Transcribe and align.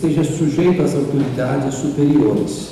esteja 0.00 0.24
sujeito 0.24 0.82
às 0.82 0.94
autoridades 0.94 1.74
superiores. 1.74 2.70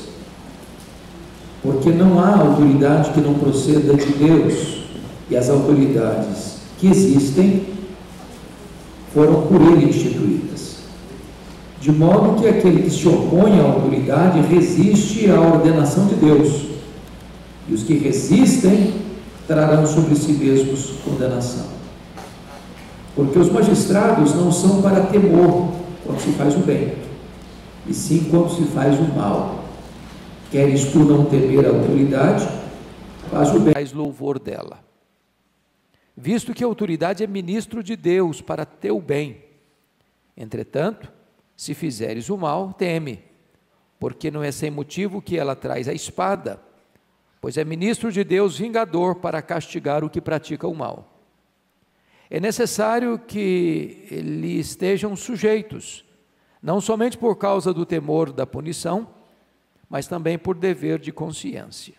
Porque 1.63 1.91
não 1.91 2.19
há 2.19 2.37
autoridade 2.37 3.11
que 3.11 3.21
não 3.21 3.35
proceda 3.35 3.95
de 3.95 4.07
Deus, 4.13 4.79
e 5.29 5.37
as 5.37 5.51
autoridades 5.51 6.57
que 6.79 6.89
existem 6.89 7.67
foram 9.13 9.43
por 9.43 9.61
ele 9.61 9.91
instituídas. 9.91 10.79
De 11.81 11.93
modo 11.93 12.41
que 12.41 12.49
aquele 12.49 12.83
que 12.83 12.91
se 12.91 13.07
opõe 13.07 13.61
à 13.61 13.65
autoridade 13.65 14.41
resiste 14.41 15.31
à 15.31 15.39
ordenação 15.39 16.07
de 16.07 16.15
Deus, 16.15 16.67
e 17.69 17.75
os 17.75 17.83
que 17.83 17.95
resistem 17.99 18.95
trarão 19.47 19.87
sobre 19.87 20.15
si 20.15 20.33
mesmos 20.33 20.95
condenação. 21.05 21.67
Porque 23.15 23.39
os 23.39 23.53
magistrados 23.53 24.35
não 24.35 24.51
são 24.51 24.81
para 24.81 25.01
temor 25.03 25.69
quando 26.07 26.21
se 26.21 26.31
faz 26.33 26.55
o 26.55 26.61
bem, 26.61 27.08
e 27.89 27.95
sim 27.95 28.29
quando 28.31 28.51
se 28.51 28.65
faz 28.73 28.99
o 28.99 29.05
mal. 29.15 29.65
Queres 30.51 30.93
tu 30.93 31.01
não 31.01 31.25
temer 31.25 31.65
a 31.67 31.71
autoridade, 31.71 32.47
faz 33.31 33.55
o 33.55 33.61
bem. 33.61 33.75
Faz 33.75 33.93
louvor 33.93 34.39
dela. 34.39 34.81
Visto 36.17 36.53
que 36.53 36.65
a 36.65 36.67
autoridade 36.67 37.23
é 37.23 37.27
ministro 37.27 37.83
de 37.83 37.95
Deus 37.95 38.41
para 38.41 38.65
teu 38.65 39.01
bem. 39.01 39.45
Entretanto, 40.37 41.13
se 41.57 41.75
fizeres 41.75 42.29
o 42.29 42.37
mal, 42.37 42.73
teme, 42.73 43.21
porque 43.99 44.31
não 44.31 44.43
é 44.43 44.51
sem 44.51 44.71
motivo 44.71 45.21
que 45.21 45.37
ela 45.37 45.55
traz 45.55 45.89
a 45.89 45.93
espada, 45.93 46.61
pois 47.41 47.57
é 47.57 47.65
ministro 47.65 48.11
de 48.11 48.25
Deus 48.25 48.59
vingador 48.59 49.17
para 49.17 49.43
castigar 49.43 50.05
o 50.05 50.11
que 50.11 50.21
pratica 50.21 50.67
o 50.67 50.75
mal. 50.75 51.21
É 52.31 52.39
necessário 52.39 53.19
que 53.19 54.09
lhe 54.11 54.59
estejam 54.59 55.17
sujeitos, 55.17 56.05
não 56.63 56.81
somente 56.81 57.17
por 57.17 57.37
causa 57.37 57.73
do 57.73 57.87
temor 57.87 58.33
da 58.33 58.47
punição, 58.47 59.09
mas 59.89 60.07
também 60.07 60.39
por 60.39 60.57
dever 60.57 60.99
de 60.99 61.13
consciência. 61.13 61.95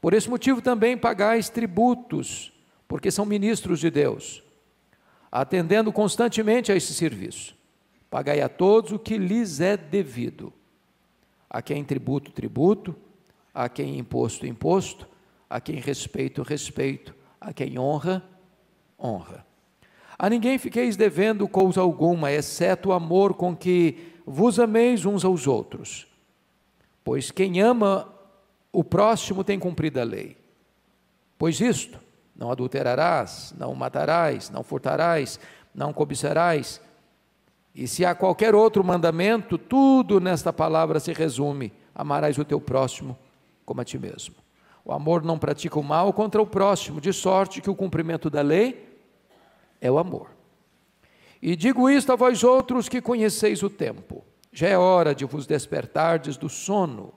Por 0.00 0.14
esse 0.14 0.28
motivo 0.30 0.62
também 0.62 0.96
pagais 0.96 1.48
tributos, 1.48 2.52
porque 2.86 3.10
são 3.10 3.24
ministros 3.26 3.80
de 3.80 3.90
Deus, 3.90 4.42
atendendo 5.30 5.92
constantemente 5.92 6.72
a 6.72 6.76
esse 6.76 6.94
serviço. 6.94 7.54
Pagai 8.08 8.40
a 8.40 8.48
todos 8.48 8.92
o 8.92 8.98
que 8.98 9.16
lhes 9.16 9.60
é 9.60 9.76
devido. 9.76 10.52
A 11.48 11.62
quem 11.62 11.84
tributo, 11.84 12.32
tributo, 12.32 12.96
a 13.54 13.68
quem 13.68 13.98
imposto, 13.98 14.46
imposto, 14.46 15.06
a 15.48 15.60
quem 15.60 15.76
respeito, 15.76 16.42
respeito, 16.42 17.14
a 17.40 17.52
quem 17.52 17.78
honra, 17.78 18.24
honra. 18.98 19.46
A 20.22 20.28
ninguém 20.28 20.58
fiqueis 20.58 20.98
devendo 20.98 21.48
coisa 21.48 21.80
alguma, 21.80 22.30
exceto 22.30 22.90
o 22.90 22.92
amor 22.92 23.32
com 23.32 23.56
que 23.56 24.12
vos 24.26 24.60
ameis 24.60 25.06
uns 25.06 25.24
aos 25.24 25.46
outros. 25.46 26.06
Pois 27.02 27.30
quem 27.30 27.58
ama 27.62 28.06
o 28.70 28.84
próximo 28.84 29.42
tem 29.42 29.58
cumprido 29.58 29.98
a 29.98 30.04
lei. 30.04 30.36
Pois 31.38 31.58
isto, 31.58 31.98
não 32.36 32.50
adulterarás, 32.50 33.54
não 33.56 33.74
matarás, 33.74 34.50
não 34.50 34.62
furtarás, 34.62 35.40
não 35.74 35.90
cobiçarás. 35.90 36.82
E 37.74 37.88
se 37.88 38.04
há 38.04 38.14
qualquer 38.14 38.54
outro 38.54 38.84
mandamento, 38.84 39.56
tudo 39.56 40.20
nesta 40.20 40.52
palavra 40.52 41.00
se 41.00 41.14
resume: 41.14 41.72
amarás 41.94 42.36
o 42.36 42.44
teu 42.44 42.60
próximo 42.60 43.16
como 43.64 43.80
a 43.80 43.86
ti 43.86 43.98
mesmo. 43.98 44.34
O 44.84 44.92
amor 44.92 45.22
não 45.22 45.38
pratica 45.38 45.78
o 45.78 45.82
mal 45.82 46.12
contra 46.12 46.42
o 46.42 46.46
próximo, 46.46 47.00
de 47.00 47.10
sorte 47.10 47.62
que 47.62 47.70
o 47.70 47.74
cumprimento 47.74 48.28
da 48.28 48.42
lei 48.42 48.89
é 49.80 49.90
o 49.90 49.98
amor. 49.98 50.30
E 51.42 51.56
digo 51.56 51.88
isto 51.88 52.12
a 52.12 52.16
vós 52.16 52.44
outros 52.44 52.88
que 52.88 53.00
conheceis 53.00 53.62
o 53.62 53.70
tempo. 53.70 54.24
Já 54.52 54.68
é 54.68 54.76
hora 54.76 55.14
de 55.14 55.24
vos 55.24 55.46
despertardes 55.46 56.36
do 56.36 56.48
sono, 56.48 57.14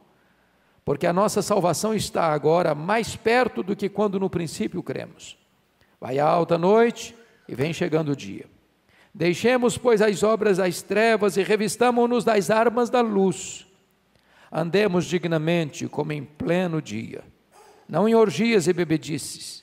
porque 0.86 1.08
a 1.08 1.14
nossa 1.14 1.42
salvação 1.42 1.94
está 1.94 2.34
agora 2.34 2.76
mais 2.76 3.16
perto 3.16 3.64
do 3.64 3.76
que 3.76 3.90
quando 3.90 4.20
no 4.20 4.30
princípio 4.30 4.84
cremos. 4.84 5.38
Vai 6.00 6.20
a 6.20 6.26
alta 6.26 6.58
noite 6.58 7.16
e 7.48 7.56
vem 7.56 7.74
chegando 7.74 8.12
o 8.12 8.16
dia. 8.16 8.46
Deixemos, 9.14 9.78
pois, 9.78 10.02
as 10.02 10.24
obras 10.24 10.60
às 10.60 10.82
trevas 10.82 11.38
e 11.38 11.44
revistamo-nos 11.44 12.24
das 12.24 12.50
armas 12.50 12.90
da 12.90 13.02
luz. 13.02 13.68
Andemos 14.52 15.06
dignamente, 15.06 15.88
como 15.88 16.12
em 16.12 16.24
pleno 16.24 16.82
dia, 16.82 17.24
não 17.88 18.08
em 18.08 18.16
orgias 18.16 18.68
e 18.68 18.74
bebedices, 18.74 19.63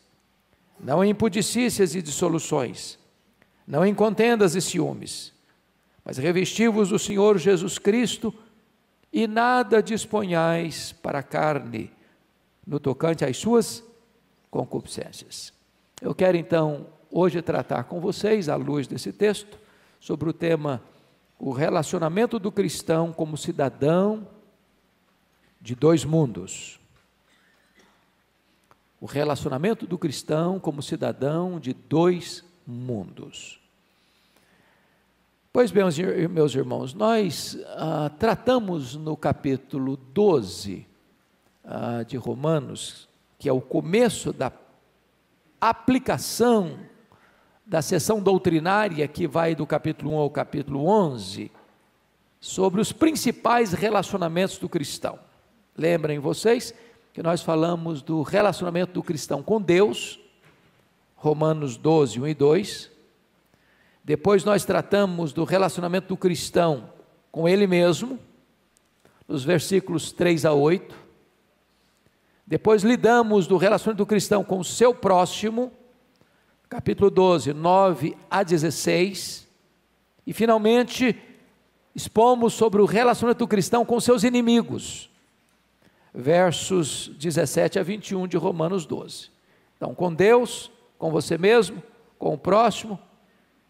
não 0.82 1.04
em 1.04 1.10
impudicícias 1.10 1.94
e 1.94 2.02
dissoluções, 2.02 2.98
não 3.66 3.84
em 3.84 3.94
contendas 3.94 4.54
e 4.54 4.60
ciúmes, 4.60 5.32
mas 6.04 6.16
revesti-vos 6.16 6.88
do 6.88 6.98
Senhor 6.98 7.38
Jesus 7.38 7.78
Cristo 7.78 8.34
e 9.12 9.26
nada 9.26 9.82
disponhais 9.82 10.92
para 10.92 11.18
a 11.18 11.22
carne 11.22 11.90
no 12.66 12.80
tocante 12.80 13.24
às 13.24 13.36
suas 13.36 13.84
concupiscências. 14.50 15.52
Eu 16.00 16.14
quero 16.14 16.36
então 16.36 16.86
hoje 17.10 17.42
tratar 17.42 17.84
com 17.84 18.00
vocês, 18.00 18.48
à 18.48 18.56
luz 18.56 18.86
desse 18.86 19.12
texto, 19.12 19.58
sobre 20.00 20.30
o 20.30 20.32
tema 20.32 20.82
o 21.38 21.52
relacionamento 21.52 22.38
do 22.38 22.52
cristão 22.52 23.12
como 23.12 23.36
cidadão 23.36 24.26
de 25.60 25.74
dois 25.74 26.04
mundos 26.04 26.79
o 29.00 29.06
relacionamento 29.06 29.86
do 29.86 29.96
cristão 29.96 30.60
como 30.60 30.82
cidadão 30.82 31.58
de 31.58 31.72
dois 31.72 32.44
mundos. 32.66 33.58
Pois 35.52 35.72
bem, 35.72 35.84
meus 36.28 36.54
irmãos, 36.54 36.94
nós 36.94 37.58
ah, 37.76 38.10
tratamos 38.18 38.94
no 38.94 39.16
capítulo 39.16 39.96
12 39.96 40.86
ah, 41.64 42.04
de 42.06 42.16
Romanos, 42.16 43.08
que 43.38 43.48
é 43.48 43.52
o 43.52 43.60
começo 43.60 44.32
da 44.32 44.52
aplicação 45.60 46.78
da 47.66 47.80
sessão 47.80 48.20
doutrinária 48.20 49.06
que 49.06 49.28
vai 49.28 49.54
do 49.54 49.64
capítulo 49.64 50.12
1 50.12 50.18
ao 50.18 50.30
capítulo 50.30 50.86
11, 50.86 51.52
sobre 52.40 52.80
os 52.80 52.90
principais 52.90 53.72
relacionamentos 53.72 54.58
do 54.58 54.68
cristão. 54.68 55.18
Lembrem 55.76 56.18
vocês 56.18 56.74
que 57.12 57.22
nós 57.22 57.42
falamos 57.42 58.02
do 58.02 58.22
relacionamento 58.22 58.92
do 58.92 59.02
cristão 59.02 59.42
com 59.42 59.60
Deus, 59.60 60.20
Romanos 61.16 61.76
12, 61.76 62.20
1 62.20 62.28
e 62.28 62.34
2. 62.34 62.90
Depois 64.04 64.44
nós 64.44 64.64
tratamos 64.64 65.32
do 65.32 65.44
relacionamento 65.44 66.08
do 66.08 66.16
cristão 66.16 66.92
com 67.30 67.48
ele 67.48 67.66
mesmo, 67.66 68.18
nos 69.28 69.44
versículos 69.44 70.12
3 70.12 70.44
a 70.44 70.52
8. 70.52 70.94
Depois 72.46 72.82
lidamos 72.82 73.46
do 73.46 73.56
relacionamento 73.56 73.98
do 73.98 74.06
cristão 74.06 74.42
com 74.42 74.58
o 74.58 74.64
seu 74.64 74.94
próximo, 74.94 75.70
capítulo 76.68 77.10
12, 77.10 77.52
9 77.52 78.16
a 78.30 78.42
16. 78.42 79.46
E 80.26 80.32
finalmente 80.32 81.16
expomos 81.94 82.54
sobre 82.54 82.80
o 82.80 82.86
relacionamento 82.86 83.38
do 83.38 83.48
cristão 83.48 83.84
com 83.84 84.00
seus 84.00 84.24
inimigos, 84.24 85.10
versos 86.14 87.08
17 87.18 87.78
a 87.78 87.82
21 87.82 88.26
de 88.26 88.36
Romanos 88.36 88.84
12. 88.86 89.30
Então, 89.76 89.94
com 89.94 90.12
Deus, 90.12 90.70
com 90.98 91.10
você 91.10 91.38
mesmo, 91.38 91.82
com 92.18 92.34
o 92.34 92.38
próximo, 92.38 92.98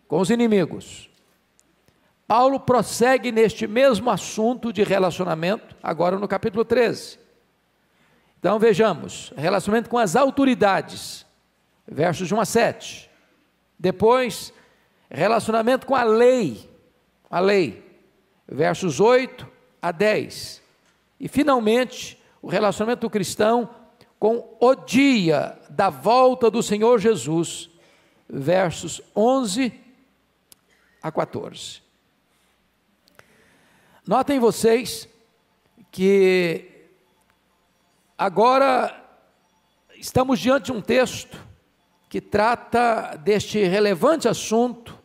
com 0.09 0.19
os 0.19 0.31
inimigos. 0.31 1.09
Paulo 2.27 2.61
prossegue 2.61 3.33
neste 3.33 3.67
mesmo 3.67 4.11
assunto 4.11 4.73
de 4.73 4.83
relacionamento, 4.85 5.75
agora 5.83 6.19
no 6.19 6.29
capítulo 6.29 6.65
13. 6.65 7.19
Então 8.39 8.59
vejamos, 8.59 9.33
relacionamento 9.37 9.91
com 9.91 9.99
as 9.99 10.15
autoridades, 10.17 11.27
versos 11.87 12.29
de 12.29 12.35
1 12.35 12.41
a 12.41 12.45
7. 12.45 13.11
Depois, 13.79 14.53
relacionamento 15.11 15.87
com 15.87 15.97
a 15.97 16.05
lei, 16.05 16.71
a 17.29 17.41
lei, 17.41 17.85
versos 18.49 19.01
8 19.01 19.47
a 19.83 19.91
10. 19.91 20.63
E 21.19 21.29
finalmente, 21.29 22.20
o 22.43 22.49
relacionamento 22.49 23.03
do 23.03 23.11
cristão 23.11 23.69
com 24.19 24.57
o 24.61 24.75
dia 24.75 25.59
da 25.71 25.89
volta 25.89 26.51
do 26.51 26.63
Senhor 26.63 26.99
Jesus, 26.99 27.71
versos 28.29 29.01
11 29.17 29.73
a 31.03 31.11
14. 31.11 31.83
Notem 34.07 34.39
vocês 34.39 35.09
que 35.91 36.69
agora 38.17 38.97
estamos 39.97 40.39
diante 40.39 40.67
de 40.67 40.73
um 40.73 40.81
texto 40.81 41.39
que 42.09 42.21
trata 42.21 43.17
deste 43.17 43.63
relevante 43.63 44.27
assunto 44.27 44.99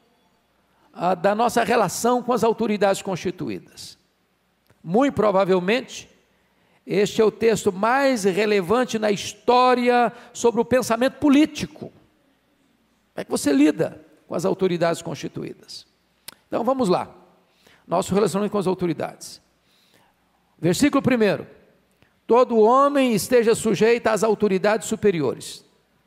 ah, 0.92 1.14
da 1.14 1.36
nossa 1.36 1.64
relação 1.64 2.24
com 2.24 2.34
as 2.34 2.44
autoridades 2.44 3.02
constituídas. 3.02 3.98
Muito 4.84 5.14
provavelmente, 5.14 6.10
este 6.86 7.22
é 7.22 7.26
o 7.26 7.32
texto 7.32 7.72
mais 7.72 8.24
relevante 8.24 9.00
na 9.00 9.12
história 9.12 10.12
sobre 10.32 10.62
o 10.62 10.66
pensamento 10.66 11.16
político. 11.20 11.92
Como 13.14 13.22
é 13.22 13.24
que 13.24 13.32
você 13.32 13.52
lida 13.52 14.06
com 14.28 14.36
as 14.36 14.46
autoridades 14.46 15.02
constituídas? 15.02 15.88
Então 16.48 16.64
vamos 16.64 16.90
lá. 16.90 17.10
Nosso 17.88 18.14
relacionamento 18.14 18.52
com 18.52 18.58
as 18.58 18.68
autoridades. 18.68 19.42
Versículo 20.60 21.04
1. 21.04 21.46
Todo 22.28 22.60
homem 22.60 23.14
esteja 23.14 23.56
sujeito 23.56 24.08
às 24.08 24.24
autoridades 24.24 24.88
superiores. 24.88 25.66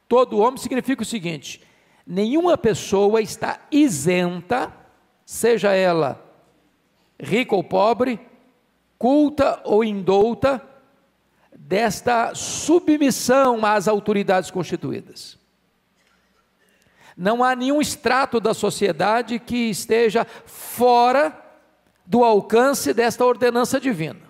Todo 0.08 0.38
homem 0.38 0.58
significa 0.58 1.02
o 1.02 1.06
seguinte: 1.06 1.62
nenhuma 2.06 2.56
pessoa 2.56 3.20
está 3.20 3.60
isenta, 3.70 4.72
seja 5.24 5.72
ela 5.72 6.28
rica 7.20 7.54
ou 7.54 7.64
pobre, 7.64 8.20
culta 8.98 9.60
ou 9.64 9.82
indouta, 9.82 10.62
desta 11.68 12.34
submissão 12.34 13.62
às 13.62 13.86
autoridades 13.86 14.50
constituídas. 14.50 15.36
Não 17.14 17.44
há 17.44 17.54
nenhum 17.54 17.78
extrato 17.78 18.40
da 18.40 18.54
sociedade 18.54 19.38
que 19.38 19.68
esteja 19.68 20.26
fora 20.46 21.38
do 22.06 22.24
alcance 22.24 22.94
desta 22.94 23.22
ordenança 23.22 23.78
divina. 23.78 24.20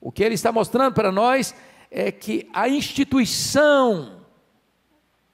O 0.00 0.10
que 0.10 0.24
ele 0.24 0.34
está 0.34 0.50
mostrando 0.50 0.94
para 0.94 1.12
nós 1.12 1.54
é 1.90 2.10
que 2.10 2.48
a 2.52 2.68
instituição 2.68 4.18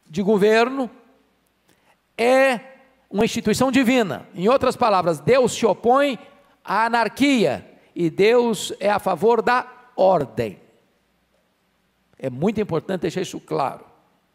de 0.09 0.23
governo 0.23 0.89
é 2.17 2.74
uma 3.15 3.25
instituição 3.25 3.71
divina. 3.71 4.27
Em 4.35 4.49
outras 4.49 4.75
palavras, 4.75 5.21
Deus 5.21 5.53
se 5.53 5.65
opõe 5.65 6.19
à 6.65 6.87
anarquia 6.87 7.65
e 7.95 8.11
Deus 8.11 8.73
é 8.81 8.91
a 8.91 8.99
favor 8.99 9.41
da 9.41 9.73
ordem. 9.95 10.59
É 12.19 12.29
muito 12.29 12.61
importante 12.61 13.03
deixar 13.03 13.21
isso 13.21 13.39
claro. 13.39 13.87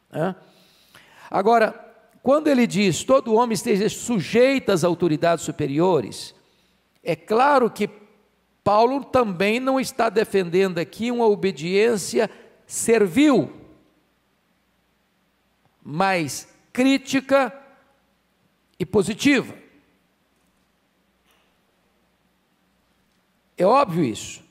Né? 0.10 0.34
Agora, 1.30 1.74
quando 2.24 2.48
ele 2.48 2.66
diz 2.66 3.04
todo 3.04 3.34
homem 3.34 3.54
esteja 3.54 3.90
sujeito 3.90 4.72
às 4.72 4.86
autoridades 4.86 5.44
superiores, 5.44 6.34
é 7.04 7.18
claro 7.18 7.70
que 7.70 7.90
Paulo 8.64 9.04
também 9.04 9.60
não 9.60 9.78
está 9.78 10.08
defendendo 10.08 10.78
aqui 10.78 11.12
uma 11.12 11.26
obediência 11.28 12.30
servil, 12.66 13.52
mas 15.84 16.48
crítica 16.72 17.59
e 18.80 18.86
positiva. 18.86 19.54
É 23.58 23.66
óbvio 23.66 24.06
isso. 24.06 24.42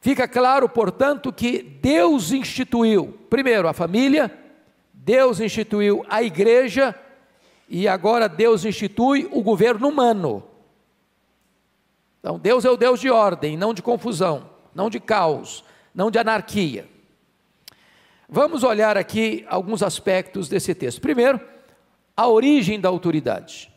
Fica 0.00 0.26
claro, 0.26 0.68
portanto, 0.68 1.32
que 1.32 1.62
Deus 1.62 2.32
instituiu, 2.32 3.16
primeiro, 3.30 3.68
a 3.68 3.72
família, 3.72 4.36
Deus 4.92 5.38
instituiu 5.38 6.04
a 6.08 6.24
igreja 6.24 6.92
e 7.68 7.86
agora 7.86 8.28
Deus 8.28 8.64
institui 8.64 9.28
o 9.30 9.40
governo 9.40 9.88
humano. 9.88 10.42
Então, 12.18 12.36
Deus 12.36 12.64
é 12.64 12.70
o 12.70 12.76
Deus 12.76 13.00
de 13.00 13.10
ordem, 13.10 13.56
não 13.56 13.72
de 13.72 13.80
confusão, 13.80 14.50
não 14.74 14.90
de 14.90 14.98
caos, 14.98 15.64
não 15.94 16.10
de 16.10 16.18
anarquia. 16.18 16.88
Vamos 18.28 18.64
olhar 18.64 18.96
aqui 18.96 19.44
alguns 19.48 19.82
aspectos 19.82 20.48
desse 20.48 20.74
texto. 20.74 21.00
Primeiro, 21.00 21.40
a 22.16 22.28
origem 22.28 22.80
da 22.80 22.88
autoridade. 22.88 23.72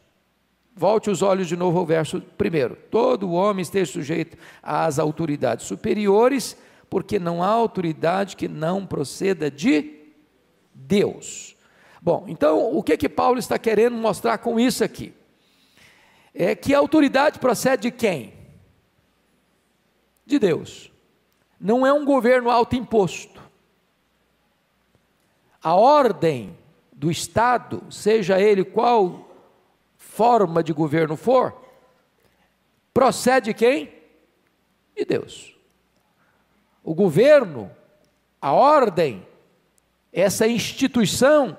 Volte 0.76 1.10
os 1.10 1.22
olhos 1.22 1.48
de 1.48 1.56
novo 1.56 1.80
ao 1.80 1.86
verso 1.86 2.22
primeiro. 2.38 2.76
Todo 2.92 3.32
homem 3.32 3.62
esteja 3.62 3.94
sujeito 3.94 4.38
às 4.62 5.00
autoridades 5.00 5.66
superiores, 5.66 6.58
porque 6.90 7.18
não 7.18 7.42
há 7.42 7.48
autoridade 7.48 8.36
que 8.36 8.48
não 8.48 8.86
proceda 8.86 9.50
de 9.50 10.12
Deus. 10.74 11.56
Bom, 12.02 12.26
então 12.28 12.76
o 12.76 12.84
que 12.84 12.98
que 12.98 13.08
Paulo 13.08 13.40
está 13.40 13.58
querendo 13.58 13.96
mostrar 13.96 14.38
com 14.38 14.60
isso 14.60 14.84
aqui? 14.84 15.14
É 16.34 16.54
que 16.54 16.74
a 16.74 16.78
autoridade 16.80 17.40
procede 17.40 17.84
de 17.84 17.92
quem? 17.92 18.34
De 20.26 20.38
Deus. 20.38 20.92
Não 21.58 21.88
é 21.88 21.94
um 21.94 22.04
governo 22.04 22.50
autoimposto. 22.52 23.42
A 25.64 25.74
ordem 25.74 26.56
do 26.96 27.12
Estado, 27.12 27.84
seja 27.92 28.40
ele 28.40 28.64
qual 28.64 29.30
forma 29.98 30.64
de 30.64 30.72
governo 30.72 31.18
for, 31.18 31.62
procede 32.94 33.48
de 33.48 33.54
quem? 33.54 33.94
De 34.96 35.04
Deus. 35.04 35.54
O 36.82 36.96
governo, 36.96 37.70
a 38.42 38.54
ordem, 38.54 39.28
essa 40.14 40.48
instituição 40.48 41.58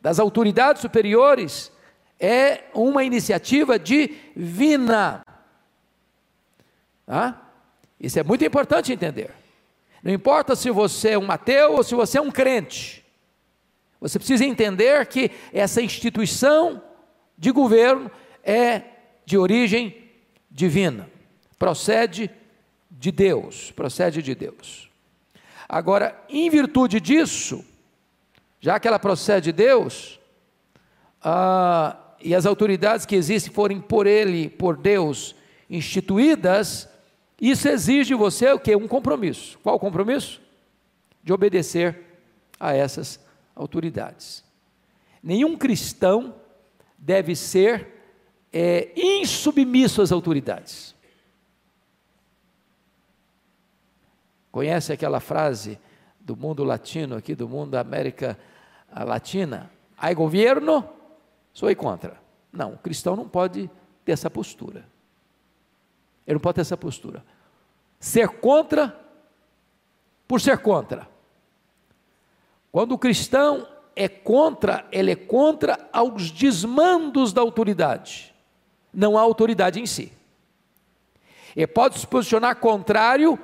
das 0.00 0.18
autoridades 0.18 0.82
superiores 0.82 1.72
é 2.20 2.64
uma 2.74 3.02
iniciativa 3.04 3.78
divina. 3.78 5.24
Tá? 7.06 7.40
Isso 7.98 8.18
é 8.18 8.22
muito 8.22 8.44
importante 8.44 8.92
entender. 8.92 9.30
Não 10.02 10.12
importa 10.12 10.54
se 10.54 10.70
você 10.70 11.10
é 11.10 11.18
um 11.18 11.30
ateu 11.30 11.72
ou 11.72 11.82
se 11.82 11.94
você 11.94 12.18
é 12.18 12.20
um 12.20 12.30
crente, 12.30 13.03
você 14.04 14.18
precisa 14.18 14.44
entender 14.44 15.06
que 15.06 15.30
essa 15.50 15.80
instituição 15.80 16.82
de 17.38 17.50
governo 17.50 18.10
é 18.42 18.82
de 19.24 19.38
origem 19.38 19.96
divina, 20.50 21.08
procede 21.58 22.30
de 22.90 23.10
Deus, 23.10 23.70
procede 23.70 24.20
de 24.20 24.34
Deus. 24.34 24.90
Agora, 25.66 26.22
em 26.28 26.50
virtude 26.50 27.00
disso, 27.00 27.64
já 28.60 28.78
que 28.78 28.86
ela 28.86 28.98
procede 28.98 29.46
de 29.46 29.52
Deus, 29.52 30.20
ah, 31.22 31.96
e 32.20 32.34
as 32.34 32.44
autoridades 32.44 33.06
que 33.06 33.16
existem 33.16 33.54
forem 33.54 33.80
por 33.80 34.06
Ele, 34.06 34.50
por 34.50 34.76
Deus, 34.76 35.34
instituídas, 35.70 36.86
isso 37.40 37.66
exige 37.70 38.08
de 38.08 38.14
você 38.14 38.52
o 38.52 38.58
que? 38.58 38.76
Um 38.76 38.86
compromisso. 38.86 39.58
Qual 39.62 39.76
o 39.76 39.80
compromisso? 39.80 40.42
De 41.22 41.32
obedecer 41.32 42.02
a 42.60 42.74
essas 42.74 43.23
autoridades. 43.54 44.44
Nenhum 45.22 45.56
cristão 45.56 46.34
deve 46.98 47.34
ser 47.34 47.88
é, 48.52 48.92
insubmisso 48.96 50.02
às 50.02 50.12
autoridades. 50.12 50.94
Conhece 54.50 54.92
aquela 54.92 55.18
frase 55.18 55.78
do 56.20 56.36
mundo 56.36 56.62
latino, 56.62 57.16
aqui 57.16 57.34
do 57.34 57.48
mundo 57.48 57.72
da 57.72 57.80
América 57.80 58.38
Latina? 58.94 59.70
Ai 59.98 60.14
governo, 60.14 60.88
sou 61.52 61.74
contra. 61.74 62.20
Não, 62.52 62.74
o 62.74 62.78
cristão 62.78 63.16
não 63.16 63.28
pode 63.28 63.68
ter 64.04 64.12
essa 64.12 64.30
postura. 64.30 64.86
Ele 66.26 66.34
não 66.34 66.40
pode 66.40 66.54
ter 66.54 66.60
essa 66.60 66.76
postura. 66.76 67.24
Ser 67.98 68.28
contra 68.28 68.98
por 70.28 70.40
ser 70.40 70.58
contra. 70.58 71.08
Quando 72.74 72.90
o 72.90 72.98
cristão 72.98 73.68
é 73.94 74.08
contra, 74.08 74.84
ele 74.90 75.12
é 75.12 75.14
contra 75.14 75.88
aos 75.92 76.32
desmandos 76.32 77.32
da 77.32 77.40
autoridade, 77.40 78.34
não 78.92 79.16
a 79.16 79.20
autoridade 79.20 79.78
em 79.78 79.86
si. 79.86 80.10
Ele 81.54 81.68
pode 81.68 82.00
se 82.00 82.04
posicionar 82.04 82.56
contrário 82.56 83.38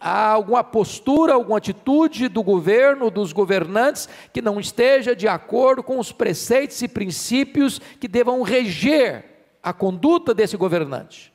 a 0.00 0.30
alguma 0.30 0.64
postura, 0.64 1.34
alguma 1.34 1.58
atitude 1.58 2.26
do 2.26 2.42
governo, 2.42 3.08
dos 3.08 3.32
governantes, 3.32 4.08
que 4.32 4.42
não 4.42 4.58
esteja 4.58 5.14
de 5.14 5.28
acordo 5.28 5.80
com 5.80 6.00
os 6.00 6.10
preceitos 6.10 6.82
e 6.82 6.88
princípios 6.88 7.78
que 8.00 8.08
devam 8.08 8.42
reger 8.42 9.26
a 9.62 9.72
conduta 9.72 10.34
desse 10.34 10.56
governante. 10.56 11.32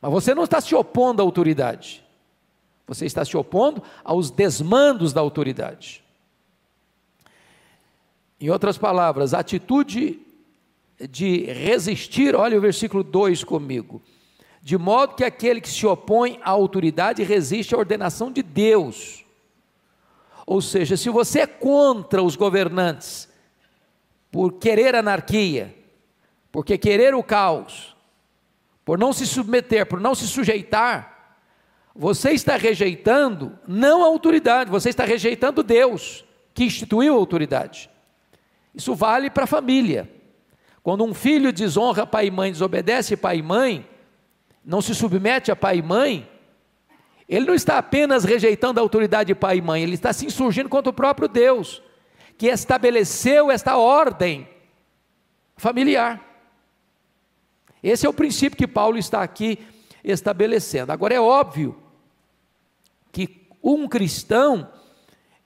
Mas 0.00 0.12
você 0.12 0.32
não 0.32 0.44
está 0.44 0.60
se 0.60 0.76
opondo 0.76 1.20
à 1.20 1.24
autoridade. 1.24 2.08
Você 2.90 3.06
está 3.06 3.24
se 3.24 3.36
opondo 3.36 3.80
aos 4.02 4.32
desmandos 4.32 5.12
da 5.12 5.20
autoridade. 5.20 6.02
Em 8.40 8.50
outras 8.50 8.76
palavras, 8.76 9.32
a 9.32 9.38
atitude 9.38 10.18
de 11.08 11.44
resistir, 11.44 12.34
olha 12.34 12.58
o 12.58 12.60
versículo 12.60 13.04
2 13.04 13.44
comigo. 13.44 14.02
De 14.60 14.76
modo 14.76 15.14
que 15.14 15.22
aquele 15.22 15.60
que 15.60 15.68
se 15.68 15.86
opõe 15.86 16.40
à 16.42 16.50
autoridade 16.50 17.22
resiste 17.22 17.76
à 17.76 17.78
ordenação 17.78 18.32
de 18.32 18.42
Deus. 18.42 19.24
Ou 20.44 20.60
seja, 20.60 20.96
se 20.96 21.08
você 21.10 21.42
é 21.42 21.46
contra 21.46 22.20
os 22.20 22.34
governantes 22.34 23.28
por 24.32 24.54
querer 24.54 24.96
anarquia, 24.96 25.72
porque 26.50 26.76
querer 26.76 27.14
o 27.14 27.22
caos, 27.22 27.94
por 28.84 28.98
não 28.98 29.12
se 29.12 29.28
submeter, 29.28 29.86
por 29.86 30.00
não 30.00 30.12
se 30.12 30.26
sujeitar, 30.26 31.19
você 31.94 32.30
está 32.30 32.56
rejeitando 32.56 33.58
não 33.66 34.02
a 34.02 34.06
autoridade, 34.06 34.70
você 34.70 34.90
está 34.90 35.04
rejeitando 35.04 35.62
Deus, 35.62 36.24
que 36.54 36.64
instituiu 36.64 37.14
a 37.14 37.16
autoridade. 37.16 37.90
Isso 38.74 38.94
vale 38.94 39.28
para 39.28 39.44
a 39.44 39.48
família. 39.48 40.10
Quando 40.82 41.04
um 41.04 41.12
filho 41.12 41.52
desonra 41.52 42.06
pai 42.06 42.26
e 42.26 42.30
mãe, 42.30 42.52
desobedece 42.52 43.16
pai 43.16 43.38
e 43.38 43.42
mãe, 43.42 43.88
não 44.64 44.80
se 44.80 44.94
submete 44.94 45.50
a 45.50 45.56
pai 45.56 45.78
e 45.78 45.82
mãe, 45.82 46.28
ele 47.28 47.46
não 47.46 47.54
está 47.54 47.78
apenas 47.78 48.24
rejeitando 48.24 48.78
a 48.78 48.82
autoridade 48.82 49.28
de 49.28 49.34
pai 49.34 49.58
e 49.58 49.62
mãe, 49.62 49.82
ele 49.82 49.94
está 49.94 50.12
se 50.12 50.26
insurgindo 50.26 50.68
contra 50.68 50.90
o 50.90 50.94
próprio 50.94 51.28
Deus, 51.28 51.82
que 52.38 52.46
estabeleceu 52.46 53.50
esta 53.50 53.76
ordem 53.76 54.48
familiar. 55.56 56.20
Esse 57.82 58.06
é 58.06 58.08
o 58.08 58.14
princípio 58.14 58.56
que 58.56 58.66
Paulo 58.66 58.98
está 58.98 59.22
aqui 59.22 59.58
estabelecendo. 60.02 60.92
Agora 60.92 61.14
é 61.14 61.20
óbvio 61.20 61.80
que 63.12 63.46
um 63.62 63.88
cristão 63.88 64.70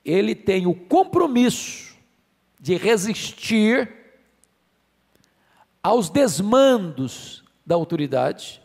ele 0.04 0.34
tem 0.34 0.66
o 0.66 0.74
compromisso 0.74 1.94
de 2.60 2.76
resistir 2.76 3.92
aos 5.82 6.08
desmandos 6.08 7.44
da 7.64 7.74
autoridade, 7.74 8.62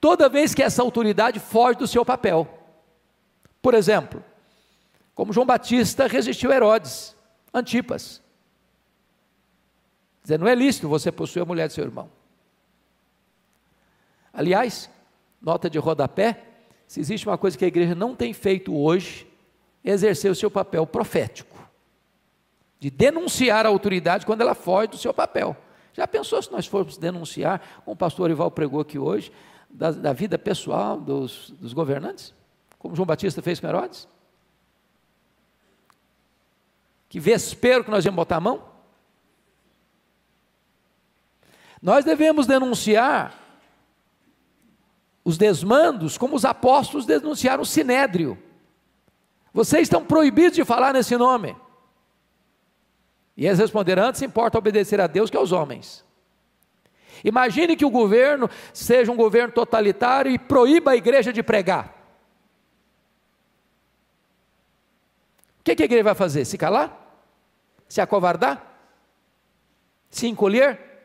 toda 0.00 0.28
vez 0.28 0.54
que 0.54 0.62
essa 0.62 0.82
autoridade 0.82 1.40
foge 1.40 1.78
do 1.78 1.86
seu 1.86 2.04
papel. 2.04 2.48
Por 3.60 3.74
exemplo, 3.74 4.24
como 5.14 5.32
João 5.32 5.46
Batista 5.46 6.06
resistiu 6.06 6.52
a 6.52 6.56
Herodes, 6.56 7.16
Antipas. 7.52 8.22
Dizer, 10.22 10.38
não 10.38 10.46
é 10.46 10.54
lícito 10.54 10.88
você 10.88 11.10
possuir 11.10 11.42
a 11.42 11.46
mulher 11.46 11.68
de 11.68 11.74
seu 11.74 11.84
irmão. 11.84 12.10
Aliás, 14.32 14.90
nota 15.40 15.68
de 15.68 15.78
rodapé, 15.78 16.44
se 16.86 17.00
existe 17.00 17.26
uma 17.26 17.38
coisa 17.38 17.56
que 17.56 17.64
a 17.64 17.68
igreja 17.68 17.94
não 17.94 18.14
tem 18.14 18.32
feito 18.32 18.74
hoje, 18.74 19.26
é 19.84 19.90
exercer 19.90 20.30
o 20.30 20.34
seu 20.34 20.50
papel 20.50 20.86
profético 20.86 21.56
de 22.78 22.90
denunciar 22.90 23.64
a 23.66 23.68
autoridade 23.68 24.26
quando 24.26 24.42
ela 24.42 24.54
foge 24.54 24.88
do 24.88 24.98
seu 24.98 25.12
papel. 25.12 25.56
Já 25.92 26.06
pensou 26.06 26.42
se 26.42 26.52
nós 26.52 26.66
formos 26.66 26.98
denunciar, 26.98 27.82
como 27.84 27.94
o 27.94 27.96
pastor 27.96 28.30
Ival 28.30 28.50
pregou 28.50 28.80
aqui 28.80 28.98
hoje, 28.98 29.32
da, 29.70 29.90
da 29.90 30.12
vida 30.12 30.38
pessoal 30.38 31.00
dos, 31.00 31.50
dos 31.58 31.72
governantes? 31.72 32.34
Como 32.78 32.94
João 32.94 33.06
Batista 33.06 33.40
fez 33.40 33.58
com 33.58 33.66
Herodes? 33.66 34.06
Que 37.08 37.18
vespero 37.18 37.82
que 37.82 37.90
nós 37.90 38.04
íamos 38.04 38.16
botar 38.16 38.36
a 38.36 38.40
mão? 38.40 38.62
Nós 41.80 42.04
devemos 42.04 42.46
denunciar 42.46 43.34
os 45.26 45.36
desmandos 45.36 46.16
como 46.16 46.36
os 46.36 46.44
apóstolos 46.44 47.04
denunciaram 47.04 47.64
o 47.64 47.66
sinédrio. 47.66 48.40
Vocês 49.52 49.82
estão 49.82 50.04
proibidos 50.04 50.54
de 50.54 50.64
falar 50.64 50.94
nesse 50.94 51.16
nome. 51.16 51.56
E 53.36 53.44
eles 53.44 53.58
responderam: 53.58 54.04
antes 54.04 54.22
importa 54.22 54.56
obedecer 54.56 55.00
a 55.00 55.08
Deus 55.08 55.28
que 55.28 55.36
aos 55.36 55.50
homens. 55.50 56.04
Imagine 57.24 57.74
que 57.74 57.84
o 57.84 57.90
governo 57.90 58.48
seja 58.72 59.10
um 59.10 59.16
governo 59.16 59.52
totalitário 59.52 60.30
e 60.30 60.38
proíba 60.38 60.92
a 60.92 60.96
igreja 60.96 61.32
de 61.32 61.42
pregar. 61.42 61.92
O 65.58 65.64
que, 65.64 65.72
a 65.72 65.86
igreja 65.86 66.04
vai 66.04 66.14
fazer? 66.14 66.44
Se 66.44 66.56
calar? 66.56 67.20
Se 67.88 68.00
acovardar? 68.00 68.64
Se 70.08 70.28
encolher? 70.28 70.95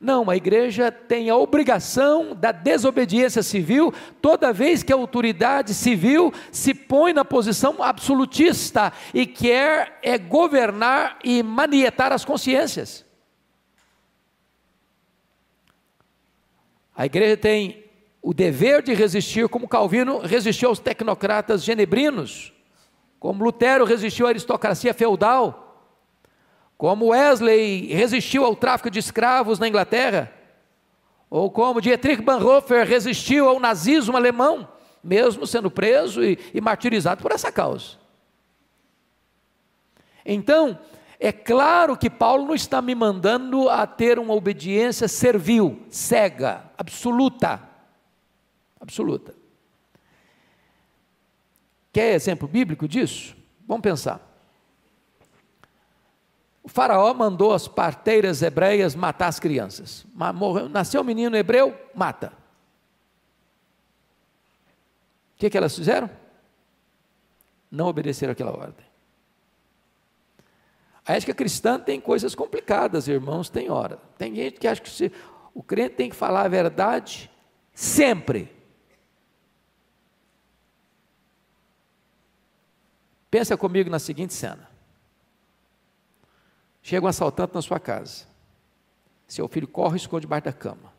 Não, 0.00 0.30
a 0.30 0.36
igreja 0.36 0.92
tem 0.92 1.28
a 1.28 1.36
obrigação 1.36 2.32
da 2.32 2.52
desobediência 2.52 3.42
civil 3.42 3.92
toda 4.22 4.52
vez 4.52 4.84
que 4.84 4.92
a 4.92 4.96
autoridade 4.96 5.74
civil 5.74 6.32
se 6.52 6.72
põe 6.72 7.12
na 7.12 7.24
posição 7.24 7.82
absolutista 7.82 8.92
e 9.12 9.26
quer 9.26 9.98
é 10.00 10.16
governar 10.16 11.18
e 11.24 11.42
manietar 11.42 12.12
as 12.12 12.24
consciências. 12.24 13.04
A 16.94 17.04
igreja 17.04 17.36
tem 17.36 17.84
o 18.22 18.32
dever 18.32 18.82
de 18.82 18.94
resistir, 18.94 19.48
como 19.48 19.66
Calvino 19.66 20.18
resistiu 20.18 20.68
aos 20.68 20.78
tecnocratas 20.78 21.64
genebrinos, 21.64 22.52
como 23.18 23.42
Lutero 23.42 23.84
resistiu 23.84 24.26
à 24.26 24.28
aristocracia 24.30 24.94
feudal 24.94 25.67
como 26.78 27.06
Wesley 27.06 27.92
resistiu 27.92 28.44
ao 28.44 28.54
tráfico 28.54 28.88
de 28.88 29.00
escravos 29.00 29.58
na 29.58 29.66
Inglaterra, 29.66 30.32
ou 31.28 31.50
como 31.50 31.80
Dietrich 31.80 32.22
Bonhoeffer 32.22 32.86
resistiu 32.86 33.48
ao 33.48 33.58
nazismo 33.58 34.16
alemão, 34.16 34.68
mesmo 35.02 35.44
sendo 35.44 35.70
preso 35.70 36.24
e, 36.24 36.38
e 36.54 36.60
martirizado 36.60 37.20
por 37.20 37.32
essa 37.32 37.50
causa. 37.50 37.98
Então, 40.24 40.78
é 41.18 41.32
claro 41.32 41.96
que 41.96 42.08
Paulo 42.08 42.46
não 42.46 42.54
está 42.54 42.80
me 42.80 42.94
mandando 42.94 43.68
a 43.68 43.84
ter 43.84 44.18
uma 44.20 44.34
obediência 44.34 45.08
servil, 45.08 45.82
cega, 45.90 46.70
absoluta. 46.78 47.60
Absoluta. 48.80 49.34
Quer 51.92 52.14
exemplo 52.14 52.46
bíblico 52.46 52.86
disso? 52.86 53.36
Vamos 53.66 53.82
pensar. 53.82 54.27
O 56.68 56.70
faraó 56.70 57.14
mandou 57.14 57.54
as 57.54 57.66
parteiras 57.66 58.42
hebreias 58.42 58.94
matar 58.94 59.28
as 59.28 59.40
crianças. 59.40 60.04
Nasceu 60.70 61.00
um 61.00 61.04
menino 61.04 61.34
hebreu, 61.34 61.74
mata. 61.94 62.30
O 65.34 65.38
que, 65.38 65.48
que 65.48 65.56
elas 65.56 65.74
fizeram? 65.74 66.10
Não 67.70 67.86
obedeceram 67.86 68.32
aquela 68.32 68.50
ordem. 68.50 68.84
A 71.06 71.14
ética 71.14 71.32
cristã 71.32 71.80
tem 71.80 71.98
coisas 71.98 72.34
complicadas, 72.34 73.08
irmãos, 73.08 73.48
tem 73.48 73.70
hora. 73.70 73.98
Tem 74.18 74.34
gente 74.34 74.60
que 74.60 74.68
acha 74.68 74.82
que 74.82 74.90
se, 74.90 75.10
o 75.54 75.62
crente 75.62 75.94
tem 75.94 76.10
que 76.10 76.16
falar 76.16 76.42
a 76.42 76.48
verdade 76.48 77.30
sempre. 77.72 78.54
Pensa 83.30 83.56
comigo 83.56 83.88
na 83.88 83.98
seguinte 83.98 84.34
cena. 84.34 84.67
Chega 86.82 87.04
um 87.04 87.08
assaltante 87.08 87.54
na 87.54 87.62
sua 87.62 87.78
casa. 87.78 88.26
Seu 89.26 89.46
filho 89.48 89.68
corre 89.68 89.94
e 89.94 89.96
esconde 89.98 90.22
debaixo 90.22 90.44
da 90.44 90.52
cama. 90.52 90.92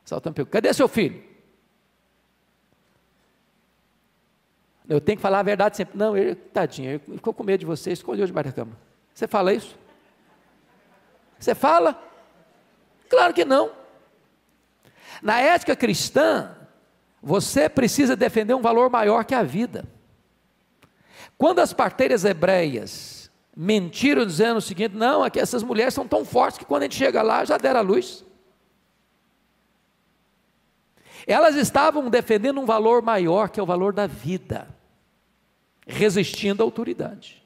O 0.00 0.04
assaltante 0.04 0.34
pergunta: 0.34 0.52
cadê 0.52 0.72
seu 0.72 0.88
filho? 0.88 1.22
Eu 4.88 5.00
tenho 5.00 5.16
que 5.16 5.22
falar 5.22 5.40
a 5.40 5.42
verdade 5.42 5.76
sempre. 5.76 5.98
Não, 5.98 6.16
ele, 6.16 6.34
tadinho, 6.34 6.90
ele 6.90 6.98
ficou 6.98 7.34
com 7.34 7.42
medo 7.42 7.60
de 7.60 7.66
você, 7.66 7.90
escondeu 7.90 8.26
debaixo 8.26 8.50
da 8.50 8.54
cama. 8.54 8.76
Você 9.12 9.26
fala 9.26 9.52
isso? 9.52 9.76
Você 11.38 11.54
fala? 11.54 12.00
Claro 13.08 13.34
que 13.34 13.44
não. 13.44 13.72
Na 15.20 15.40
ética 15.40 15.74
cristã, 15.74 16.54
você 17.20 17.68
precisa 17.68 18.14
defender 18.14 18.54
um 18.54 18.62
valor 18.62 18.88
maior 18.90 19.24
que 19.24 19.34
a 19.34 19.42
vida. 19.42 19.84
Quando 21.36 21.58
as 21.58 21.72
parteiras 21.72 22.24
hebreias 22.24 23.15
mentiram 23.56 24.26
dizendo 24.26 24.58
o 24.58 24.60
seguinte: 24.60 24.94
não, 24.94 25.24
é 25.24 25.30
que 25.30 25.40
essas 25.40 25.62
mulheres 25.62 25.94
são 25.94 26.06
tão 26.06 26.24
fortes 26.24 26.58
que 26.58 26.64
quando 26.66 26.82
a 26.82 26.84
gente 26.84 26.96
chega 26.96 27.22
lá 27.22 27.44
já 27.44 27.56
deram 27.56 27.80
a 27.80 27.82
luz. 27.82 28.24
Elas 31.26 31.56
estavam 31.56 32.08
defendendo 32.08 32.60
um 32.60 32.66
valor 32.66 33.02
maior, 33.02 33.48
que 33.48 33.58
é 33.58 33.62
o 33.62 33.66
valor 33.66 33.92
da 33.92 34.06
vida, 34.06 34.68
resistindo 35.86 36.62
à 36.62 36.64
autoridade 36.64 37.42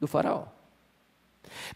do 0.00 0.08
faraó. 0.08 0.46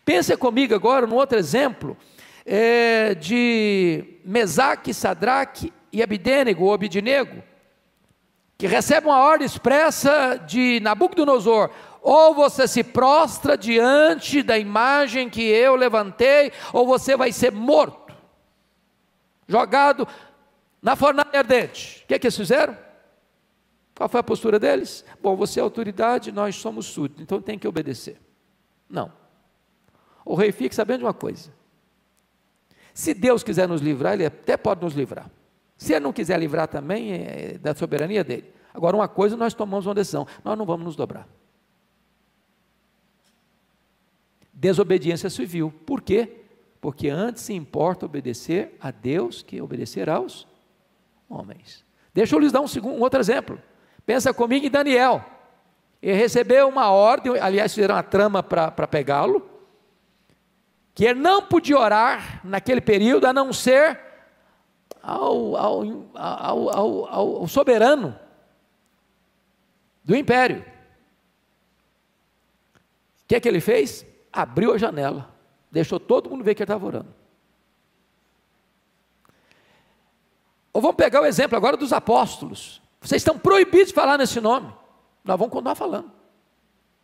Pensa 0.04 0.36
comigo 0.36 0.74
agora 0.74 1.06
num 1.06 1.14
outro 1.14 1.38
exemplo 1.38 1.96
é, 2.44 3.14
de 3.14 4.18
Mesaque, 4.24 4.92
Sadraque 4.92 5.72
e 5.92 6.02
Abidênego, 6.02 6.64
ou 6.64 6.74
Abidinego, 6.74 7.42
que 8.58 8.66
recebem 8.66 9.10
uma 9.10 9.20
ordem 9.20 9.46
expressa 9.46 10.36
de 10.36 10.80
Nabucodonosor: 10.80 11.70
ou 12.04 12.34
você 12.34 12.68
se 12.68 12.84
prostra 12.84 13.56
diante 13.56 14.42
da 14.42 14.58
imagem 14.58 15.30
que 15.30 15.40
eu 15.40 15.74
levantei, 15.74 16.52
ou 16.70 16.86
você 16.86 17.16
vai 17.16 17.32
ser 17.32 17.50
morto. 17.50 18.14
jogado 19.48 20.06
na 20.82 20.94
fornalha 20.94 21.38
ardente. 21.38 22.02
O 22.04 22.06
que, 22.06 22.14
é 22.14 22.18
que 22.18 22.26
eles 22.26 22.36
fizeram? 22.36 22.76
Qual 23.96 24.06
foi 24.08 24.20
a 24.20 24.22
postura 24.22 24.58
deles? 24.58 25.02
Bom, 25.22 25.34
você 25.34 25.60
é 25.60 25.62
autoridade, 25.62 26.30
nós 26.30 26.56
somos 26.56 26.86
súditos, 26.86 27.22
então 27.22 27.40
tem 27.40 27.58
que 27.58 27.66
obedecer. 27.66 28.20
Não. 28.88 29.10
O 30.26 30.34
rei 30.34 30.52
fique 30.52 30.74
sabendo 30.74 30.98
de 30.98 31.04
uma 31.04 31.14
coisa: 31.14 31.50
se 32.92 33.14
Deus 33.14 33.42
quiser 33.42 33.66
nos 33.66 33.80
livrar, 33.80 34.12
Ele 34.12 34.26
até 34.26 34.58
pode 34.58 34.82
nos 34.82 34.92
livrar. 34.92 35.30
Se 35.76 35.94
Ele 35.94 36.00
não 36.00 36.12
quiser 36.12 36.38
livrar 36.38 36.68
também, 36.68 37.12
é 37.14 37.58
da 37.58 37.74
soberania 37.74 38.22
dele. 38.22 38.52
Agora, 38.74 38.94
uma 38.94 39.08
coisa 39.08 39.36
nós 39.38 39.54
tomamos 39.54 39.86
uma 39.86 39.94
decisão: 39.94 40.26
nós 40.44 40.58
não 40.58 40.66
vamos 40.66 40.84
nos 40.84 40.96
dobrar. 40.96 41.26
Desobediência 44.64 45.28
civil. 45.28 45.70
Por 45.84 46.00
quê? 46.00 46.40
Porque 46.80 47.10
antes 47.10 47.42
se 47.42 47.52
importa 47.52 48.06
obedecer 48.06 48.74
a 48.80 48.90
Deus 48.90 49.42
que 49.42 49.60
obedecer 49.60 50.08
aos 50.08 50.46
homens. 51.28 51.84
Deixa 52.14 52.34
eu 52.34 52.38
lhes 52.38 52.50
dar 52.50 52.62
um, 52.62 52.66
segundo, 52.66 52.94
um 52.94 53.02
outro 53.02 53.20
exemplo. 53.20 53.60
Pensa 54.06 54.32
comigo 54.32 54.64
em 54.64 54.70
Daniel. 54.70 55.22
Ele 56.00 56.16
recebeu 56.16 56.66
uma 56.66 56.90
ordem, 56.90 57.38
aliás, 57.38 57.74
fizeram 57.74 57.94
uma 57.94 58.02
trama 58.02 58.42
para 58.42 58.86
pegá-lo 58.86 59.46
que 60.94 61.04
ele 61.04 61.20
não 61.20 61.42
podia 61.42 61.78
orar 61.78 62.40
naquele 62.42 62.80
período 62.80 63.26
a 63.26 63.34
não 63.34 63.52
ser 63.52 64.00
ao, 65.02 65.56
ao, 65.56 66.08
ao, 66.16 67.06
ao 67.06 67.48
soberano 67.48 68.18
do 70.02 70.16
império. 70.16 70.64
O 73.24 73.26
que 73.28 73.34
é 73.34 73.40
que 73.40 73.46
ele 73.46 73.60
fez? 73.60 74.13
Abriu 74.34 74.72
a 74.72 74.78
janela, 74.78 75.32
deixou 75.70 76.00
todo 76.00 76.28
mundo 76.28 76.42
ver 76.42 76.56
que 76.56 76.62
ele 76.62 76.64
estava 76.64 76.84
orando. 76.84 77.14
Ou 80.72 80.82
vamos 80.82 80.96
pegar 80.96 81.22
o 81.22 81.24
exemplo 81.24 81.56
agora 81.56 81.76
dos 81.76 81.92
apóstolos. 81.92 82.82
Vocês 83.00 83.20
estão 83.20 83.38
proibidos 83.38 83.88
de 83.88 83.94
falar 83.94 84.18
nesse 84.18 84.40
nome. 84.40 84.72
Nós 85.22 85.38
vamos 85.38 85.52
continuar 85.52 85.76
falando. 85.76 86.10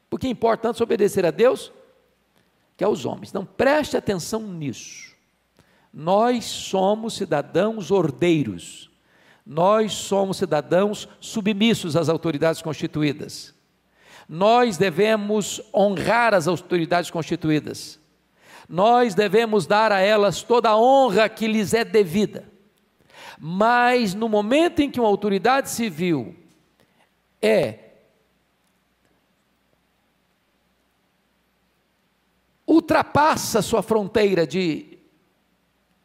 Porque 0.09 0.27
é 0.27 0.31
importante 0.31 0.83
obedecer 0.83 1.25
a 1.25 1.31
Deus 1.31 1.71
que 2.77 2.83
aos 2.83 3.05
homens. 3.05 3.33
Não 3.33 3.45
preste 3.45 3.97
atenção 3.97 4.41
nisso. 4.41 5.15
Nós 5.95 6.47
somos 6.47 7.15
cidadãos 7.15 7.93
ordeiros. 7.93 8.91
Nós 9.47 9.93
somos 9.93 10.39
cidadãos 10.39 11.09
submissos 11.21 11.95
às 11.95 12.09
autoridades 12.09 12.61
constituídas. 12.61 13.55
Nós 14.33 14.77
devemos 14.77 15.61
honrar 15.75 16.35
as 16.35 16.47
autoridades 16.47 17.11
constituídas. 17.11 17.99
Nós 18.69 19.13
devemos 19.13 19.67
dar 19.67 19.91
a 19.91 19.99
elas 19.99 20.41
toda 20.41 20.69
a 20.69 20.79
honra 20.79 21.29
que 21.29 21.49
lhes 21.49 21.75
é 21.75 21.85
devida. 21.85 22.49
Mas 23.41 24.15
no 24.15 24.29
momento 24.29 24.79
em 24.79 24.89
que 24.89 25.01
uma 25.01 25.09
autoridade 25.09 25.69
civil 25.69 26.37
é 27.43 27.91
ultrapassa 32.65 33.61
sua 33.61 33.83
fronteira 33.83 34.47
de 34.47 34.97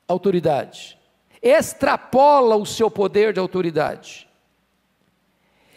autoridade, 0.07 0.97
extrapola 1.43 2.55
o 2.55 2.65
seu 2.65 2.89
poder 2.89 3.33
de 3.33 3.39
autoridade 3.39 4.24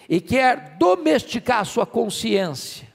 e 0.08 0.20
quer 0.20 0.76
domesticar 0.78 1.60
a 1.60 1.64
sua 1.64 1.84
consciência, 1.84 2.88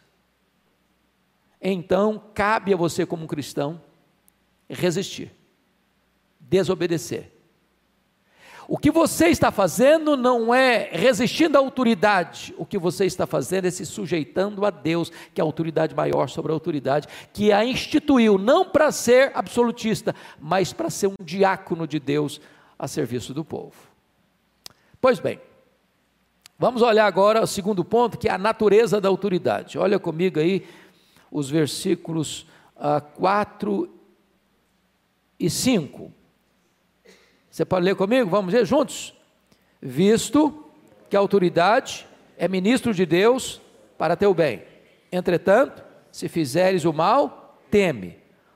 então 1.62 2.21
cabe 2.34 2.73
a 2.73 2.78
você, 2.78 3.06
como 3.06 3.28
cristão, 3.28 3.82
resistir, 4.69 5.32
desobedecer. 6.39 7.32
O 8.67 8.78
que 8.78 8.89
você 8.89 9.28
está 9.28 9.52
fazendo 9.52 10.15
não 10.15 10.54
é 10.54 10.89
resistindo 10.91 11.58
à 11.58 11.60
autoridade, 11.60 12.54
o 12.58 12.65
que 12.65 12.78
você 12.78 13.06
está 13.06 13.28
fazendo 13.28 13.65
é 13.65 13.71
se 13.71 13.86
sujeitando 13.86 14.65
a 14.65 14.69
Deus, 14.69 15.12
que 15.34 15.39
é 15.39 15.43
a 15.43 15.45
autoridade 15.45 15.93
maior 15.93 16.30
sobre 16.30 16.52
a 16.52 16.56
autoridade, 16.56 17.08
que 17.34 17.52
a 17.52 17.63
instituiu 17.65 18.38
não 18.38 18.65
para 18.65 18.91
ser 18.91 19.32
absolutista, 19.36 20.15
mas 20.39 20.71
para 20.71 20.89
ser 20.89 21.08
um 21.08 21.15
diácono 21.21 21.86
de 21.86 21.99
Deus 21.99 22.39
a 22.80 22.88
serviço 22.88 23.34
do 23.34 23.43
povo. 23.43 23.76
Pois 24.99 25.19
bem, 25.19 25.39
vamos 26.63 26.82
olhar 26.82 27.06
agora 27.06 27.43
o 27.43 27.45
segundo 27.45 27.84
ponto, 27.84 28.17
que 28.17 28.30
é 28.30 28.32
a 28.32 28.38
natureza 28.38 29.02
da 29.02 29.10
autoridade. 29.10 29.78
Olha 29.78 29.99
comigo 29.99 30.39
aí 30.39 30.65
os 31.30 31.49
versículos 31.49 32.47
ah, 32.78 33.02
4 33.02 33.89
e 35.38 35.49
5. 35.49 36.10
Você 37.52 37.65
pode 37.65 37.84
ler 37.84 37.97
comigo? 37.97 38.30
Vamos 38.30 38.54
ler 38.54 38.65
juntos? 38.65 39.13
Visto 39.82 40.63
que 41.10 41.17
a 41.17 41.19
autoridade 41.19 42.08
é 42.38 42.47
ministro 42.47 42.93
de 42.93 43.06
Deus 43.06 43.60
para 43.97 44.15
teu 44.15 44.34
bem. 44.34 44.63
Entretanto, 45.12 45.84
se 46.13 46.30
fizeres 46.30 46.86
o 46.86 46.93
mal, 46.93 47.60
teme, 47.69 48.15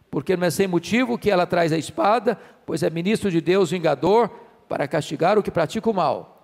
porque 0.10 0.38
não 0.38 0.48
é 0.48 0.50
sem 0.50 0.65
motivo 0.65 1.17
que 1.17 1.30
ela 1.30 1.46
traz 1.46 1.74
a 1.74 1.78
espada, 1.78 2.39
pois 2.65 2.84
é 2.84 2.89
ministro 2.89 3.30
de 3.30 3.41
Deus 3.41 3.72
vingador 3.72 4.30
para 4.70 4.88
castigar 4.88 5.38
o 5.38 5.43
que 5.43 5.52
pratica 5.52 5.89
o 5.89 5.93
mal. 5.93 6.37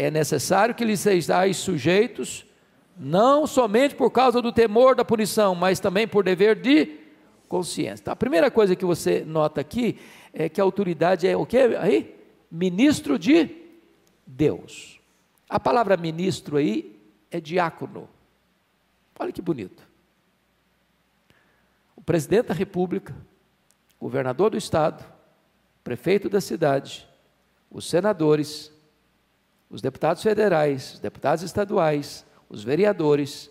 É 0.00 0.12
necessário 0.12 0.76
que 0.76 0.84
lhes 0.84 1.00
sejais 1.00 1.56
sujeitos, 1.56 2.46
não 2.96 3.48
somente 3.48 3.96
por 3.96 4.12
causa 4.12 4.40
do 4.40 4.52
temor 4.52 4.94
da 4.94 5.04
punição, 5.04 5.56
mas 5.56 5.80
também 5.80 6.06
por 6.06 6.22
dever 6.22 6.54
de 6.54 7.00
consciência. 7.48 8.02
Então, 8.02 8.12
a 8.12 8.16
primeira 8.16 8.48
coisa 8.48 8.76
que 8.76 8.84
você 8.84 9.24
nota 9.24 9.60
aqui 9.60 9.98
é 10.32 10.48
que 10.48 10.60
a 10.60 10.64
autoridade 10.64 11.26
é 11.26 11.36
o 11.36 11.44
que 11.44 11.58
aí? 11.58 12.14
Ministro 12.48 13.18
de 13.18 13.50
Deus. 14.24 15.00
A 15.48 15.58
palavra 15.58 15.96
ministro 15.96 16.58
aí 16.58 16.96
é 17.28 17.40
diácono. 17.40 18.08
Olha 19.18 19.32
que 19.32 19.42
bonito. 19.42 19.82
O 21.96 22.00
presidente 22.00 22.46
da 22.46 22.54
República, 22.54 23.16
governador 24.00 24.50
do 24.50 24.56
estado, 24.56 25.04
prefeito 25.82 26.28
da 26.28 26.40
cidade, 26.40 27.04
os 27.68 27.90
senadores, 27.90 28.70
os 29.70 29.82
deputados 29.82 30.22
federais, 30.22 30.94
os 30.94 30.98
deputados 31.00 31.42
estaduais, 31.42 32.24
os 32.48 32.64
vereadores, 32.64 33.50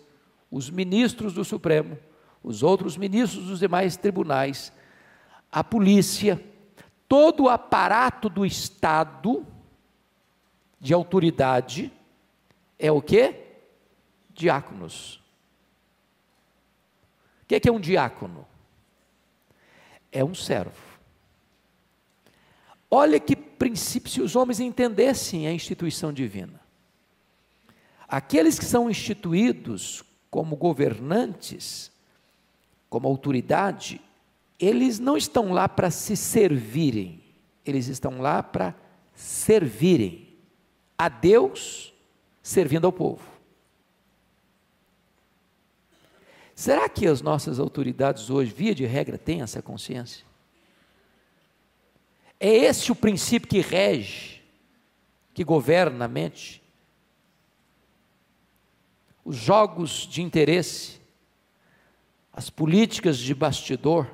os 0.50 0.68
ministros 0.70 1.32
do 1.32 1.44
Supremo, 1.44 1.98
os 2.42 2.62
outros 2.62 2.96
ministros 2.96 3.46
dos 3.46 3.60
demais 3.60 3.96
tribunais, 3.96 4.72
a 5.50 5.62
polícia, 5.62 6.42
todo 7.08 7.44
o 7.44 7.48
aparato 7.48 8.28
do 8.28 8.44
Estado 8.44 9.46
de 10.80 10.92
autoridade 10.92 11.92
é 12.78 12.92
o 12.92 13.02
que? 13.02 13.34
Diáconos. 14.30 15.16
O 17.42 17.46
que 17.46 17.68
é, 17.68 17.72
um 17.72 17.80
diácono? 17.80 18.46
É 20.12 20.22
um 20.22 20.34
servo. 20.34 20.87
Olha 22.90 23.20
que 23.20 23.36
princípio, 23.36 24.10
se 24.10 24.20
os 24.20 24.36
homens 24.36 24.60
entendessem 24.60 25.46
a 25.46 25.52
instituição 25.52 26.12
divina. 26.12 26.60
Aqueles 28.06 28.58
que 28.58 28.64
são 28.64 28.88
instituídos 28.88 30.02
como 30.30 30.56
governantes, 30.56 31.92
como 32.88 33.06
autoridade, 33.06 34.00
eles 34.58 34.98
não 34.98 35.16
estão 35.16 35.52
lá 35.52 35.68
para 35.68 35.90
se 35.90 36.16
servirem, 36.16 37.22
eles 37.64 37.88
estão 37.88 38.20
lá 38.20 38.42
para 38.42 38.74
servirem 39.14 40.28
a 40.96 41.08
Deus, 41.08 41.92
servindo 42.42 42.86
ao 42.86 42.92
povo. 42.92 43.22
Será 46.54 46.88
que 46.88 47.06
as 47.06 47.22
nossas 47.22 47.60
autoridades 47.60 48.30
hoje, 48.30 48.52
via 48.52 48.74
de 48.74 48.84
regra, 48.84 49.16
têm 49.16 49.42
essa 49.42 49.62
consciência? 49.62 50.27
É 52.40 52.48
esse 52.48 52.92
o 52.92 52.94
princípio 52.94 53.48
que 53.48 53.60
rege, 53.60 54.42
que 55.34 55.42
governa 55.42 56.04
a 56.04 56.08
mente? 56.08 56.62
Os 59.24 59.36
jogos 59.36 60.06
de 60.06 60.22
interesse, 60.22 61.00
as 62.32 62.48
políticas 62.48 63.18
de 63.18 63.34
bastidor, 63.34 64.08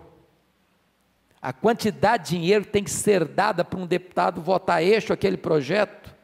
a 1.40 1.52
quantidade 1.52 2.24
de 2.24 2.38
dinheiro 2.38 2.64
tem 2.64 2.82
que 2.82 2.90
ser 2.90 3.26
dada 3.26 3.62
para 3.62 3.78
um 3.78 3.86
deputado 3.86 4.40
votar 4.40 4.82
eixo 4.82 5.12
aquele 5.12 5.36
projeto, 5.36 6.14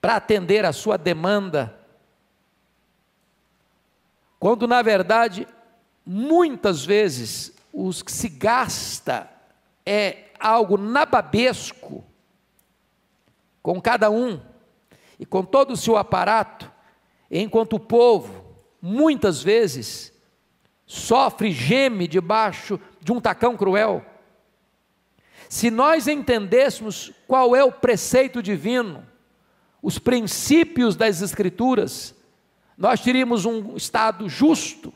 para 0.00 0.16
atender 0.16 0.64
a 0.64 0.72
sua 0.72 0.96
demanda, 0.96 1.78
quando 4.40 4.66
na 4.66 4.82
verdade, 4.82 5.46
muitas 6.04 6.84
vezes, 6.84 7.52
os 7.72 8.02
que 8.02 8.10
se 8.10 8.28
gasta 8.28 9.30
é 9.84 10.25
algo 10.38 10.76
nababesco 10.76 12.04
com 13.62 13.80
cada 13.80 14.10
um 14.10 14.40
e 15.18 15.26
com 15.26 15.44
todo 15.44 15.72
o 15.72 15.76
seu 15.76 15.96
aparato, 15.96 16.70
enquanto 17.30 17.74
o 17.74 17.80
povo, 17.80 18.44
muitas 18.80 19.42
vezes, 19.42 20.12
sofre, 20.86 21.50
geme 21.50 22.06
debaixo 22.06 22.80
de 23.00 23.12
um 23.12 23.20
tacão 23.20 23.56
cruel. 23.56 24.04
Se 25.48 25.70
nós 25.70 26.06
entendêssemos 26.06 27.12
qual 27.26 27.56
é 27.56 27.64
o 27.64 27.72
preceito 27.72 28.42
divino, 28.42 29.06
os 29.82 29.98
princípios 29.98 30.96
das 30.96 31.22
Escrituras, 31.22 32.14
nós 32.76 33.00
teríamos 33.00 33.44
um 33.44 33.76
Estado 33.76 34.28
justo, 34.28 34.92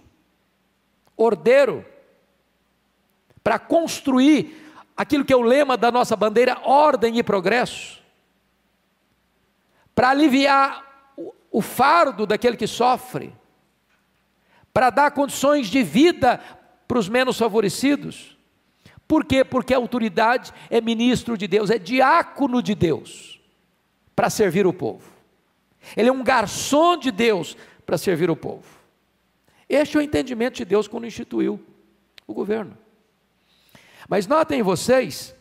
ordeiro, 1.16 1.84
para 3.42 3.58
construir 3.58 4.69
aquilo 5.00 5.24
que 5.24 5.32
é 5.32 5.36
o 5.36 5.40
lema 5.40 5.78
da 5.78 5.90
nossa 5.90 6.14
bandeira, 6.14 6.60
ordem 6.62 7.16
e 7.16 7.22
progresso, 7.22 8.02
para 9.94 10.10
aliviar 10.10 11.14
o 11.50 11.62
fardo 11.62 12.26
daquele 12.26 12.54
que 12.54 12.66
sofre, 12.66 13.32
para 14.74 14.90
dar 14.90 15.10
condições 15.12 15.68
de 15.68 15.82
vida 15.82 16.38
para 16.86 16.98
os 16.98 17.08
menos 17.08 17.38
favorecidos. 17.38 18.36
Por 19.08 19.24
quê? 19.24 19.42
Porque 19.42 19.72
a 19.72 19.78
autoridade 19.78 20.52
é 20.68 20.82
ministro 20.82 21.34
de 21.34 21.48
Deus, 21.48 21.70
é 21.70 21.78
diácono 21.78 22.62
de 22.62 22.74
Deus, 22.74 23.40
para 24.14 24.28
servir 24.28 24.66
o 24.66 24.72
povo. 24.72 25.10
Ele 25.96 26.10
é 26.10 26.12
um 26.12 26.22
garçom 26.22 26.98
de 26.98 27.10
Deus 27.10 27.56
para 27.86 27.96
servir 27.96 28.30
o 28.30 28.36
povo. 28.36 28.68
Este 29.66 29.96
é 29.96 30.00
o 30.00 30.02
entendimento 30.02 30.56
de 30.56 30.66
Deus 30.66 30.86
quando 30.86 31.06
instituiu 31.06 31.58
o 32.26 32.34
governo. 32.34 32.76
Mas 34.10 34.26
notem 34.26 34.60
vocês, 34.60 35.32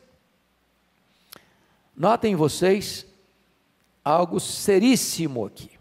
notem 1.98 2.36
vocês 2.36 3.04
algo 4.06 4.40
seríssimo 4.40 5.44
aqui. 5.48 5.72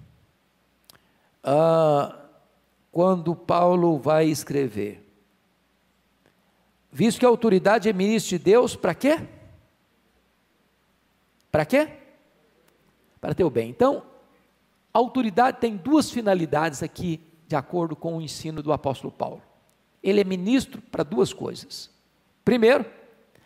Ah, 1.44 2.18
quando 2.90 3.36
Paulo 3.36 3.98
vai 3.98 4.28
escrever, 4.28 5.06
visto 6.90 7.18
que 7.18 7.26
a 7.26 7.28
autoridade 7.28 7.90
é 7.90 7.92
ministro 7.92 8.38
de 8.38 8.42
Deus, 8.42 8.74
para 8.74 8.94
quê? 8.94 9.20
Para 11.52 11.66
quê? 11.66 11.92
Para 13.20 13.34
ter 13.34 13.44
o 13.44 13.50
bem. 13.50 13.68
Então, 13.68 14.02
a 14.94 14.98
autoridade 14.98 15.60
tem 15.60 15.76
duas 15.76 16.10
finalidades 16.10 16.82
aqui, 16.82 17.20
de 17.46 17.54
acordo 17.54 17.94
com 17.94 18.16
o 18.16 18.22
ensino 18.22 18.62
do 18.62 18.72
apóstolo 18.72 19.12
Paulo. 19.12 19.42
Ele 20.02 20.22
é 20.22 20.24
ministro 20.24 20.80
para 20.80 21.04
duas 21.04 21.34
coisas. 21.34 21.97
Primeiro, 22.48 22.82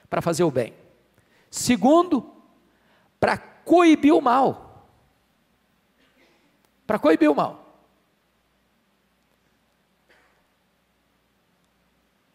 para 0.09 0.23
fazer 0.23 0.45
o 0.45 0.51
bem. 0.53 0.73
Segundo, 1.51 2.33
para 3.19 3.37
coibir 3.37 4.15
o 4.15 4.21
mal. 4.21 4.87
Para 6.87 7.01
coibir 7.01 7.29
o 7.29 7.35
mal. 7.35 7.83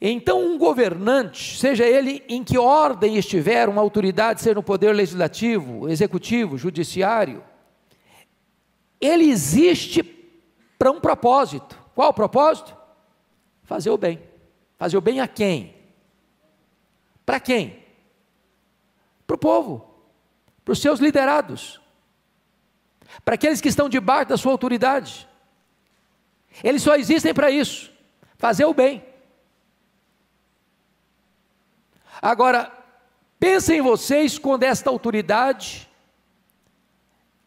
Então, 0.02 0.46
um 0.46 0.58
governante, 0.58 1.58
seja 1.58 1.86
ele 1.86 2.22
em 2.28 2.44
que 2.44 2.58
ordem 2.58 3.16
estiver, 3.16 3.70
uma 3.70 3.82
autoridade, 3.82 4.42
seja 4.42 4.56
no 4.56 4.62
poder 4.62 4.92
legislativo, 4.92 5.88
executivo, 5.88 6.58
judiciário, 6.58 7.46
ele 9.00 9.30
existe 9.30 10.04
para 10.78 10.92
um 10.92 11.00
propósito. 11.00 11.82
Qual 11.96 12.10
o 12.10 12.14
propósito? 12.14 12.76
Fazer 13.64 13.90
o 13.90 13.98
bem. 13.98 14.22
Fazer 14.78 14.98
o 14.98 15.02
bem 15.02 15.22
a 15.22 15.30
quem? 15.30 15.77
Para 17.28 17.42
quem? 17.42 17.84
Para 19.28 19.36
o 19.36 19.38
povo, 19.38 19.86
para 20.64 20.72
os 20.72 20.80
seus 20.80 21.02
liderados, 21.02 21.82
para 23.26 23.36
aqueles 23.36 23.60
que 23.60 23.68
estão 23.68 23.90
debaixo 23.90 24.30
da 24.30 24.38
sua 24.38 24.54
autoridade. 24.54 25.28
Eles 26.64 26.82
só 26.82 26.96
existem 26.96 27.34
para 27.34 27.52
isso 27.52 27.92
fazer 28.38 28.64
o 28.64 28.74
bem. 28.74 29.06
Agora, 32.22 32.72
pensem 33.38 33.82
vocês 33.82 34.40
quando 34.40 34.64
esta 34.64 34.90
autoridade 34.90 35.90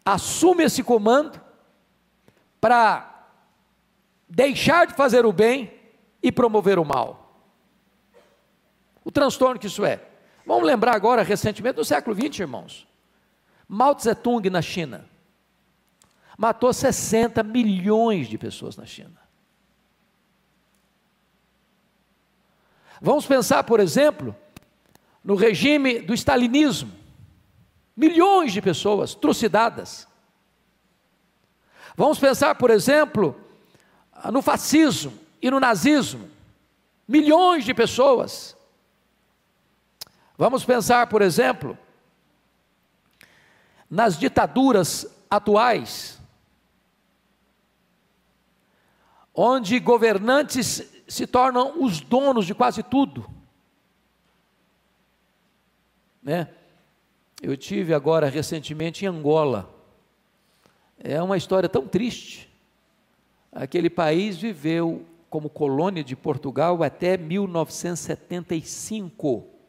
assume 0.05 0.64
esse 0.64 0.83
comando 0.83 1.40
para 2.61 3.29
deixar 4.29 4.87
de 4.87 4.93
fazer 4.93 5.25
o 5.25 5.33
bem 5.33 5.73
e 6.23 6.31
promover 6.31 6.79
o 6.79 6.85
mal. 6.85 7.19
O 9.04 9.10
transtorno 9.10 9.58
que 9.58 9.66
isso 9.66 9.84
é. 9.84 10.02
Vamos 10.44 10.64
lembrar 10.64 10.94
agora, 10.94 11.22
recentemente, 11.22 11.76
no 11.78 11.84
século 11.84 12.16
XX, 12.16 12.40
irmãos. 12.40 12.86
Mao 13.68 13.94
Tse 13.94 14.14
Tung 14.14 14.48
na 14.50 14.60
China. 14.60 15.08
Matou 16.36 16.72
60 16.72 17.42
milhões 17.42 18.28
de 18.28 18.36
pessoas 18.36 18.76
na 18.76 18.86
China. 18.86 19.20
Vamos 23.00 23.26
pensar, 23.26 23.64
por 23.64 23.80
exemplo, 23.80 24.34
no 25.22 25.34
regime 25.34 26.00
do 26.00 26.14
stalinismo. 26.14 26.92
Milhões 27.96 28.52
de 28.52 28.60
pessoas 28.60 29.14
trucidadas. 29.14 30.08
Vamos 31.96 32.18
pensar, 32.18 32.54
por 32.54 32.70
exemplo, 32.70 33.38
no 34.32 34.42
fascismo 34.42 35.12
e 35.40 35.50
no 35.50 35.60
nazismo. 35.60 36.28
Milhões 37.06 37.64
de 37.64 37.74
pessoas 37.74 38.56
Vamos 40.40 40.64
pensar, 40.64 41.07
por 41.09 41.20
exemplo, 41.20 41.76
nas 43.90 44.18
ditaduras 44.18 45.07
atuais, 45.29 46.18
onde 49.35 49.79
governantes 49.79 50.90
se 51.07 51.26
tornam 51.26 51.85
os 51.85 52.00
donos 52.00 52.46
de 52.46 52.55
quase 52.55 52.83
tudo. 52.83 53.29
Né? 56.22 56.48
Eu 57.42 57.55
tive 57.55 57.92
agora 57.92 58.31
recentemente 58.31 59.05
em 59.05 59.09
Angola. 59.09 59.68
É 60.98 61.22
uma 61.22 61.37
história 61.37 61.68
tão 61.68 61.87
triste. 61.87 62.50
Aquele 63.53 63.90
país 63.90 64.38
viveu 64.38 65.05
como 65.29 65.50
colônia 65.50 66.03
de 66.03 66.16
Portugal 66.16 66.83
até 66.83 67.18
1975. 67.18 69.60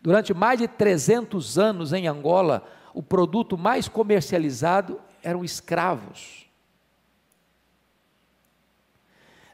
Durante 0.00 0.32
mais 0.32 0.58
de 0.58 0.66
300 0.66 1.58
anos 1.58 1.92
em 1.92 2.08
Angola, 2.08 2.66
o 2.94 3.02
produto 3.02 3.58
mais 3.58 3.86
comercializado 3.86 5.00
eram 5.22 5.44
escravos. 5.44 6.46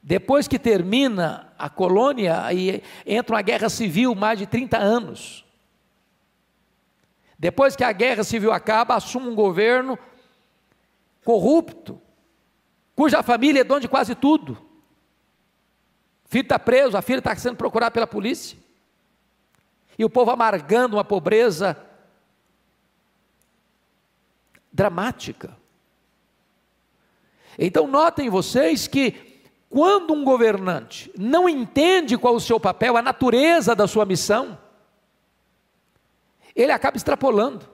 Depois 0.01 0.47
que 0.47 0.57
termina 0.57 1.53
a 1.59 1.69
colônia, 1.69 2.45
aí 2.45 2.81
entra 3.05 3.35
uma 3.35 3.43
guerra 3.43 3.69
civil, 3.69 4.15
mais 4.15 4.39
de 4.39 4.47
30 4.47 4.79
anos. 4.79 5.45
Depois 7.37 7.75
que 7.75 7.83
a 7.83 7.91
guerra 7.91 8.23
civil 8.23 8.53
acaba, 8.53 8.95
assume 8.95 9.27
um 9.27 9.35
governo 9.35 9.99
corrupto, 11.25 12.01
cuja 12.95 13.21
família 13.21 13.63
é 13.63 13.65
dona 13.65 13.81
de 13.81 13.89
quase 13.89 14.15
tudo. 14.15 14.53
O 16.25 16.29
filho 16.29 16.43
está 16.43 16.59
preso, 16.59 16.97
a 16.97 17.03
filha 17.03 17.19
está 17.19 17.35
sendo 17.35 17.57
procurada 17.57 17.91
pela 17.91 18.07
polícia 18.07 18.66
e 19.99 20.05
o 20.05 20.11
povo 20.11 20.31
amargando 20.31 20.97
uma 20.97 21.05
pobreza 21.05 21.77
dramática. 24.73 25.57
Então, 27.59 27.87
notem 27.87 28.29
vocês 28.29 28.87
que, 28.87 29.41
quando 29.71 30.13
um 30.13 30.23
governante 30.23 31.11
não 31.19 31.49
entende 31.49 32.19
qual 32.19 32.35
o 32.35 32.41
seu 32.41 32.61
papel, 32.61 32.97
a 32.97 33.03
natureza 33.03 33.75
da 33.75 33.87
sua 33.87 34.05
missão, 34.05 34.59
ele 36.55 36.73
acaba 36.73 36.97
extrapolando. 36.97 37.69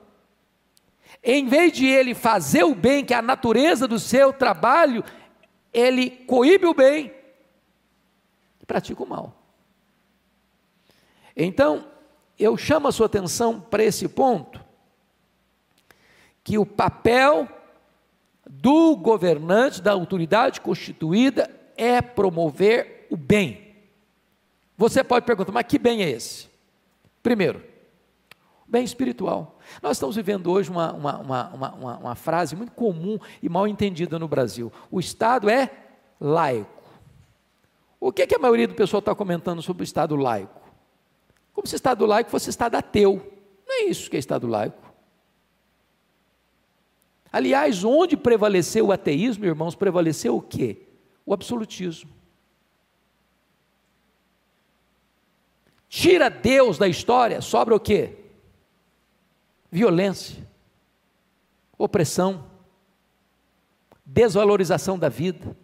Em 1.21 1.45
vez 1.47 1.71
de 1.73 1.85
ele 1.85 2.13
fazer 2.13 2.63
o 2.63 2.75
bem, 2.75 3.03
que 3.05 3.13
é 3.13 3.17
a 3.17 3.21
natureza 3.21 3.87
do 3.87 3.99
seu 3.99 4.33
trabalho, 4.33 5.03
ele 5.73 6.09
coíbe 6.09 6.65
o 6.65 6.73
bem 6.73 7.13
e 8.61 8.65
pratica 8.65 9.01
o 9.03 9.07
mal. 9.07 9.33
Então, 11.35 11.87
eu 12.39 12.57
chamo 12.57 12.87
a 12.87 12.91
sua 12.91 13.05
atenção 13.05 13.59
para 13.59 13.83
esse 13.83 14.07
ponto, 14.07 14.59
que 16.43 16.57
o 16.57 16.65
papel 16.65 17.47
do 18.49 18.95
governante, 18.95 19.81
da 19.81 19.91
autoridade 19.91 20.59
constituída, 20.59 21.49
é 21.77 22.01
promover 22.01 23.07
o 23.09 23.17
bem. 23.17 23.75
Você 24.77 25.03
pode 25.03 25.25
perguntar, 25.25 25.51
mas 25.51 25.65
que 25.65 25.79
bem 25.79 26.03
é 26.03 26.09
esse? 26.09 26.49
Primeiro, 27.21 27.63
bem 28.67 28.83
espiritual. 28.83 29.59
Nós 29.81 29.97
estamos 29.97 30.15
vivendo 30.15 30.51
hoje 30.51 30.69
uma, 30.69 30.91
uma, 30.93 31.17
uma, 31.19 31.49
uma, 31.53 31.97
uma 31.97 32.15
frase 32.15 32.55
muito 32.55 32.71
comum 32.71 33.17
e 33.41 33.47
mal 33.47 33.67
entendida 33.67 34.19
no 34.19 34.27
Brasil: 34.27 34.71
o 34.91 34.99
Estado 34.99 35.49
é 35.49 35.69
laico. 36.19 36.83
O 37.99 38.11
que, 38.11 38.27
que 38.27 38.35
a 38.35 38.39
maioria 38.39 38.67
do 38.67 38.73
pessoal 38.73 38.99
está 38.99 39.15
comentando 39.15 39.61
sobre 39.61 39.83
o 39.83 39.85
Estado 39.85 40.15
laico? 40.15 40.62
Como 41.53 41.67
se 41.67 41.75
Estado 41.75 42.05
laico 42.05 42.29
fosse 42.29 42.49
Estado 42.49 42.75
ateu. 42.75 43.31
Não 43.65 43.81
é 43.81 43.83
isso 43.85 44.09
que 44.09 44.15
é 44.15 44.19
Estado 44.19 44.47
laico. 44.47 44.81
Aliás, 47.31 47.83
onde 47.83 48.17
prevaleceu 48.17 48.87
o 48.87 48.91
ateísmo, 48.91 49.45
irmãos, 49.45 49.75
prevaleceu 49.75 50.35
o 50.35 50.41
quê? 50.41 50.81
O 51.25 51.33
absolutismo. 51.33 52.11
tira 55.93 56.27
Deus 56.27 56.79
da 56.79 56.87
história, 56.87 57.39
sobra 57.39 57.75
o 57.75 57.79
quê? 57.79 58.17
Violência, 59.71 60.43
opressão, 61.77 62.49
desvalorização 64.03 64.97
da 64.97 65.07
vida. 65.07 65.55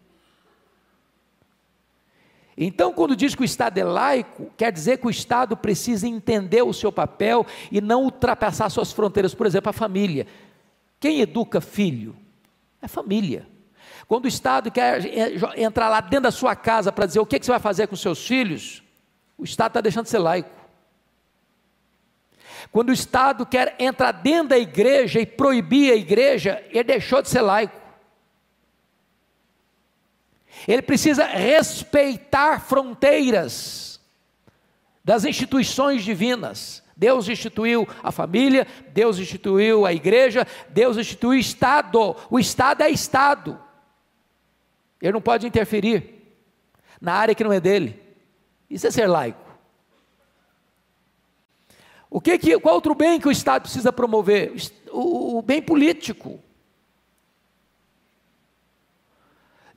Então, 2.61 2.91
quando 2.91 3.15
diz 3.15 3.33
que 3.33 3.41
o 3.41 3.45
Estado 3.45 3.77
é 3.77 3.85
laico, 3.85 4.51
quer 4.57 4.69
dizer 4.69 4.97
que 4.97 5.07
o 5.07 5.09
Estado 5.09 5.55
precisa 5.55 6.05
entender 6.05 6.61
o 6.61 6.73
seu 6.73 6.91
papel 6.91 7.45
e 7.71 7.79
não 7.79 8.03
ultrapassar 8.03 8.69
suas 8.69 8.91
fronteiras. 8.91 9.33
Por 9.33 9.47
exemplo, 9.47 9.69
a 9.69 9.73
família. 9.73 10.27
Quem 10.99 11.21
educa 11.21 11.61
filho? 11.61 12.13
É 12.81 12.85
a 12.85 12.89
família. 12.89 13.47
Quando 14.09 14.25
o 14.25 14.27
Estado 14.27 14.69
quer 14.69 14.99
entrar 15.57 15.87
lá 15.87 16.01
dentro 16.01 16.23
da 16.23 16.31
sua 16.31 16.53
casa 16.53 16.91
para 16.91 17.05
dizer 17.05 17.21
o 17.21 17.25
que, 17.25 17.39
você 17.41 17.49
vai 17.49 17.61
fazer 17.61 17.87
com 17.87 17.95
seus 17.95 18.27
filhos, 18.27 18.83
o 19.37 19.45
Estado 19.45 19.69
está 19.69 19.81
deixando 19.81 20.03
de 20.03 20.09
ser 20.09 20.19
laico. 20.19 20.49
Quando 22.73 22.89
o 22.89 22.93
Estado 22.93 23.45
quer 23.45 23.73
entrar 23.79 24.11
dentro 24.11 24.49
da 24.49 24.57
igreja 24.57 25.21
e 25.21 25.25
proibir 25.25 25.93
a 25.93 25.95
igreja, 25.95 26.61
ele 26.71 26.83
deixou 26.83 27.21
de 27.21 27.29
ser 27.29 27.39
laico. 27.39 27.88
Ele 30.67 30.81
precisa 30.81 31.25
respeitar 31.25 32.59
fronteiras 32.59 33.99
das 35.03 35.25
instituições 35.25 36.03
divinas. 36.03 36.83
Deus 36.95 37.29
instituiu 37.29 37.87
a 38.03 38.11
família, 38.11 38.67
Deus 38.93 39.17
instituiu 39.17 39.85
a 39.85 39.93
igreja, 39.93 40.45
Deus 40.69 40.97
instituiu 40.97 41.31
o 41.31 41.41
Estado. 41.41 42.15
O 42.29 42.37
Estado 42.37 42.83
é 42.83 42.89
Estado. 42.89 43.59
Ele 45.01 45.13
não 45.13 45.21
pode 45.21 45.47
interferir 45.47 46.35
na 46.99 47.13
área 47.13 47.33
que 47.33 47.43
não 47.43 47.53
é 47.53 47.59
dele. 47.59 48.01
Isso 48.69 48.85
é 48.85 48.91
ser 48.91 49.07
laico. 49.07 49.49
O 52.09 52.19
que, 52.19 52.37
que 52.37 52.59
qual 52.59 52.75
outro 52.75 52.95
bem 52.95 53.19
que 53.19 53.27
o 53.27 53.31
Estado 53.31 53.63
precisa 53.63 53.93
promover? 53.93 54.53
O, 54.91 55.37
o 55.37 55.41
bem 55.41 55.61
político. 55.61 56.39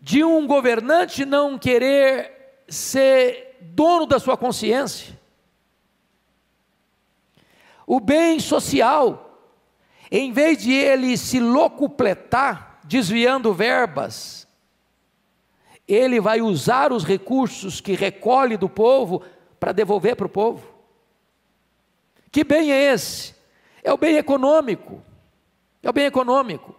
De 0.04 0.24
um 0.24 0.48
governante 0.48 1.24
não 1.24 1.56
querer 1.56 2.64
ser 2.66 3.56
dono 3.60 4.04
da 4.04 4.18
sua 4.18 4.36
consciência. 4.36 5.16
O 7.86 8.00
bem 8.00 8.40
social, 8.40 9.38
em 10.10 10.32
vez 10.32 10.58
de 10.58 10.72
ele 10.72 11.16
se 11.16 11.38
locupletar, 11.38 12.80
desviando 12.82 13.54
verbas, 13.54 14.48
ele 15.86 16.20
vai 16.20 16.40
usar 16.40 16.92
os 16.92 17.04
recursos 17.04 17.80
que 17.80 17.92
recolhe 17.92 18.56
do 18.56 18.68
povo 18.68 19.22
para 19.60 19.70
devolver 19.70 20.16
para 20.16 20.26
o 20.26 20.30
povo. 20.30 20.66
Que 22.32 22.42
bem 22.42 22.72
é 22.72 22.92
esse? 22.92 23.36
É 23.84 23.92
o 23.92 23.96
bem 23.96 24.16
econômico. 24.16 25.00
É 25.80 25.88
o 25.88 25.92
bem 25.92 26.06
econômico. 26.06 26.74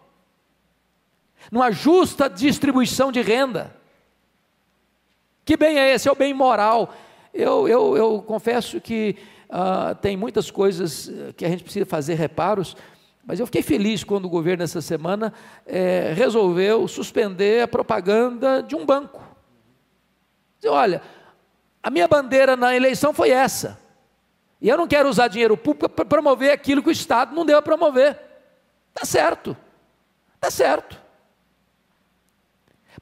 Numa 1.51 1.71
justa 1.71 2.29
distribuição 2.29 3.11
de 3.11 3.21
renda. 3.21 3.75
Que 5.45 5.57
bem 5.57 5.77
é 5.77 5.93
esse? 5.93 6.07
É 6.07 6.11
o 6.11 6.15
bem 6.15 6.33
moral. 6.33 6.93
Eu, 7.33 7.67
eu, 7.67 7.97
eu 7.97 8.21
confesso 8.21 8.79
que 8.79 9.17
uh, 9.49 9.95
tem 9.95 10.15
muitas 10.15 10.49
coisas 10.49 11.11
que 11.35 11.45
a 11.45 11.49
gente 11.49 11.63
precisa 11.63 11.85
fazer 11.85 12.13
reparos, 12.13 12.77
mas 13.25 13.39
eu 13.39 13.45
fiquei 13.45 13.61
feliz 13.61 14.03
quando 14.03 14.25
o 14.25 14.29
governo, 14.29 14.63
essa 14.63 14.81
semana, 14.81 15.33
é, 15.65 16.13
resolveu 16.15 16.87
suspender 16.87 17.63
a 17.63 17.67
propaganda 17.67 18.61
de 18.61 18.75
um 18.75 18.85
banco. 18.85 19.23
Dizer, 20.57 20.69
olha, 20.69 21.01
a 21.81 21.89
minha 21.89 22.07
bandeira 22.07 22.55
na 22.55 22.75
eleição 22.75 23.13
foi 23.13 23.29
essa. 23.31 23.79
E 24.61 24.69
eu 24.69 24.77
não 24.77 24.87
quero 24.87 25.09
usar 25.09 25.27
dinheiro 25.27 25.57
público 25.57 25.89
para 25.89 26.05
promover 26.05 26.51
aquilo 26.51 26.81
que 26.81 26.89
o 26.89 26.91
Estado 26.91 27.35
não 27.35 27.45
deu 27.45 27.57
a 27.57 27.61
promover. 27.61 28.17
Está 28.95 29.05
certo. 29.05 29.57
Está 30.35 30.49
certo. 30.49 31.02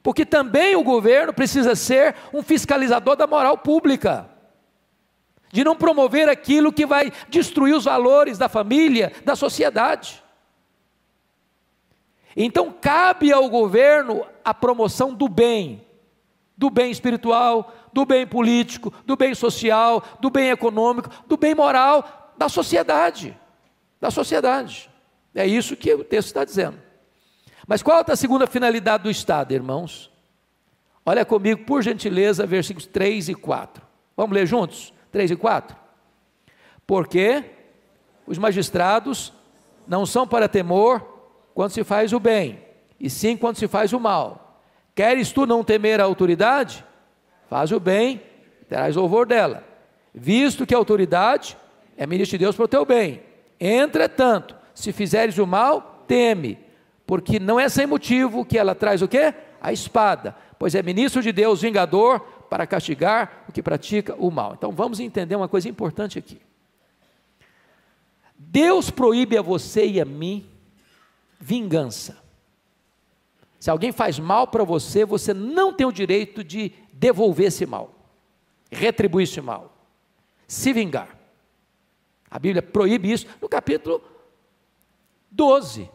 Porque 0.02 0.24
também 0.24 0.76
o 0.76 0.84
governo 0.84 1.32
precisa 1.32 1.74
ser 1.74 2.14
um 2.32 2.42
fiscalizador 2.42 3.16
da 3.16 3.26
moral 3.26 3.58
pública 3.58 4.28
de 5.52 5.62
não 5.62 5.76
promover 5.76 6.28
aquilo 6.30 6.72
que 6.72 6.86
vai 6.86 7.12
destruir 7.28 7.74
os 7.74 7.84
valores 7.84 8.38
da 8.38 8.48
família, 8.48 9.12
da 9.22 9.36
sociedade. 9.36 10.22
Então, 12.34 12.72
cabe 12.72 13.30
ao 13.30 13.48
governo 13.50 14.26
a 14.42 14.54
promoção 14.54 15.12
do 15.12 15.28
bem, 15.28 15.86
do 16.56 16.70
bem 16.70 16.90
espiritual, 16.90 17.70
do 17.92 18.06
bem 18.06 18.26
político, 18.26 18.92
do 19.04 19.14
bem 19.14 19.34
social, 19.34 20.02
do 20.18 20.30
bem 20.30 20.48
econômico, 20.48 21.10
do 21.26 21.36
bem 21.36 21.54
moral 21.54 22.32
da 22.38 22.48
sociedade. 22.48 23.38
Da 24.00 24.10
sociedade. 24.10 24.90
É 25.34 25.46
isso 25.46 25.76
que 25.76 25.92
o 25.92 26.02
texto 26.02 26.28
está 26.28 26.44
dizendo. 26.44 26.81
Mas 27.66 27.82
qual 27.82 28.04
é 28.06 28.12
a 28.12 28.16
segunda 28.16 28.46
finalidade 28.46 29.04
do 29.04 29.10
Estado, 29.10 29.52
irmãos? 29.52 30.10
Olha 31.04 31.24
comigo, 31.24 31.64
por 31.64 31.82
gentileza, 31.82 32.46
versículos 32.46 32.86
3 32.86 33.30
e 33.30 33.34
4. 33.34 33.82
Vamos 34.16 34.34
ler 34.34 34.46
juntos? 34.46 34.92
3 35.10 35.32
e 35.32 35.36
4. 35.36 35.76
Porque 36.86 37.44
os 38.26 38.38
magistrados 38.38 39.32
não 39.86 40.06
são 40.06 40.26
para 40.26 40.48
temor 40.48 41.00
quando 41.54 41.70
se 41.70 41.84
faz 41.84 42.12
o 42.12 42.20
bem, 42.20 42.60
e 42.98 43.10
sim 43.10 43.36
quando 43.36 43.56
se 43.56 43.68
faz 43.68 43.92
o 43.92 44.00
mal. 44.00 44.60
Queres 44.94 45.32
tu 45.32 45.46
não 45.46 45.64
temer 45.64 46.00
a 46.00 46.04
autoridade? 46.04 46.84
Faz 47.48 47.72
o 47.72 47.80
bem, 47.80 48.22
terás 48.68 48.96
louvor 48.96 49.26
dela. 49.26 49.64
Visto 50.14 50.66
que 50.66 50.74
a 50.74 50.78
autoridade 50.78 51.56
é 51.96 52.06
ministro 52.06 52.38
de 52.38 52.44
Deus 52.44 52.56
para 52.56 52.64
o 52.64 52.68
teu 52.68 52.84
bem. 52.84 53.22
Entretanto, 53.58 54.56
se 54.74 54.92
fizeres 54.92 55.38
o 55.38 55.46
mal, 55.46 56.04
teme, 56.06 56.58
porque 57.12 57.38
não 57.38 57.60
é 57.60 57.68
sem 57.68 57.86
motivo 57.86 58.42
que 58.42 58.56
ela 58.56 58.74
traz 58.74 59.02
o 59.02 59.06
quê? 59.06 59.34
A 59.60 59.70
espada, 59.70 60.34
pois 60.58 60.74
é 60.74 60.82
ministro 60.82 61.20
de 61.20 61.30
Deus 61.30 61.60
vingador 61.60 62.20
para 62.48 62.66
castigar 62.66 63.44
o 63.46 63.52
que 63.52 63.62
pratica 63.62 64.14
o 64.18 64.30
mal. 64.30 64.54
Então 64.54 64.72
vamos 64.72 64.98
entender 64.98 65.36
uma 65.36 65.46
coisa 65.46 65.68
importante 65.68 66.18
aqui. 66.18 66.40
Deus 68.34 68.88
proíbe 68.90 69.36
a 69.36 69.42
você 69.42 69.86
e 69.86 70.00
a 70.00 70.06
mim 70.06 70.46
vingança. 71.38 72.16
Se 73.60 73.68
alguém 73.68 73.92
faz 73.92 74.18
mal 74.18 74.46
para 74.46 74.64
você, 74.64 75.04
você 75.04 75.34
não 75.34 75.70
tem 75.70 75.86
o 75.86 75.92
direito 75.92 76.42
de 76.42 76.72
devolver 76.94 77.48
esse 77.48 77.66
mal, 77.66 77.94
retribuir 78.70 79.24
esse 79.24 79.42
mal, 79.42 79.70
se 80.48 80.72
vingar. 80.72 81.14
A 82.30 82.38
Bíblia 82.38 82.62
proíbe 82.62 83.12
isso 83.12 83.26
no 83.38 83.50
capítulo 83.50 84.02
12. 85.30 85.90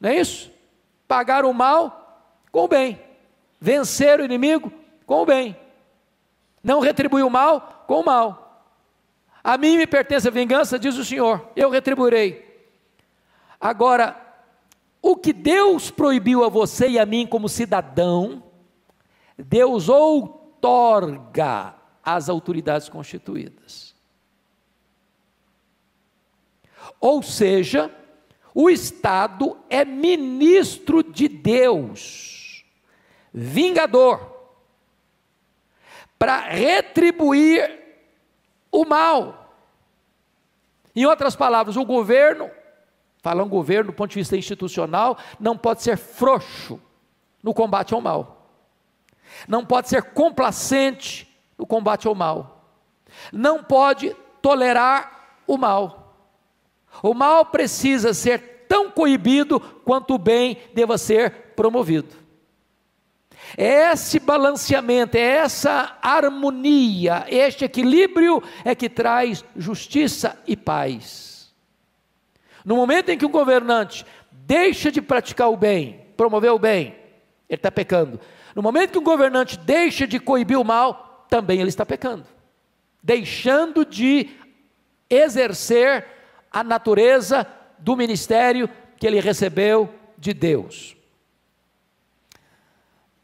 Não 0.00 0.10
é 0.10 0.20
isso? 0.20 0.50
Pagar 1.06 1.44
o 1.44 1.52
mal 1.52 2.26
com 2.52 2.64
o 2.64 2.68
bem, 2.68 3.00
vencer 3.60 4.20
o 4.20 4.24
inimigo 4.24 4.72
com 5.06 5.22
o 5.22 5.26
bem. 5.26 5.56
Não 6.62 6.80
retribui 6.80 7.22
o 7.22 7.30
mal 7.30 7.84
com 7.86 8.00
o 8.00 8.04
mal. 8.04 8.66
A 9.42 9.56
mim 9.56 9.76
me 9.76 9.86
pertence 9.86 10.28
a 10.28 10.30
vingança, 10.30 10.78
diz 10.78 10.96
o 10.96 11.04
Senhor, 11.04 11.48
eu 11.56 11.70
retribuirei. 11.70 12.46
Agora, 13.60 14.16
o 15.00 15.16
que 15.16 15.32
Deus 15.32 15.90
proibiu 15.90 16.44
a 16.44 16.48
você 16.48 16.88
e 16.88 16.98
a 16.98 17.06
mim 17.06 17.26
como 17.26 17.48
cidadão, 17.48 18.42
Deus 19.36 19.88
outorga 19.88 21.74
às 22.04 22.28
autoridades 22.28 22.88
constituídas. 22.88 23.94
Ou 27.00 27.22
seja, 27.22 27.94
o 28.60 28.68
Estado 28.68 29.56
é 29.70 29.84
ministro 29.84 31.00
de 31.00 31.28
Deus, 31.28 32.64
vingador 33.32 34.36
para 36.18 36.40
retribuir 36.40 37.70
o 38.72 38.84
mal. 38.84 39.54
Em 40.92 41.06
outras 41.06 41.36
palavras, 41.36 41.76
o 41.76 41.84
governo, 41.84 42.50
falando 43.22 43.48
governo 43.48 43.92
do 43.92 43.96
ponto 43.96 44.10
de 44.10 44.16
vista 44.16 44.36
institucional, 44.36 45.16
não 45.38 45.56
pode 45.56 45.84
ser 45.84 45.96
frouxo 45.96 46.82
no 47.40 47.54
combate 47.54 47.94
ao 47.94 48.00
mal. 48.00 48.50
Não 49.46 49.64
pode 49.64 49.88
ser 49.88 50.02
complacente 50.02 51.32
no 51.56 51.64
combate 51.64 52.08
ao 52.08 52.14
mal. 52.16 52.64
Não 53.32 53.62
pode 53.62 54.16
tolerar 54.42 55.36
o 55.46 55.56
mal. 55.56 55.97
O 57.02 57.14
mal 57.14 57.46
precisa 57.46 58.12
ser 58.12 58.66
tão 58.68 58.90
coibido 58.90 59.60
quanto 59.60 60.14
o 60.14 60.18
bem 60.18 60.58
deva 60.74 60.98
ser 60.98 61.30
promovido. 61.56 62.14
É 63.56 63.92
esse 63.92 64.18
balanceamento, 64.18 65.16
é 65.16 65.20
essa 65.20 65.96
harmonia, 66.02 67.24
este 67.28 67.64
equilíbrio 67.64 68.42
é 68.64 68.74
que 68.74 68.90
traz 68.90 69.42
justiça 69.56 70.38
e 70.46 70.54
paz. 70.56 71.54
No 72.64 72.76
momento 72.76 73.08
em 73.08 73.16
que 73.16 73.24
um 73.24 73.30
governante 73.30 74.04
deixa 74.30 74.92
de 74.92 75.00
praticar 75.00 75.50
o 75.50 75.56
bem, 75.56 76.06
promover 76.16 76.50
o 76.52 76.58
bem, 76.58 76.94
ele 77.48 77.56
está 77.56 77.70
pecando. 77.70 78.20
No 78.54 78.62
momento 78.62 78.92
que 78.92 78.98
um 78.98 79.04
governante 79.04 79.56
deixa 79.56 80.06
de 80.06 80.20
coibir 80.20 80.58
o 80.58 80.64
mal, 80.64 81.26
também 81.30 81.60
ele 81.60 81.70
está 81.70 81.86
pecando. 81.86 82.26
deixando 83.02 83.84
de 83.86 84.28
exercer 85.08 86.04
a 86.50 86.64
natureza 86.64 87.46
do 87.78 87.96
ministério 87.96 88.68
que 88.96 89.06
ele 89.06 89.20
recebeu 89.20 89.92
de 90.16 90.32
Deus. 90.34 90.96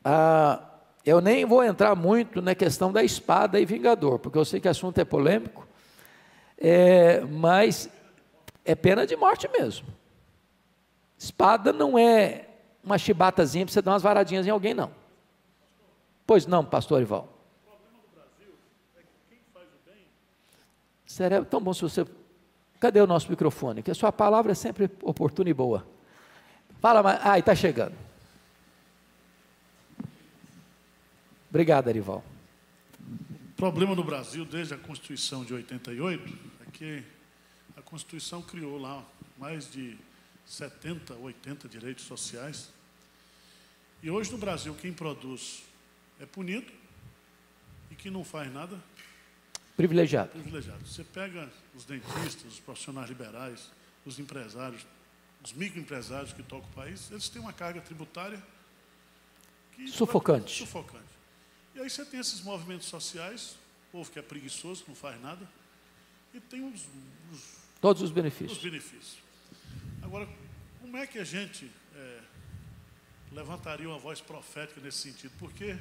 Ah, 0.04 0.60
eu 1.04 1.20
nem 1.20 1.44
vou 1.44 1.62
entrar 1.62 1.94
muito 1.94 2.40
na 2.40 2.54
questão 2.54 2.92
da 2.92 3.02
espada 3.02 3.58
e 3.60 3.66
vingador, 3.66 4.18
porque 4.18 4.38
eu 4.38 4.44
sei 4.44 4.60
que 4.60 4.68
o 4.68 4.70
assunto 4.70 4.98
é 4.98 5.04
polêmico, 5.04 5.66
é, 6.58 7.20
mas 7.20 7.90
é 8.64 8.74
pena 8.74 9.06
de 9.06 9.16
morte 9.16 9.48
mesmo. 9.48 9.86
Espada 11.18 11.72
não 11.72 11.98
é 11.98 12.48
uma 12.82 12.98
chibatazinha 12.98 13.64
para 13.64 13.72
você 13.72 13.82
dar 13.82 13.92
umas 13.92 14.02
varadinhas 14.02 14.46
em 14.46 14.50
alguém, 14.50 14.74
não. 14.74 14.90
Pois 16.26 16.46
não, 16.46 16.64
pastor 16.64 17.02
Ival. 17.02 17.28
Seria 21.06 21.44
tão 21.44 21.60
bom 21.60 21.72
se 21.72 21.82
você. 21.82 22.04
Cadê 22.80 23.00
o 23.00 23.06
nosso 23.06 23.30
microfone? 23.30 23.82
Que 23.82 23.90
a 23.90 23.94
sua 23.94 24.12
palavra 24.12 24.52
é 24.52 24.54
sempre 24.54 24.90
oportuna 25.02 25.48
e 25.48 25.54
boa. 25.54 25.86
Fala 26.80 27.02
mais. 27.02 27.20
Ah, 27.22 27.38
está 27.38 27.54
chegando. 27.54 27.94
Obrigado, 31.48 31.88
Arival. 31.88 32.24
O 33.00 33.56
problema 33.56 33.94
no 33.94 34.02
Brasil, 34.02 34.44
desde 34.44 34.74
a 34.74 34.76
Constituição 34.76 35.44
de 35.44 35.54
88, 35.54 36.38
é 36.66 36.70
que 36.72 37.04
a 37.76 37.80
Constituição 37.80 38.42
criou 38.42 38.76
lá 38.76 39.04
mais 39.38 39.70
de 39.70 39.96
70, 40.44 41.14
80 41.14 41.68
direitos 41.68 42.04
sociais. 42.04 42.70
E 44.02 44.10
hoje 44.10 44.30
no 44.30 44.38
Brasil, 44.38 44.74
quem 44.74 44.92
produz 44.92 45.62
é 46.20 46.26
punido 46.26 46.70
e 47.90 47.94
quem 47.94 48.10
não 48.10 48.24
faz 48.24 48.52
nada. 48.52 48.78
Privilegiado. 49.76 50.30
Privilegiado. 50.30 50.86
Você 50.86 51.02
pega 51.02 51.50
os 51.74 51.84
dentistas, 51.84 52.52
os 52.52 52.60
profissionais 52.60 53.08
liberais, 53.08 53.70
os 54.06 54.18
empresários, 54.18 54.86
os 55.44 55.52
microempresários 55.52 56.32
que 56.32 56.42
tocam 56.42 56.68
o 56.70 56.72
país, 56.72 57.10
eles 57.10 57.28
têm 57.28 57.42
uma 57.42 57.52
carga 57.52 57.80
tributária 57.80 58.40
sufocante. 59.88 60.58
sufocante. 60.58 61.04
E 61.74 61.80
aí 61.80 61.90
você 61.90 62.04
tem 62.04 62.20
esses 62.20 62.40
movimentos 62.40 62.86
sociais, 62.86 63.56
o 63.88 63.92
povo 63.92 64.10
que 64.10 64.18
é 64.18 64.22
preguiçoso, 64.22 64.84
não 64.86 64.94
faz 64.94 65.20
nada, 65.20 65.46
e 66.32 66.40
tem 66.40 66.64
os, 66.64 66.86
os 67.32 67.56
todos 67.80 68.00
os 68.00 68.10
benefícios. 68.10 68.52
Os 68.52 68.62
benefícios. 68.62 69.18
Agora, 70.02 70.28
como 70.80 70.96
é 70.96 71.06
que 71.06 71.18
a 71.18 71.24
gente 71.24 71.70
é, 71.94 72.20
levantaria 73.32 73.88
uma 73.88 73.98
voz 73.98 74.20
profética 74.20 74.80
nesse 74.80 74.98
sentido? 74.98 75.32
Porque 75.38 75.76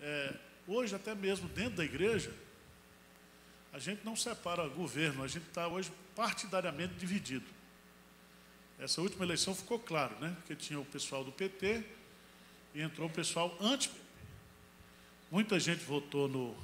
é, 0.00 0.34
hoje, 0.66 0.94
até 0.94 1.14
mesmo 1.14 1.48
dentro 1.48 1.76
da 1.76 1.84
igreja, 1.84 2.34
a 3.72 3.78
gente 3.78 4.04
não 4.04 4.16
separa 4.16 4.66
governo, 4.68 5.22
a 5.22 5.28
gente 5.28 5.46
está 5.46 5.68
hoje 5.68 5.92
partidariamente 6.14 6.94
dividido. 6.94 7.46
Essa 8.78 9.00
última 9.00 9.24
eleição 9.24 9.54
ficou 9.54 9.78
claro, 9.78 10.16
né? 10.20 10.34
Porque 10.38 10.54
tinha 10.54 10.78
o 10.78 10.84
pessoal 10.84 11.24
do 11.24 11.32
PT 11.32 11.84
e 12.74 12.80
entrou 12.80 13.08
o 13.08 13.12
pessoal 13.12 13.56
anti-PT. 13.60 14.00
Muita 15.30 15.60
gente 15.60 15.84
votou 15.84 16.28
no, 16.28 16.56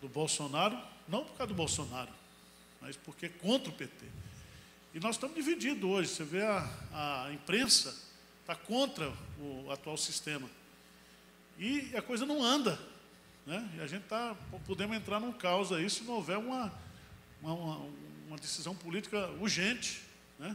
no 0.00 0.08
Bolsonaro, 0.08 0.78
não 1.06 1.24
por 1.24 1.36
causa 1.36 1.52
do 1.52 1.56
Bolsonaro, 1.56 2.10
mas 2.80 2.96
porque 2.96 3.26
é 3.26 3.28
contra 3.28 3.70
o 3.70 3.74
PT. 3.74 4.06
E 4.94 5.00
nós 5.00 5.16
estamos 5.16 5.36
divididos 5.36 5.84
hoje. 5.84 6.08
Você 6.08 6.24
vê 6.24 6.42
a, 6.42 7.26
a 7.26 7.32
imprensa 7.32 7.94
está 8.40 8.54
contra 8.54 9.12
o 9.38 9.70
atual 9.70 9.96
sistema. 9.98 10.48
E 11.58 11.94
a 11.94 12.00
coisa 12.00 12.24
não 12.24 12.42
anda. 12.42 12.78
Né? 13.48 13.64
E 13.78 13.80
a 13.80 13.86
gente 13.86 14.02
está, 14.02 14.34
podemos 14.66 14.94
entrar 14.94 15.18
num 15.18 15.32
caos 15.32 15.72
aí 15.72 15.88
se 15.88 16.04
não 16.04 16.16
houver 16.16 16.36
uma, 16.36 16.70
uma, 17.42 17.78
uma 18.26 18.36
decisão 18.36 18.74
política 18.74 19.26
urgente. 19.40 20.02
Né? 20.38 20.54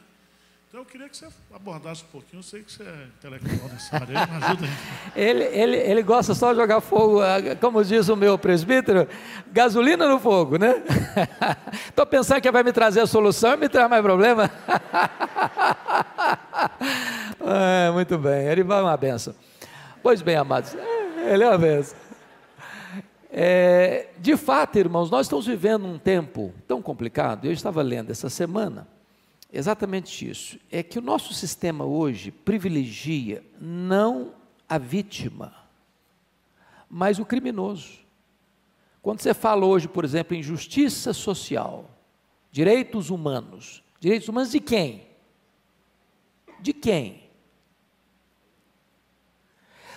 Então 0.68 0.82
eu 0.82 0.86
queria 0.86 1.10
que 1.10 1.18
você 1.18 1.28
abordasse 1.52 2.04
um 2.04 2.08
pouquinho. 2.12 2.40
Eu 2.40 2.44
sei 2.44 2.62
que 2.62 2.72
você 2.72 2.84
é 2.84 3.08
intelectual 3.18 3.68
nessa 3.68 3.96
área, 3.96 4.28
me 4.28 4.46
ajuda 4.46 4.68
aí. 4.68 4.72
ele, 5.20 5.44
ele, 5.44 5.78
ele 5.78 6.04
gosta 6.04 6.36
só 6.36 6.54
de 6.54 6.60
jogar 6.60 6.82
fogo, 6.82 7.20
ah, 7.20 7.56
como 7.60 7.84
diz 7.84 8.10
o 8.10 8.16
meu 8.16 8.38
presbítero, 8.38 9.08
gasolina 9.52 10.08
no 10.08 10.20
fogo, 10.20 10.58
né? 10.58 10.76
Estou 11.90 12.06
pensando 12.06 12.42
que 12.42 12.52
vai 12.52 12.62
me 12.62 12.72
trazer 12.72 13.02
a 13.02 13.08
solução 13.08 13.56
e 13.56 13.58
me 13.58 13.70
traz 13.70 13.90
mais 13.90 14.04
problema. 14.04 14.52
é, 17.42 17.90
muito 17.90 18.20
bem, 18.20 18.50
ele 18.50 18.64
vai 18.64 18.84
uma 18.84 18.96
benção. 18.96 19.34
Pois 20.04 20.22
bem, 20.22 20.36
amados, 20.36 20.76
ele 21.28 21.44
é 21.44 21.50
uma 21.50 21.58
benção. 21.58 22.03
É, 23.36 24.12
de 24.20 24.38
fato, 24.38 24.78
irmãos, 24.78 25.10
nós 25.10 25.26
estamos 25.26 25.48
vivendo 25.48 25.88
um 25.88 25.98
tempo 25.98 26.54
tão 26.68 26.84
complicado. 26.84 27.46
Eu 27.46 27.52
estava 27.52 27.82
lendo 27.82 28.12
essa 28.12 28.30
semana 28.30 28.88
exatamente 29.52 30.30
isso. 30.30 30.60
É 30.72 30.84
que 30.84 31.00
o 31.00 31.02
nosso 31.02 31.34
sistema 31.34 31.84
hoje 31.84 32.30
privilegia 32.30 33.44
não 33.60 34.36
a 34.70 34.78
vítima, 34.78 35.52
mas 36.88 37.18
o 37.18 37.26
criminoso. 37.26 38.04
Quando 39.02 39.20
você 39.20 39.34
fala 39.34 39.66
hoje, 39.66 39.88
por 39.88 40.06
exemplo, 40.06 40.38
em 40.38 40.44
justiça 40.44 41.12
social, 41.12 41.90
direitos 42.52 43.10
humanos, 43.10 43.84
direitos 44.00 44.30
humanos 44.30 44.52
de 44.52 44.60
quem? 44.60 45.08
De 46.60 46.72
quem? 46.72 47.23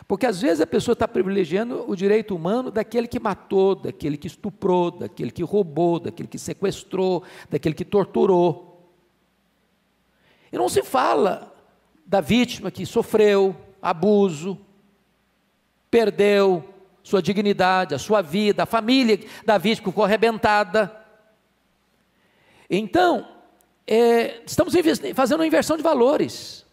Porque 0.08 0.26
às 0.26 0.40
vezes 0.40 0.60
a 0.60 0.66
pessoa 0.66 0.92
está 0.92 1.08
privilegiando 1.08 1.84
o 1.88 1.96
direito 1.96 2.34
humano 2.34 2.70
daquele 2.70 3.08
que 3.08 3.18
matou, 3.18 3.74
daquele 3.74 4.16
que 4.16 4.28
estuprou, 4.28 4.90
daquele 4.90 5.32
que 5.32 5.42
roubou, 5.42 5.98
daquele 5.98 6.28
que 6.28 6.38
sequestrou, 6.38 7.24
daquele 7.50 7.74
que 7.74 7.84
torturou. 7.84 8.92
E 10.52 10.56
não 10.56 10.68
se 10.68 10.82
fala 10.82 11.52
da 12.06 12.20
vítima 12.20 12.70
que 12.70 12.86
sofreu 12.86 13.56
abuso, 13.82 14.58
perdeu 15.90 16.64
sua 17.02 17.20
dignidade, 17.20 17.94
a 17.94 17.98
sua 17.98 18.22
vida, 18.22 18.62
a 18.62 18.66
família 18.66 19.18
da 19.44 19.58
vítima 19.58 19.90
ficou 19.90 20.04
arrebentada. 20.04 21.04
Então, 22.70 23.28
é, 23.86 24.42
estamos 24.46 24.72
fazendo 25.14 25.40
uma 25.40 25.46
inversão 25.46 25.76
de 25.76 25.82
valores. 25.82 26.64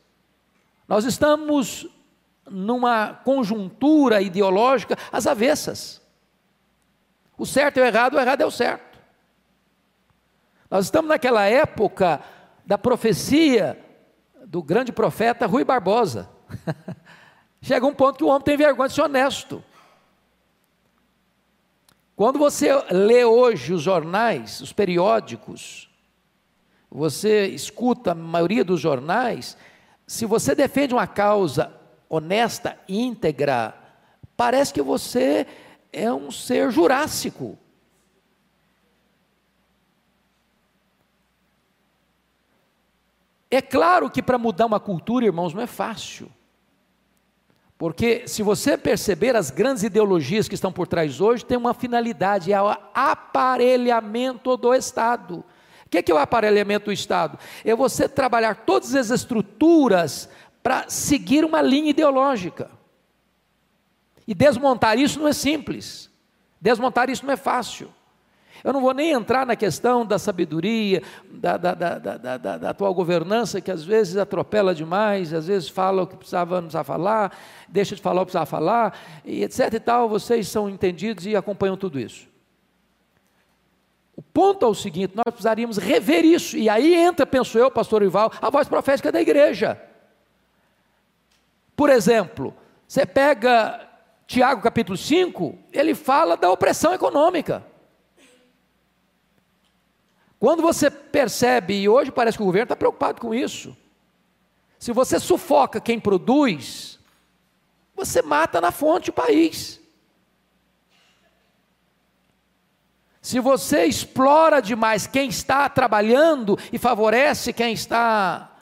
Nós 0.88 1.06
estamos 1.06 1.88
numa 2.50 3.14
conjuntura 3.14 4.22
ideológica 4.22 4.98
às 5.12 5.28
avessas. 5.28 6.02
O 7.38 7.46
certo 7.46 7.78
é 7.78 7.82
o 7.82 7.86
errado, 7.86 8.16
o 8.16 8.20
errado 8.20 8.42
é 8.42 8.46
o 8.46 8.52
certo. 8.52 9.00
Nós 10.70 10.86
estamos 10.86 11.10
naquela 11.10 11.44
época 11.46 12.22
da 12.66 12.78
profecia 12.78 13.80
do 14.46 14.62
grande 14.62 14.92
profeta 14.92 15.46
Rui 15.46 15.64
Barbosa. 15.64 16.30
Chega 17.62 17.86
um 17.86 17.94
ponto 17.94 18.18
que 18.18 18.24
o 18.24 18.28
homem 18.28 18.42
tem 18.42 18.58
vergonha 18.58 18.90
de 18.90 18.96
ser 18.96 19.02
honesto. 19.02 19.64
Quando 22.16 22.38
você 22.38 22.74
lê 22.92 23.26
hoje 23.26 23.74
os 23.74 23.82
jornais, 23.82 24.62
os 24.62 24.72
periódicos, 24.72 25.90
você 26.90 27.48
escuta 27.48 28.12
a 28.12 28.16
maioria 28.16 28.64
dos 28.64 28.80
jornais, 28.80 29.58
se 30.06 30.26
você 30.26 30.54
defende 30.54 30.94
uma 30.94 31.08
causa 31.08 31.74
honesta, 32.16 32.78
íntegra, 32.88 33.74
parece 34.38 34.72
que 34.72 34.84
você 34.84 35.48
é 35.92 36.14
um 36.14 36.30
ser 36.30 36.72
jurássico. 36.72 37.58
É 43.50 43.62
claro 43.62 44.12
que 44.12 44.22
para 44.22 44.38
mudar 44.38 44.68
uma 44.68 44.80
cultura, 44.80 45.26
irmãos, 45.26 45.56
não 45.56 45.62
é 45.62 45.68
fácil. 45.68 46.32
Porque 47.76 48.28
se 48.28 48.44
você 48.44 48.78
perceber 48.78 49.36
as 49.36 49.50
grandes 49.50 49.82
ideologias 49.82 50.48
que 50.48 50.54
estão 50.54 50.72
por 50.72 50.88
trás 50.88 51.20
hoje, 51.20 51.44
tem 51.44 51.58
uma 51.58 51.74
finalidade, 51.74 52.54
é 52.54 52.62
o 52.62 52.70
aparelhamento 52.94 54.56
do 54.56 54.72
Estado 54.74 55.44
que, 55.94 56.02
que 56.02 56.12
é 56.12 56.16
o 56.16 56.18
aparelhamento 56.18 56.86
do 56.86 56.92
Estado? 56.92 57.38
É 57.64 57.76
você 57.76 58.10
trabalhar 58.10 58.56
todas 58.66 58.96
as 58.96 59.12
estruturas 59.12 60.28
para 60.64 60.90
seguir 60.90 61.44
uma 61.44 61.62
linha 61.62 61.90
ideológica. 61.90 62.72
E 64.26 64.34
desmontar 64.34 64.98
isso 64.98 65.20
não 65.20 65.28
é 65.28 65.34
simples. 65.34 66.10
Desmontar 66.60 67.10
isso 67.10 67.26
não 67.26 67.34
é 67.34 67.38
fácil. 67.38 67.94
Eu 68.64 68.72
não 68.72 68.80
vou 68.80 68.94
nem 68.94 69.12
entrar 69.12 69.46
na 69.46 69.58
questão 69.58 70.06
da 70.06 70.18
sabedoria, 70.18 71.04
da, 71.30 71.58
da, 71.58 71.74
da, 71.74 72.38
da, 72.38 72.70
atual 72.70 72.94
governança, 72.94 73.60
que 73.60 73.70
às 73.70 73.84
vezes 73.84 74.16
atropela 74.16 74.74
demais, 74.74 75.34
às 75.34 75.48
vezes 75.48 75.68
fala 75.68 76.04
o 76.04 76.08
que 76.08 76.16
precisava, 76.16 76.62
não 76.62 76.70
falar, 76.70 77.38
deixa 77.68 77.94
de 77.94 78.02
falar 78.02 78.22
o 78.22 78.26
que 78.26 78.32
precisava 78.32 78.46
falar, 78.46 78.98
e 79.26 79.44
etc 79.44 79.74
e 79.74 79.80
tal. 79.82 80.08
Vocês 80.08 80.48
são 80.48 80.70
entendidos 80.70 81.26
e 81.26 81.36
acompanham 81.36 81.76
tudo 81.76 82.00
isso. 82.00 82.26
O 84.16 84.22
ponto 84.22 84.66
é 84.66 84.70
o 84.70 84.74
seguinte: 84.74 85.14
nós 85.14 85.26
precisaríamos 85.26 85.78
rever 85.78 86.24
isso, 86.24 86.56
e 86.56 86.70
aí 86.70 86.96
entra, 86.96 87.26
penso 87.26 87.58
eu, 87.58 87.70
pastor 87.70 88.02
Ival, 88.02 88.32
a 88.42 88.50
voz 88.50 88.70
profética 88.70 89.12
da 89.12 89.20
igreja. 89.20 89.78
Por 91.76 91.90
exemplo, 91.90 92.54
você 92.88 93.06
pega 93.06 93.90
Tiago 94.28 94.62
capítulo 94.62 94.98
5, 94.98 95.58
ele 95.72 95.96
fala 95.96 96.38
da 96.38 96.52
opressão 96.52 96.94
econômica. 96.94 97.66
Quando 100.40 100.62
você 100.62 100.92
percebe, 100.92 101.74
e 101.74 101.88
hoje 101.88 102.12
parece 102.12 102.38
que 102.38 102.44
o 102.44 102.46
governo 102.46 102.66
está 102.66 102.76
preocupado 102.76 103.22
com 103.22 103.34
isso, 103.34 103.76
se 104.78 104.92
você 104.92 105.20
sufoca 105.20 105.80
quem 105.80 106.00
produz, 106.00 107.00
você 107.96 108.22
mata 108.22 108.60
na 108.60 108.72
fonte 108.72 109.10
o 109.10 109.14
país. 109.14 109.80
Se 113.22 113.40
você 113.40 113.86
explora 113.86 114.62
demais 114.62 115.08
quem 115.08 115.30
está 115.30 115.70
trabalhando 115.70 116.60
e 116.74 116.78
favorece 116.78 117.54
quem 117.54 117.72
está 117.72 118.53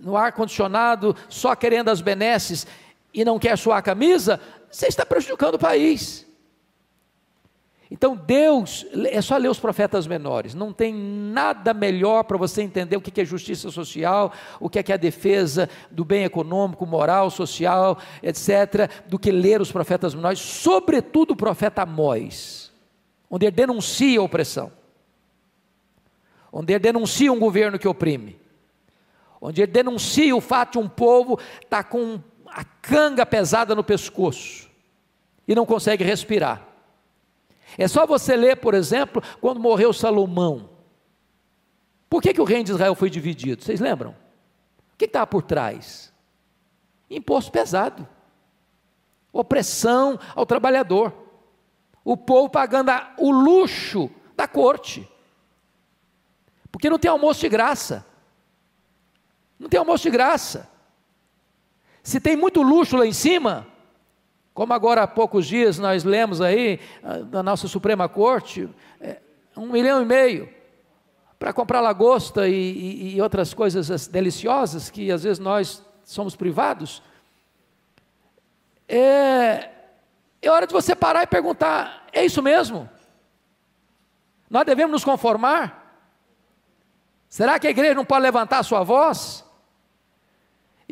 no 0.00 0.16
ar-condicionado 0.16 1.14
só 1.28 1.54
querendo 1.54 1.88
as 1.88 2.00
benesses 2.00 2.66
e 3.12 3.24
não 3.24 3.38
quer 3.38 3.56
suar 3.56 3.78
a 3.78 3.82
camisa, 3.82 4.40
você 4.70 4.86
está 4.86 5.04
prejudicando 5.04 5.54
o 5.54 5.58
país. 5.58 6.26
Então, 7.90 8.14
Deus, 8.14 8.86
é 9.10 9.20
só 9.20 9.36
ler 9.36 9.48
os 9.48 9.58
profetas 9.58 10.06
menores, 10.06 10.54
não 10.54 10.72
tem 10.72 10.94
nada 10.94 11.74
melhor 11.74 12.22
para 12.22 12.38
você 12.38 12.62
entender 12.62 12.96
o 12.96 13.00
que 13.00 13.20
é 13.20 13.24
justiça 13.24 13.68
social, 13.68 14.32
o 14.60 14.70
que 14.70 14.78
é, 14.78 14.94
a 14.94 14.96
defesa 14.96 15.68
do 15.90 16.04
bem 16.04 16.22
econômico, 16.22 16.86
moral, 16.86 17.30
social, 17.30 17.98
etc., 18.22 18.88
do 19.08 19.18
que 19.18 19.32
ler 19.32 19.60
os 19.60 19.72
profetas 19.72 20.14
menores, 20.14 20.38
sobretudo 20.38 21.32
o 21.32 21.36
profeta 21.36 21.82
Amós, 21.82 22.72
onde 23.28 23.46
ele 23.46 23.56
denuncia 23.56 24.20
a 24.20 24.22
opressão, 24.22 24.70
onde 26.52 26.72
ele 26.72 26.78
denuncia 26.78 27.32
um 27.32 27.40
governo 27.40 27.76
que 27.76 27.88
oprime, 27.88 28.39
onde 29.40 29.62
ele 29.62 29.72
denuncia 29.72 30.34
o 30.36 30.40
fato 30.40 30.72
de 30.72 30.84
um 30.84 30.88
povo 30.88 31.38
estar 31.62 31.82
tá 31.82 31.84
com 31.84 32.20
a 32.46 32.64
canga 32.64 33.24
pesada 33.24 33.74
no 33.74 33.82
pescoço 33.82 34.68
e 35.46 35.54
não 35.54 35.64
consegue 35.64 36.04
respirar. 36.04 36.66
É 37.78 37.88
só 37.88 38.06
você 38.06 38.36
ler, 38.36 38.56
por 38.56 38.74
exemplo, 38.74 39.22
quando 39.40 39.60
morreu 39.60 39.92
Salomão. 39.92 40.68
Por 42.08 42.20
que, 42.20 42.34
que 42.34 42.40
o 42.40 42.44
reino 42.44 42.64
de 42.64 42.72
Israel 42.72 42.94
foi 42.94 43.08
dividido? 43.08 43.62
Vocês 43.62 43.80
lembram? 43.80 44.10
O 44.92 44.96
que 44.98 45.04
estava 45.04 45.26
por 45.26 45.42
trás? 45.42 46.12
Imposto 47.08 47.50
pesado, 47.50 48.06
opressão 49.32 50.18
ao 50.34 50.44
trabalhador, 50.44 51.12
o 52.04 52.16
povo 52.16 52.48
pagando 52.48 52.90
o 53.18 53.30
luxo 53.30 54.10
da 54.36 54.46
corte, 54.46 55.08
porque 56.70 56.90
não 56.90 56.98
tem 56.98 57.10
almoço 57.10 57.40
de 57.40 57.48
graça, 57.48 58.06
não 59.60 59.68
tem 59.68 59.78
almoço 59.78 60.04
de 60.04 60.10
graça. 60.10 60.68
Se 62.02 62.18
tem 62.18 62.34
muito 62.34 62.62
luxo 62.62 62.96
lá 62.96 63.06
em 63.06 63.12
cima, 63.12 63.66
como 64.54 64.72
agora 64.72 65.02
há 65.02 65.06
poucos 65.06 65.46
dias 65.46 65.78
nós 65.78 66.02
lemos 66.02 66.40
aí, 66.40 66.80
da 67.26 67.42
nossa 67.42 67.68
Suprema 67.68 68.08
Corte, 68.08 68.68
é, 68.98 69.20
um 69.54 69.66
milhão 69.66 70.00
e 70.00 70.06
meio 70.06 70.48
para 71.38 71.52
comprar 71.52 71.80
lagosta 71.80 72.48
e, 72.48 72.54
e, 72.54 73.16
e 73.16 73.22
outras 73.22 73.52
coisas 73.52 74.06
deliciosas 74.08 74.88
que 74.88 75.12
às 75.12 75.24
vezes 75.24 75.38
nós 75.38 75.84
somos 76.04 76.34
privados. 76.34 77.02
É, 78.88 79.68
é 80.40 80.50
hora 80.50 80.66
de 80.66 80.72
você 80.72 80.96
parar 80.96 81.22
e 81.22 81.26
perguntar: 81.26 82.06
é 82.12 82.24
isso 82.24 82.42
mesmo? 82.42 82.88
Nós 84.48 84.64
devemos 84.64 84.92
nos 84.92 85.04
conformar? 85.04 85.80
Será 87.28 87.58
que 87.60 87.66
a 87.66 87.70
igreja 87.70 87.94
não 87.94 88.04
pode 88.04 88.22
levantar 88.22 88.58
a 88.58 88.62
sua 88.64 88.82
voz? 88.82 89.44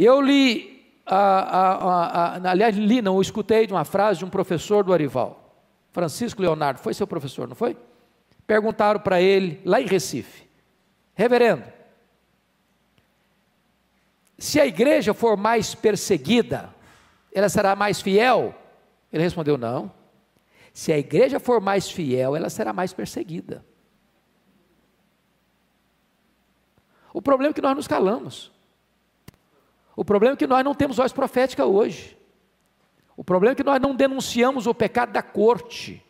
Eu 0.01 0.21
li 0.21 0.81
a, 1.05 2.37
a, 2.37 2.51
aliás, 2.51 2.77
li, 2.77 3.03
não, 3.03 3.21
escutei 3.21 3.67
de 3.67 3.73
uma 3.73 3.85
frase 3.85 4.21
de 4.21 4.25
um 4.25 4.31
professor 4.31 4.85
do 4.85 4.93
Arival, 4.93 5.61
Francisco 5.91 6.41
Leonardo, 6.41 6.79
foi 6.79 6.95
seu 6.95 7.05
professor, 7.05 7.49
não 7.49 7.57
foi? 7.57 7.77
Perguntaram 8.47 9.01
para 9.01 9.21
ele, 9.21 9.61
lá 9.65 9.81
em 9.81 9.87
Recife, 9.87 10.49
reverendo, 11.17 11.65
se 14.39 14.61
a 14.61 14.67
igreja 14.67 15.13
for 15.13 15.37
mais 15.37 15.75
perseguida, 15.75 16.73
ela 17.35 17.49
será 17.49 17.75
mais 17.75 18.01
fiel? 18.01 18.55
Ele 19.13 19.25
respondeu: 19.25 19.59
não. 19.59 19.91
Se 20.73 20.93
a 20.93 20.99
igreja 20.99 21.41
for 21.41 21.61
mais 21.61 21.91
fiel, 21.91 22.37
ela 22.37 22.49
será 22.49 22.73
mais 22.73 22.93
perseguida. 22.93 23.67
O 27.13 27.21
problema 27.21 27.51
é 27.51 27.53
que 27.53 27.61
nós 27.61 27.75
nos 27.75 27.89
calamos. 27.89 28.57
O 29.99 30.05
problema 30.05 30.35
é 30.35 30.37
que 30.37 30.47
nós 30.47 30.65
não 30.65 30.77
temos 30.77 30.97
voz 30.97 31.13
profética 31.13 31.67
hoje. 31.67 32.17
O 33.17 33.25
problema 33.25 33.51
é 33.51 33.57
que 33.57 33.65
nós 33.65 33.81
não 33.81 33.97
denunciamos 33.97 34.69
o 34.69 34.73
pecado 34.73 35.11
da 35.11 35.25
corte. 35.25 36.01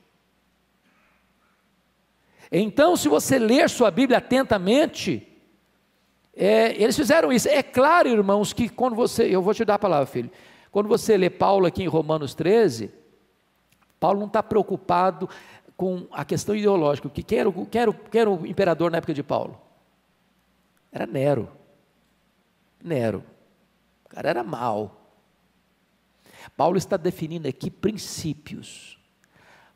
Então, 2.53 2.99
se 2.99 3.09
você 3.09 3.39
ler 3.39 3.70
sua 3.70 3.91
Bíblia 3.91 4.18
atentamente, 4.18 5.26
é, 6.36 6.74
eles 6.74 6.95
fizeram 6.95 7.32
isso. 7.32 7.49
É 7.49 7.62
claro, 7.62 8.11
irmãos, 8.11 8.53
que 8.53 8.68
quando 8.68 8.95
você. 8.95 9.34
Eu 9.34 9.41
vou 9.41 9.55
te 9.55 9.64
dar 9.64 9.76
a 9.76 9.78
palavra, 9.78 10.05
filho. 10.05 10.30
Quando 10.70 10.86
você 10.86 11.16
lê 11.16 11.30
Paulo 11.30 11.64
aqui 11.64 11.82
em 11.82 11.89
Romanos 11.89 12.34
13, 12.34 12.93
Paulo 13.99 14.20
não 14.20 14.26
está 14.26 14.43
preocupado 14.43 15.30
com 15.78 16.07
a 16.12 16.26
questão 16.26 16.55
ideológica. 16.55 17.09
Que 17.09 17.22
quem 17.22 17.39
era, 17.39 17.49
era, 17.72 17.95
era 18.12 18.30
o 18.30 18.47
imperador 18.47 18.91
na 18.91 18.99
época 18.99 19.14
de 19.14 19.22
Paulo? 19.22 19.59
Era 20.93 21.07
Nero. 21.07 21.49
Nero. 22.84 23.24
Cara 24.18 24.30
era 24.30 24.42
mau. 24.42 25.14
Paulo 26.56 26.76
está 26.76 26.96
definindo 26.96 27.46
aqui 27.46 27.70
princípios. 27.70 28.98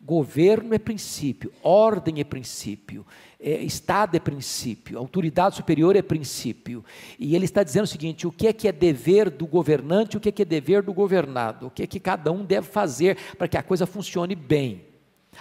Governo 0.01 0.75
é 0.75 0.81
princípio, 0.81 1.53
ordem 1.63 2.19
é 2.19 2.25
princípio, 2.25 3.07
é, 3.39 3.63
Estado 3.63 4.17
é 4.17 4.19
princípio, 4.19 4.99
autoridade 4.99 5.55
superior 5.55 5.95
é 5.95 6.03
princípio. 6.03 6.85
E 7.21 7.37
ele 7.37 7.45
está 7.45 7.63
dizendo 7.63 7.85
o 7.85 7.87
seguinte: 7.87 8.27
o 8.27 8.33
que 8.33 8.49
é 8.49 8.53
que 8.53 8.67
é 8.67 8.73
dever 8.73 9.31
do 9.31 9.47
governante, 9.47 10.17
o 10.17 10.21
que 10.21 10.31
é 10.31 10.33
que 10.33 10.43
é 10.43 10.45
dever 10.45 10.83
do 10.83 10.93
governado, 10.93 11.69
o 11.69 11.71
que 11.71 11.85
é 11.85 11.87
que 11.87 12.01
cada 12.01 12.33
um 12.33 12.45
deve 12.45 12.67
fazer 12.67 13.17
para 13.39 13.47
que 13.47 13.57
a 13.57 13.63
coisa 13.63 13.87
funcione 13.87 14.35
bem. 14.35 14.85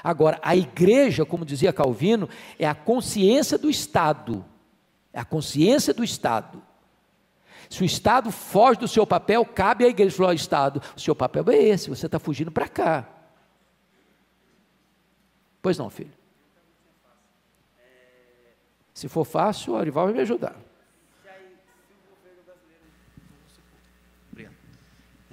Agora, 0.03 0.39
a 0.43 0.55
igreja, 0.55 1.25
como 1.25 1.43
dizia 1.43 1.73
Calvino, 1.73 2.29
é 2.59 2.67
a 2.67 2.75
consciência 2.75 3.57
do 3.57 3.67
Estado, 3.67 4.45
é 5.11 5.19
a 5.19 5.25
consciência 5.25 5.91
do 5.91 6.03
Estado. 6.03 6.69
Se 7.71 7.81
o 7.83 7.85
Estado 7.85 8.31
foge 8.31 8.81
do 8.81 8.87
seu 8.87 9.07
papel, 9.07 9.45
cabe 9.45 9.85
à 9.85 9.87
igreja 9.87 10.13
falar: 10.13 10.33
Estado, 10.33 10.81
o 10.93 10.99
seu 10.99 11.15
papel 11.15 11.45
é 11.47 11.55
esse, 11.55 11.89
você 11.89 12.05
está 12.05 12.19
fugindo 12.19 12.51
para 12.51 12.67
cá. 12.67 13.07
Pois 15.61 15.77
não, 15.77 15.89
filho. 15.89 16.11
Se 18.93 19.07
for 19.07 19.23
fácil, 19.23 19.71
o 19.71 19.77
Arival 19.77 20.07
vai 20.07 20.15
me 20.15 20.19
ajudar. 20.19 20.53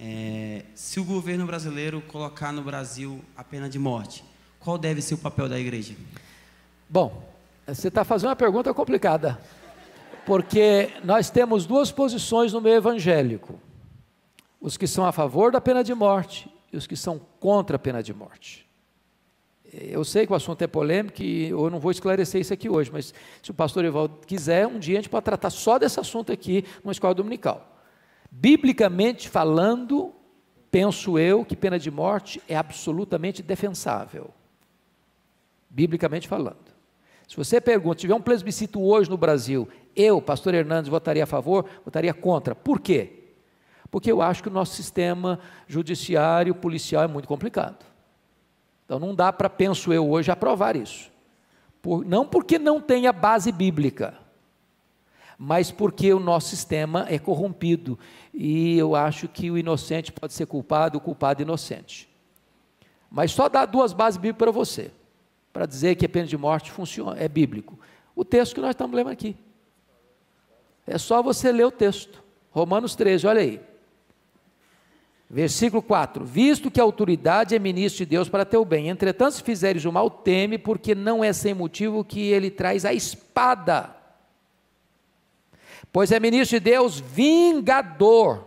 É, 0.01 0.65
se 0.77 1.01
o 1.01 1.05
governo 1.05 1.45
brasileiro 1.45 2.01
colocar 2.03 2.53
no 2.53 2.63
Brasil 2.63 3.21
a 3.37 3.43
pena 3.43 3.69
de 3.69 3.81
morte, 3.81 4.25
qual 4.61 4.79
deve 4.79 5.03
ser 5.03 5.15
o 5.15 5.19
papel 5.19 5.49
da 5.49 5.59
igreja? 5.59 5.97
Bom, 6.89 7.29
você 7.67 7.89
está 7.89 8.05
fazendo 8.05 8.29
uma 8.29 8.37
pergunta 8.37 8.73
complicada 8.73 9.41
porque 10.29 10.91
nós 11.03 11.31
temos 11.31 11.65
duas 11.65 11.91
posições 11.91 12.53
no 12.53 12.61
meio 12.61 12.77
evangélico: 12.77 13.59
os 14.61 14.77
que 14.77 14.87
são 14.87 15.07
a 15.07 15.11
favor 15.11 15.51
da 15.51 15.59
pena 15.59 15.83
de 15.83 15.95
morte 15.95 16.51
e 16.71 16.77
os 16.77 16.87
que 16.87 16.95
são 16.95 17.19
contra 17.41 17.77
a 17.77 17.79
pena 17.79 18.03
de 18.03 18.13
morte. 18.13 18.69
Eu 19.73 20.05
sei 20.05 20.27
que 20.27 20.33
o 20.33 20.37
assunto 20.37 20.61
é 20.61 20.67
polêmico 20.67 21.23
e 21.23 21.49
eu 21.49 21.71
não 21.71 21.81
vou 21.81 21.91
esclarecer 21.91 22.43
isso 22.43 22.53
aqui 22.53 22.69
hoje, 22.69 22.91
mas 22.93 23.15
se 23.43 23.51
o 23.51 23.55
pastor 23.55 23.87
Evaldo 23.87 24.19
quiser, 24.27 24.67
um 24.67 24.79
dia 24.79 24.99
a 24.99 25.01
gente 25.01 25.09
pode 25.09 25.25
tratar 25.25 25.49
só 25.49 25.79
desse 25.79 25.99
assunto 25.99 26.31
aqui 26.31 26.63
numa 26.85 26.93
escola 26.93 27.15
dominical. 27.15 27.79
Biblicamente 28.31 29.31
falando, 29.31 30.13
penso 30.71 31.19
eu 31.19 31.43
que 31.43 31.57
pena 31.57 31.79
de 31.79 31.91
morte 31.91 32.43
é 32.47 32.55
absolutamente 32.55 33.43
defensável. 33.43 34.31
Biblicamente 35.71 36.29
falando. 36.29 36.69
Se 37.29 37.37
você 37.37 37.61
pergunta, 37.61 37.97
tiver 37.97 38.15
um 38.15 38.23
plebiscito 38.23 38.83
hoje 38.83 39.11
no 39.11 39.19
Brasil, 39.19 39.69
eu, 40.01 40.23
pastor 40.23 40.55
Hernandes, 40.55 40.89
votaria 40.89 41.25
a 41.25 41.27
favor, 41.27 41.65
votaria 41.85 42.15
contra. 42.15 42.55
Por 42.55 42.81
quê? 42.81 43.25
Porque 43.91 44.11
eu 44.11 44.23
acho 44.23 44.43
que 44.43 44.49
o 44.49 44.53
nosso 44.53 44.75
sistema 44.75 45.39
judiciário, 45.67 46.55
policial 46.55 47.03
é 47.03 47.07
muito 47.07 47.27
complicado. 47.27 47.85
Então 48.85 48.99
não 48.99 49.15
dá 49.15 49.33
para, 49.33 49.51
penso 49.51 49.93
eu 49.93 50.09
hoje, 50.09 50.31
aprovar 50.31 50.77
isso. 50.77 51.11
Por, 51.83 52.05
não 52.05 52.27
porque 52.27 52.59
não 52.59 52.81
tenha 52.81 53.13
base 53.13 53.53
bíblica, 53.53 54.15
mas 55.37 55.71
porque 55.71 56.13
o 56.13 56.21
nosso 56.21 56.49
sistema 56.49 57.07
é 57.09 57.19
corrompido. 57.19 57.99
E 58.33 58.79
eu 58.79 58.95
acho 58.95 59.29
que 59.29 59.51
o 59.51 59.59
inocente 59.59 60.13
pode 60.13 60.33
ser 60.33 60.47
culpado, 60.47 60.99
o 60.99 61.01
culpado 61.01 61.43
inocente. 61.43 62.09
Mas 63.11 63.33
só 63.33 63.49
dá 63.49 63.65
duas 63.65 63.93
bases 63.93 64.17
bíblicas 64.17 64.39
para 64.39 64.53
você 64.53 64.91
para 65.59 65.67
dizer 65.67 65.97
que 65.97 66.07
a 66.07 66.09
pena 66.09 66.25
de 66.25 66.37
morte 66.37 66.71
funciona, 66.71 67.19
é 67.19 67.29
bíblico. 67.29 67.77
O 68.15 68.25
texto 68.25 68.55
que 68.55 68.61
nós 68.61 68.71
estamos 68.71 68.95
lendo 68.95 69.11
aqui. 69.11 69.37
É 70.89 70.97
só 70.97 71.23
você 71.23 71.53
ler 71.53 71.67
o 71.67 71.71
texto. 71.71 72.25
Romanos 72.51 72.97
13, 72.97 73.27
olha 73.27 73.41
aí. 73.43 73.61
Versículo 75.29 75.83
4: 75.83 76.25
Visto 76.25 76.71
que 76.71 76.81
a 76.81 76.83
autoridade 76.83 77.55
é 77.55 77.59
ministro 77.59 77.99
de 77.99 78.11
Deus 78.11 78.29
para 78.29 78.47
teu 78.47 78.65
bem, 78.65 78.89
entretanto, 78.89 79.35
se 79.35 79.43
fizeres 79.43 79.85
o 79.85 79.93
mal, 79.93 80.09
teme, 80.09 80.57
porque 80.57 80.95
não 80.95 81.23
é 81.23 81.33
sem 81.33 81.53
motivo 81.53 82.03
que 82.03 82.21
ele 82.21 82.51
traz 82.51 82.87
a 82.87 82.95
espada. 82.95 83.95
Pois 85.93 86.11
é 86.11 86.19
ministro 86.19 86.59
de 86.59 86.71
Deus 86.71 86.99
vingador, 86.99 88.47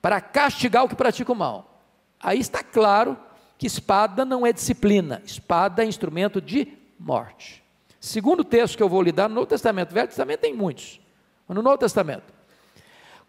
para 0.00 0.20
castigar 0.20 0.84
o 0.84 0.88
que 0.88 0.94
pratica 0.94 1.30
o 1.30 1.36
mal. 1.36 1.82
Aí 2.18 2.38
está 2.38 2.62
claro 2.62 3.18
que 3.58 3.66
espada 3.66 4.24
não 4.24 4.46
é 4.46 4.52
disciplina, 4.52 5.22
espada 5.26 5.82
é 5.82 5.86
instrumento 5.86 6.40
de 6.40 6.68
morte. 6.98 7.63
Segundo 8.04 8.44
texto 8.44 8.76
que 8.76 8.82
eu 8.82 8.88
vou 8.88 9.00
lhe 9.00 9.10
dar 9.10 9.30
no 9.30 9.34
Novo 9.34 9.46
Testamento, 9.46 9.94
Velho 9.94 10.08
Testamento 10.08 10.40
tem 10.40 10.52
muitos, 10.52 11.00
mas 11.48 11.56
no 11.56 11.62
Novo 11.62 11.78
Testamento. 11.78 12.34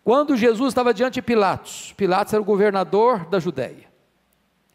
Quando 0.03 0.35
Jesus 0.35 0.67
estava 0.67 0.93
diante 0.93 1.13
de 1.13 1.21
Pilatos, 1.21 1.93
Pilatos 1.93 2.33
era 2.33 2.41
o 2.41 2.45
governador 2.45 3.25
da 3.29 3.39
Judéia. 3.39 3.87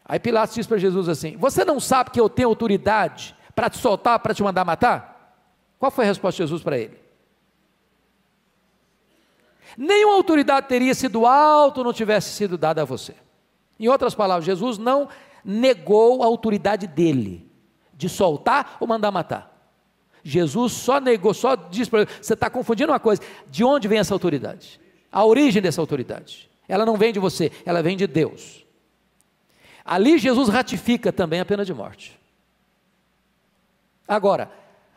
Aí 0.03 0.19
Pilatos 0.19 0.55
disse 0.55 0.67
para 0.67 0.79
Jesus 0.79 1.07
assim: 1.07 1.37
Você 1.37 1.63
não 1.63 1.79
sabe 1.79 2.09
que 2.09 2.19
eu 2.19 2.27
tenho 2.27 2.49
autoridade 2.49 3.35
para 3.53 3.69
te 3.69 3.77
soltar, 3.77 4.17
para 4.17 4.33
te 4.33 4.41
mandar 4.41 4.65
matar? 4.65 5.37
Qual 5.77 5.91
foi 5.91 6.05
a 6.05 6.07
resposta 6.07 6.37
de 6.37 6.49
Jesus 6.49 6.63
para 6.63 6.79
ele? 6.79 6.99
Nenhuma 9.77 10.15
autoridade 10.15 10.67
teria 10.67 10.95
sido 10.95 11.27
alto 11.27 11.83
não 11.83 11.93
tivesse 11.93 12.31
sido 12.31 12.57
dada 12.57 12.81
a 12.81 12.85
você. 12.85 13.13
Em 13.79 13.87
outras 13.87 14.15
palavras, 14.15 14.45
Jesus 14.45 14.79
não 14.79 15.07
negou 15.45 16.23
a 16.23 16.25
autoridade 16.25 16.87
dele 16.87 17.47
de 17.93 18.09
soltar 18.09 18.77
ou 18.79 18.87
mandar 18.87 19.11
matar. 19.11 19.50
Jesus 20.23 20.73
só 20.73 20.99
negou, 20.99 21.33
só 21.33 21.55
disse 21.55 21.89
para 21.89 22.01
ele: 22.01 22.11
você 22.21 22.33
está 22.33 22.49
confundindo 22.49 22.91
uma 22.91 22.99
coisa, 22.99 23.21
de 23.49 23.63
onde 23.63 23.87
vem 23.87 23.99
essa 23.99 24.13
autoridade? 24.13 24.79
A 25.11 25.25
origem 25.25 25.61
dessa 25.61 25.81
autoridade. 25.81 26.49
Ela 26.67 26.85
não 26.85 26.95
vem 26.95 27.11
de 27.11 27.19
você, 27.19 27.51
ela 27.65 27.81
vem 27.81 27.97
de 27.97 28.07
Deus. 28.07 28.65
Ali 29.83 30.17
Jesus 30.17 30.47
ratifica 30.47 31.11
também 31.11 31.39
a 31.39 31.45
pena 31.45 31.65
de 31.65 31.73
morte. 31.73 32.17
Agora, 34.07 34.51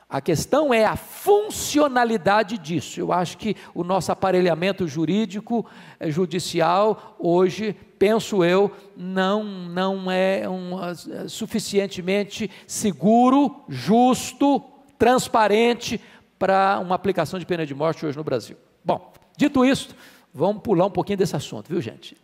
a 0.09 0.21
questão 0.21 0.73
é 0.73 0.85
a 0.85 0.97
funcionalidade 0.97 2.59
disso. 2.59 3.01
Eu 3.01 3.13
acho 3.13 3.39
que 3.39 3.57
o 3.75 3.83
nosso 3.83 4.13
aparelhamento 4.13 4.87
jurídico, 4.87 5.67
eh, 5.99 6.11
judicial, 6.11 7.17
hoje, 7.19 7.75
penso 7.99 8.45
eu, 8.45 8.71
não, 8.97 9.43
não 9.43 10.11
é 10.11 10.49
um, 10.49 10.75
uh, 10.75 11.29
suficientemente 11.29 12.51
seguro, 12.67 13.65
justo, 13.69 14.63
transparente 15.05 16.01
para 16.39 16.79
uma 16.79 16.95
aplicação 16.95 17.39
de 17.39 17.45
pena 17.45 17.67
de 17.67 17.75
morte 17.75 18.07
hoje 18.07 18.17
no 18.17 18.25
Brasil. 18.25 18.57
Bom, 18.83 19.13
dito 19.37 19.63
isso, 19.63 19.95
vamos 20.33 20.63
pular 20.63 20.87
um 20.87 20.91
pouquinho 20.91 21.19
desse 21.19 21.37
assunto, 21.37 21.69
viu, 21.69 21.79
gente? 21.79 22.17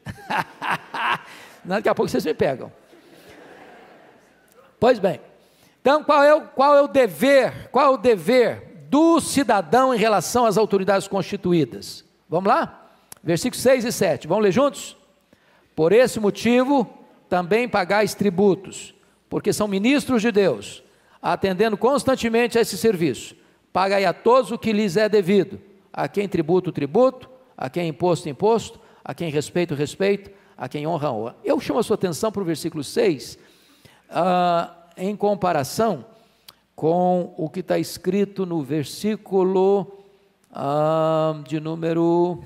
Daqui 1.62 1.90
a 1.90 1.94
pouco 1.94 2.10
vocês 2.10 2.24
me 2.24 2.32
pegam. 2.32 2.72
Pois 4.78 4.98
bem, 4.98 5.20
então 5.78 6.02
qual 6.02 6.24
é, 6.24 6.34
o, 6.34 6.40
qual 6.40 6.74
é 6.74 6.80
o 6.80 6.88
dever, 6.88 7.68
qual 7.70 7.84
é 7.84 7.90
o 7.90 7.98
dever 7.98 8.86
do 8.88 9.20
cidadão 9.20 9.94
em 9.94 9.98
relação 9.98 10.46
às 10.46 10.56
autoridades 10.56 11.06
constituídas? 11.06 12.02
Vamos 12.30 12.48
lá? 12.48 12.88
Versículos 13.22 13.62
6 13.62 13.84
e 13.84 13.92
7, 13.92 14.26
vamos 14.26 14.44
ler 14.44 14.52
juntos? 14.52 14.96
Por 15.76 15.92
esse 15.92 16.18
motivo, 16.18 16.88
também 17.28 17.68
pagais 17.68 18.14
tributos, 18.14 18.94
porque 19.28 19.52
são 19.52 19.68
ministros 19.68 20.22
de 20.22 20.32
Deus, 20.32 20.82
atendendo 21.20 21.76
constantemente 21.76 22.58
a 22.58 22.60
esse 22.60 22.76
serviço. 22.76 23.34
Pagai 23.72 24.04
a 24.04 24.12
todos 24.12 24.50
o 24.50 24.58
que 24.58 24.72
lhes 24.72 24.96
é 24.96 25.08
devido, 25.08 25.60
a 25.92 26.08
quem 26.08 26.28
tributo, 26.28 26.72
tributo, 26.72 27.28
a 27.56 27.68
quem 27.68 27.88
imposto, 27.88 28.28
imposto, 28.28 28.80
a 29.04 29.14
quem 29.14 29.30
respeito, 29.30 29.74
respeito, 29.74 30.30
a 30.56 30.68
quem 30.68 30.86
honra, 30.86 31.12
honra. 31.12 31.36
Eu 31.44 31.60
chamo 31.60 31.78
a 31.78 31.82
sua 31.82 31.94
atenção 31.94 32.32
para 32.32 32.42
o 32.42 32.44
versículo 32.44 32.82
6, 32.82 33.38
uh, 34.10 34.74
em 34.96 35.14
comparação 35.14 36.04
com 36.74 37.34
o 37.36 37.48
que 37.48 37.60
está 37.60 37.78
escrito 37.78 38.46
no 38.46 38.62
versículo 38.62 40.04
uh, 40.50 41.42
de 41.46 41.60
número. 41.60 42.42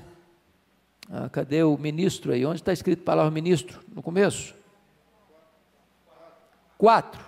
Uh, 1.09 1.29
cadê 1.31 1.63
o 1.63 1.77
ministro 1.77 2.33
aí? 2.33 2.45
Onde 2.45 2.61
está 2.61 2.73
escrito 2.73 3.01
a 3.01 3.05
palavra 3.05 3.31
ministro? 3.31 3.79
No 3.93 4.01
começo? 4.01 4.53
4. 6.77 7.24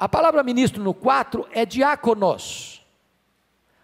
A 0.00 0.08
palavra 0.08 0.42
ministro 0.42 0.82
no 0.82 0.94
4 0.94 1.46
é 1.52 1.66
diáconos. 1.66 2.82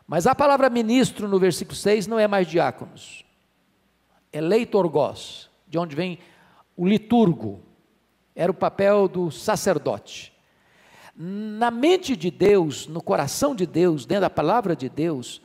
Mas 0.07 0.27
a 0.27 0.35
palavra 0.35 0.71
ministro 0.71 1.29
no 1.29 1.39
versículo 1.39 1.77
6 1.77 2.07
não 2.07 2.19
é 2.19 2.27
mais 2.27 2.49
diáconos. 2.49 3.23
É 4.33 4.41
leitorgos, 4.41 5.51
de 5.69 5.79
onde 5.79 5.95
vem 5.95 6.19
o 6.75 6.87
liturgo. 6.89 7.61
Era 8.35 8.51
o 8.51 8.55
papel 8.55 9.09
do 9.09 9.31
sacerdote. 9.31 10.33
Na 11.14 11.71
mente 11.71 12.17
de 12.17 12.31
Deus, 12.31 12.87
no 12.87 13.03
coração 13.03 13.55
de 13.55 13.67
Deus, 13.67 14.07
dentro 14.07 14.23
da 14.23 14.31
palavra 14.31 14.75
de 14.75 14.89
Deus, 14.89 15.43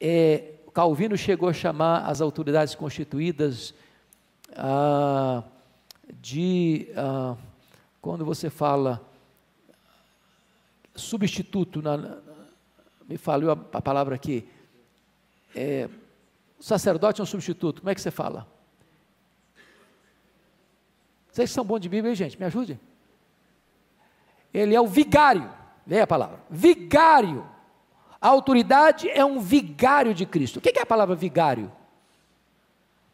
é, 0.00 0.54
Calvino 0.74 1.16
chegou 1.16 1.48
a 1.48 1.52
chamar 1.52 2.10
as 2.10 2.20
autoridades 2.20 2.74
constituídas 2.74 3.72
ah, 4.56 5.44
de, 6.20 6.88
ah, 6.96 7.36
quando 8.00 8.24
você 8.24 8.50
fala 8.50 9.11
substituto, 10.94 11.80
na, 11.80 12.18
me 13.08 13.16
falou 13.16 13.50
a, 13.50 13.52
a, 13.52 13.82
palavra 13.82 14.14
aqui, 14.14 14.48
é, 15.54 15.88
sacerdote 16.58 17.20
é 17.20 17.24
um 17.24 17.26
substituto, 17.26 17.80
como 17.80 17.90
é 17.90 17.94
que 17.94 18.00
você 18.00 18.10
fala? 18.10 18.46
Vocês 21.30 21.50
são 21.50 21.64
bons 21.64 21.80
de 21.80 21.88
Bíblia, 21.88 22.14
gente? 22.14 22.38
Me 22.38 22.44
ajude. 22.44 22.78
Ele 24.52 24.74
é 24.74 24.80
o 24.80 24.86
vigário, 24.86 25.50
veja 25.86 26.04
a 26.04 26.06
palavra, 26.06 26.40
vigário. 26.50 27.46
A 28.20 28.28
autoridade 28.28 29.08
é 29.08 29.24
um 29.24 29.40
vigário 29.40 30.14
de 30.14 30.26
Cristo. 30.26 30.58
O 30.58 30.60
que 30.60 30.78
é 30.78 30.82
a 30.82 30.86
palavra 30.86 31.16
vigário? 31.16 31.72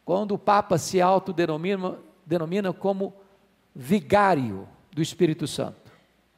Quando 0.05 0.33
o 0.33 0.37
Papa 0.37 0.77
se 0.77 1.01
autodenomina 1.01 1.97
denomina 2.29 2.71
como 2.71 3.15
vigário 3.73 4.69
do 4.91 5.01
Espírito 5.01 5.47
Santo. 5.47 5.89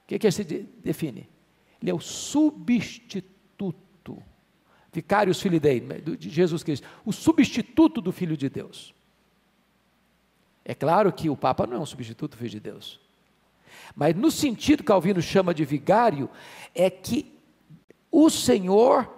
O 0.03 0.07
que, 0.07 0.17
que 0.17 0.25
ele 0.25 0.31
se 0.31 0.43
define? 0.43 1.29
Ele 1.81 1.91
é 1.91 1.93
o 1.93 1.99
substituto. 1.99 3.31
Vicários 4.93 5.41
Filidei, 5.41 5.79
de 5.79 6.29
Jesus 6.29 6.63
Cristo. 6.63 6.87
O 7.05 7.13
substituto 7.13 8.01
do 8.01 8.11
Filho 8.11 8.35
de 8.35 8.49
Deus. 8.49 8.93
É 10.63 10.75
claro 10.75 11.11
que 11.11 11.29
o 11.29 11.37
Papa 11.37 11.65
não 11.65 11.77
é 11.77 11.79
um 11.79 11.85
substituto 11.85 12.31
do 12.31 12.37
Filho 12.37 12.49
de 12.49 12.59
Deus. 12.59 12.99
Mas 13.95 14.15
no 14.15 14.29
sentido 14.29 14.79
que 14.79 14.87
Calvino 14.87 15.21
chama 15.21 15.53
de 15.53 15.65
vigário, 15.65 16.29
é 16.75 16.89
que 16.89 17.33
o 18.11 18.29
Senhor 18.29 19.09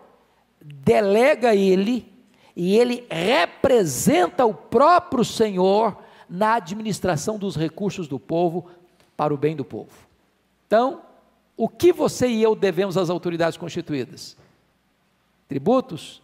delega 0.62 1.56
ele 1.56 2.12
e 2.56 2.78
ele 2.78 3.06
representa 3.10 4.46
o 4.46 4.54
próprio 4.54 5.26
Senhor 5.26 5.98
na 6.30 6.56
administração 6.56 7.38
dos 7.38 7.56
recursos 7.56 8.08
do 8.08 8.20
povo 8.20 8.70
para 9.18 9.34
o 9.34 9.38
bem 9.38 9.56
do 9.56 9.66
povo. 9.66 9.92
Então, 10.68 11.02
o 11.64 11.70
que 11.70 11.94
você 11.94 12.28
e 12.28 12.44
eu 12.44 12.58
devemos 12.58 12.98
às 12.98 13.10
autoridades 13.10 13.58
constituídas? 13.58 14.36
Tributos, 15.48 16.22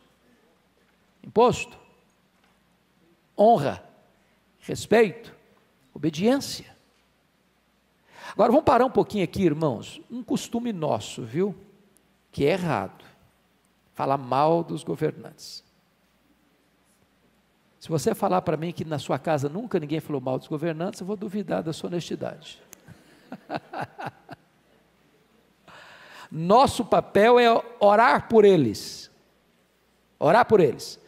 imposto, 1.24 1.80
honra, 3.38 3.82
respeito, 4.60 5.34
obediência. 5.94 6.76
Agora 8.34 8.52
vamos 8.52 8.66
parar 8.66 8.84
um 8.84 8.92
pouquinho 8.92 9.24
aqui, 9.24 9.44
irmãos. 9.44 10.02
Um 10.12 10.22
costume 10.22 10.74
nosso, 10.74 11.24
viu? 11.24 11.56
Que 12.34 12.46
é 12.46 12.52
errado. 12.52 13.06
Falar 13.94 14.18
mal 14.18 14.62
dos 14.62 14.84
governantes. 14.84 15.64
Se 17.80 17.88
você 17.88 18.14
falar 18.14 18.42
para 18.42 18.58
mim 18.58 18.74
que 18.74 18.84
na 18.84 19.00
sua 19.00 19.18
casa 19.18 19.48
nunca 19.48 19.80
ninguém 19.80 20.02
falou 20.02 20.20
mal 20.20 20.38
dos 20.38 20.50
governantes, 20.50 21.00
eu 21.00 21.08
vou 21.08 21.16
duvidar 21.16 21.64
da 21.64 21.72
sua 21.72 21.88
honestidade. 21.88 22.62
Nosso 26.32 26.86
papel 26.86 27.40
é 27.40 27.64
orar 27.80 28.28
por 28.28 28.46
eles. 28.46 29.10
Orar 30.20 30.46
por 30.46 30.60
eles. 30.60 31.00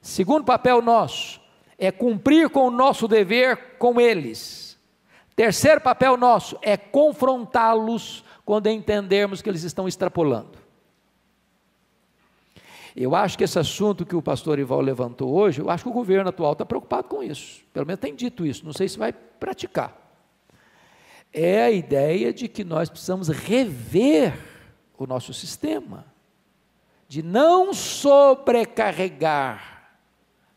Segundo 0.00 0.44
papel 0.44 0.80
nosso 0.80 1.40
é 1.78 1.90
cumprir 1.90 2.48
com 2.48 2.66
o 2.66 2.70
nosso 2.70 3.06
dever 3.06 3.76
com 3.78 4.00
eles. 4.00 4.78
Terceiro 5.34 5.80
papel 5.80 6.16
nosso 6.16 6.58
é 6.62 6.76
confrontá-los 6.76 8.24
quando 8.44 8.66
entendermos 8.68 9.40
que 9.40 9.48
eles 9.48 9.62
estão 9.62 9.86
extrapolando. 9.86 10.58
Eu 12.96 13.14
acho 13.14 13.38
que 13.38 13.44
esse 13.44 13.58
assunto 13.58 14.04
que 14.04 14.16
o 14.16 14.22
pastor 14.22 14.58
Ival 14.58 14.80
levantou 14.80 15.32
hoje, 15.32 15.60
eu 15.60 15.70
acho 15.70 15.84
que 15.84 15.90
o 15.90 15.92
governo 15.92 16.30
atual 16.30 16.52
está 16.52 16.66
preocupado 16.66 17.06
com 17.06 17.22
isso. 17.22 17.62
Pelo 17.72 17.86
menos 17.86 18.00
tem 18.00 18.12
dito 18.12 18.44
isso, 18.44 18.64
não 18.64 18.72
sei 18.72 18.88
se 18.88 18.98
vai 18.98 19.12
praticar. 19.12 19.96
É 21.32 21.62
a 21.62 21.70
ideia 21.70 22.32
de 22.32 22.48
que 22.48 22.64
nós 22.64 22.88
precisamos 22.88 23.28
rever 23.28 24.36
o 25.04 25.06
nosso 25.06 25.32
sistema, 25.32 26.04
de 27.08 27.22
não 27.22 27.72
sobrecarregar 27.72 29.78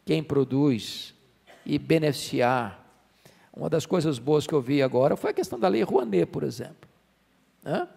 quem 0.05 0.23
produz 0.23 1.13
e 1.65 1.79
beneficiar. 1.79 2.79
Uma 3.55 3.69
das 3.69 3.85
coisas 3.85 4.19
boas 4.19 4.47
que 4.47 4.53
eu 4.53 4.61
vi 4.61 4.81
agora 4.81 5.15
foi 5.15 5.31
a 5.31 5.33
questão 5.33 5.59
da 5.59 5.67
lei 5.67 5.83
Rouanet, 5.83 6.25
por 6.25 6.43
exemplo. 6.43 6.89
Né? 7.63 7.87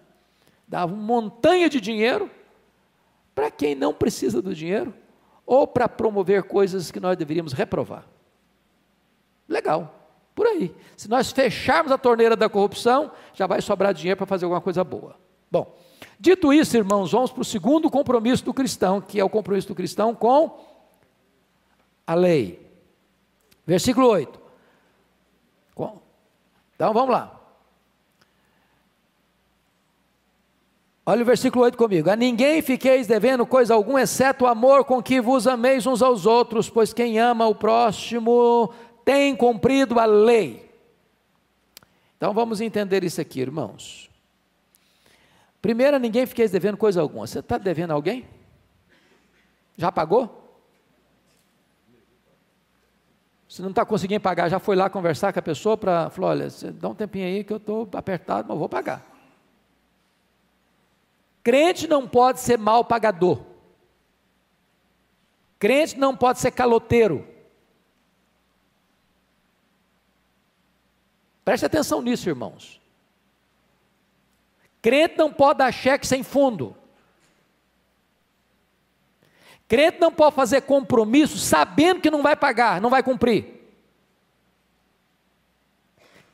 Dava 0.66 0.92
uma 0.92 1.02
montanha 1.02 1.68
de 1.68 1.80
dinheiro 1.80 2.30
para 3.34 3.50
quem 3.50 3.74
não 3.74 3.92
precisa 3.92 4.40
do 4.40 4.54
dinheiro 4.54 4.94
ou 5.46 5.66
para 5.66 5.88
promover 5.88 6.44
coisas 6.44 6.90
que 6.90 7.00
nós 7.00 7.16
deveríamos 7.16 7.52
reprovar. 7.52 8.06
Legal, 9.48 9.92
por 10.34 10.46
aí. 10.46 10.74
Se 10.96 11.08
nós 11.08 11.32
fecharmos 11.32 11.92
a 11.92 11.98
torneira 11.98 12.36
da 12.36 12.48
corrupção, 12.48 13.10
já 13.34 13.46
vai 13.46 13.60
sobrar 13.60 13.92
dinheiro 13.92 14.16
para 14.16 14.26
fazer 14.26 14.44
alguma 14.44 14.60
coisa 14.60 14.82
boa. 14.82 15.16
Bom, 15.50 15.76
dito 16.18 16.52
isso, 16.52 16.76
irmãos, 16.76 17.12
vamos 17.12 17.30
para 17.30 17.42
o 17.42 17.44
segundo 17.44 17.90
compromisso 17.90 18.44
do 18.44 18.54
cristão, 18.54 19.00
que 19.00 19.20
é 19.20 19.24
o 19.24 19.30
compromisso 19.30 19.68
do 19.68 19.74
cristão 19.74 20.14
com 20.14 20.58
a 22.06 22.14
lei. 22.14 22.64
Versículo 23.66 24.08
8. 24.08 24.44
Então 26.74 26.92
vamos 26.92 27.10
lá. 27.10 27.40
Olha 31.06 31.22
o 31.22 31.24
versículo 31.26 31.64
8 31.64 31.76
comigo. 31.76 32.10
A 32.10 32.16
ninguém 32.16 32.62
fiqueis 32.62 33.06
devendo 33.06 33.46
coisa 33.46 33.74
alguma, 33.74 34.02
exceto 34.02 34.44
o 34.44 34.48
amor 34.48 34.84
com 34.84 35.02
que 35.02 35.20
vos 35.20 35.46
ameis 35.46 35.86
uns 35.86 36.02
aos 36.02 36.24
outros, 36.24 36.70
pois 36.70 36.92
quem 36.92 37.18
ama 37.18 37.46
o 37.46 37.54
próximo 37.54 38.72
tem 39.04 39.36
cumprido 39.36 40.00
a 40.00 40.06
lei. 40.06 40.70
Então 42.16 42.32
vamos 42.32 42.60
entender 42.60 43.04
isso 43.04 43.20
aqui, 43.20 43.40
irmãos. 43.40 44.10
Primeiro, 45.64 45.98
ninguém 45.98 46.26
fiqueis 46.26 46.50
devendo 46.50 46.76
coisa 46.76 47.00
alguma. 47.00 47.26
Você 47.26 47.38
está 47.38 47.56
devendo 47.56 47.92
a 47.92 47.94
alguém? 47.94 48.28
Já 49.78 49.90
pagou? 49.90 50.60
Se 53.48 53.62
não 53.62 53.70
está 53.70 53.82
conseguindo 53.82 54.20
pagar, 54.20 54.50
já 54.50 54.58
foi 54.58 54.76
lá 54.76 54.90
conversar 54.90 55.32
com 55.32 55.38
a 55.38 55.42
pessoa 55.42 55.74
para 55.78 56.10
falar, 56.10 56.28
olha, 56.28 56.50
você 56.50 56.70
dá 56.70 56.90
um 56.90 56.94
tempinho 56.94 57.24
aí 57.24 57.42
que 57.42 57.50
eu 57.50 57.56
estou 57.56 57.88
apertado, 57.94 58.46
mas 58.46 58.58
vou 58.58 58.68
pagar. 58.68 59.06
Crente 61.42 61.88
não 61.88 62.06
pode 62.06 62.40
ser 62.40 62.58
mal 62.58 62.84
pagador. 62.84 63.40
Crente 65.58 65.98
não 65.98 66.14
pode 66.14 66.40
ser 66.40 66.50
caloteiro. 66.50 67.26
Preste 71.42 71.64
atenção 71.64 72.02
nisso, 72.02 72.28
irmãos. 72.28 72.83
Crente 74.84 75.16
não 75.16 75.32
pode 75.32 75.60
dar 75.60 75.72
cheque 75.72 76.06
sem 76.06 76.22
fundo. 76.22 76.76
Crente 79.66 79.98
não 79.98 80.12
pode 80.12 80.36
fazer 80.36 80.60
compromisso 80.60 81.38
sabendo 81.38 82.02
que 82.02 82.10
não 82.10 82.22
vai 82.22 82.36
pagar, 82.36 82.82
não 82.82 82.90
vai 82.90 83.02
cumprir. 83.02 83.66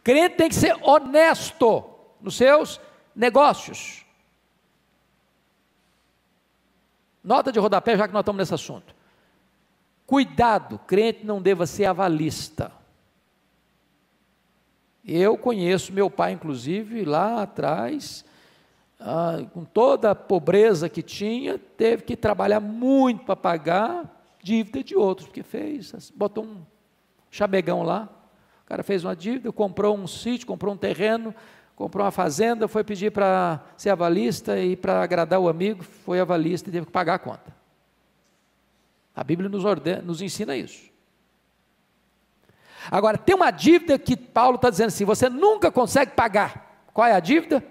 Crente 0.02 0.34
tem 0.34 0.48
que 0.48 0.56
ser 0.56 0.76
honesto 0.82 1.88
nos 2.20 2.36
seus 2.36 2.80
negócios. 3.14 4.04
Nota 7.22 7.52
de 7.52 7.60
rodapé, 7.60 7.96
já 7.96 8.08
que 8.08 8.12
nós 8.12 8.22
estamos 8.22 8.40
nesse 8.40 8.54
assunto. 8.54 8.92
Cuidado, 10.04 10.76
crente 10.88 11.24
não 11.24 11.40
deva 11.40 11.68
ser 11.68 11.84
avalista. 11.84 12.72
Eu 15.04 15.38
conheço 15.38 15.92
meu 15.92 16.10
pai, 16.10 16.32
inclusive, 16.32 17.04
lá 17.04 17.44
atrás, 17.44 18.24
ah, 19.00 19.38
com 19.54 19.64
toda 19.64 20.10
a 20.10 20.14
pobreza 20.14 20.88
que 20.88 21.02
tinha, 21.02 21.58
teve 21.58 22.02
que 22.02 22.14
trabalhar 22.14 22.60
muito 22.60 23.24
para 23.24 23.34
pagar 23.34 24.22
dívida 24.42 24.84
de 24.84 24.94
outros, 24.94 25.26
porque 25.26 25.42
fez, 25.42 26.10
botou 26.14 26.44
um 26.44 26.62
chamegão 27.30 27.82
lá, 27.82 28.08
o 28.62 28.66
cara 28.66 28.82
fez 28.82 29.04
uma 29.04 29.16
dívida, 29.16 29.50
comprou 29.50 29.96
um 29.96 30.06
sítio, 30.06 30.46
comprou 30.46 30.74
um 30.74 30.76
terreno, 30.76 31.34
comprou 31.74 32.04
uma 32.04 32.10
fazenda, 32.10 32.68
foi 32.68 32.84
pedir 32.84 33.10
para 33.10 33.60
ser 33.76 33.90
avalista 33.90 34.58
e 34.58 34.76
para 34.76 35.02
agradar 35.02 35.40
o 35.40 35.48
amigo, 35.48 35.82
foi 35.82 36.20
avalista 36.20 36.68
e 36.68 36.72
teve 36.72 36.86
que 36.86 36.92
pagar 36.92 37.14
a 37.14 37.18
conta. 37.18 37.56
A 39.16 39.24
Bíblia 39.24 39.48
nos, 39.48 39.64
ordena, 39.64 40.02
nos 40.02 40.20
ensina 40.20 40.56
isso. 40.56 40.90
Agora, 42.90 43.18
tem 43.18 43.34
uma 43.34 43.50
dívida 43.50 43.98
que 43.98 44.16
Paulo 44.16 44.56
está 44.56 44.70
dizendo 44.70 44.88
assim: 44.88 45.04
você 45.04 45.28
nunca 45.28 45.70
consegue 45.70 46.12
pagar. 46.12 46.86
Qual 46.92 47.06
é 47.06 47.12
a 47.12 47.20
dívida? 47.20 47.64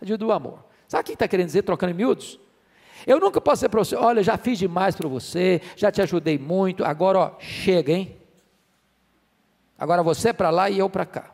A 0.00 0.04
dívida 0.04 0.24
do 0.24 0.32
amor. 0.32 0.64
Sabe 0.86 1.02
o 1.02 1.04
que 1.04 1.12
está 1.12 1.28
querendo 1.28 1.46
dizer, 1.46 1.62
trocando 1.62 1.92
em 1.92 1.96
miúdos? 1.96 2.38
Eu 3.06 3.20
nunca 3.20 3.40
posso 3.40 3.56
dizer 3.56 3.68
para 3.68 3.84
você: 3.84 3.96
olha, 3.96 4.22
já 4.22 4.36
fiz 4.36 4.58
demais 4.58 4.96
para 4.96 5.08
você, 5.08 5.60
já 5.76 5.92
te 5.92 6.02
ajudei 6.02 6.38
muito, 6.38 6.84
agora, 6.84 7.18
ó, 7.18 7.40
chega, 7.40 7.92
hein? 7.92 8.16
Agora 9.78 10.02
você 10.02 10.32
para 10.32 10.50
lá 10.50 10.68
e 10.68 10.78
eu 10.78 10.90
para 10.90 11.06
cá. 11.06 11.30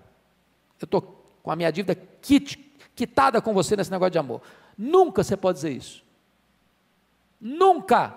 Eu 0.80 0.84
estou 0.84 1.00
com 1.42 1.50
a 1.50 1.56
minha 1.56 1.70
dívida 1.70 1.94
quit, 2.20 2.58
quitada 2.94 3.40
com 3.40 3.54
você 3.54 3.74
nesse 3.76 3.90
negócio 3.90 4.10
de 4.10 4.18
amor. 4.18 4.42
Nunca 4.76 5.24
você 5.24 5.36
pode 5.36 5.56
dizer 5.56 5.70
isso. 5.70 6.04
Nunca. 7.40 8.14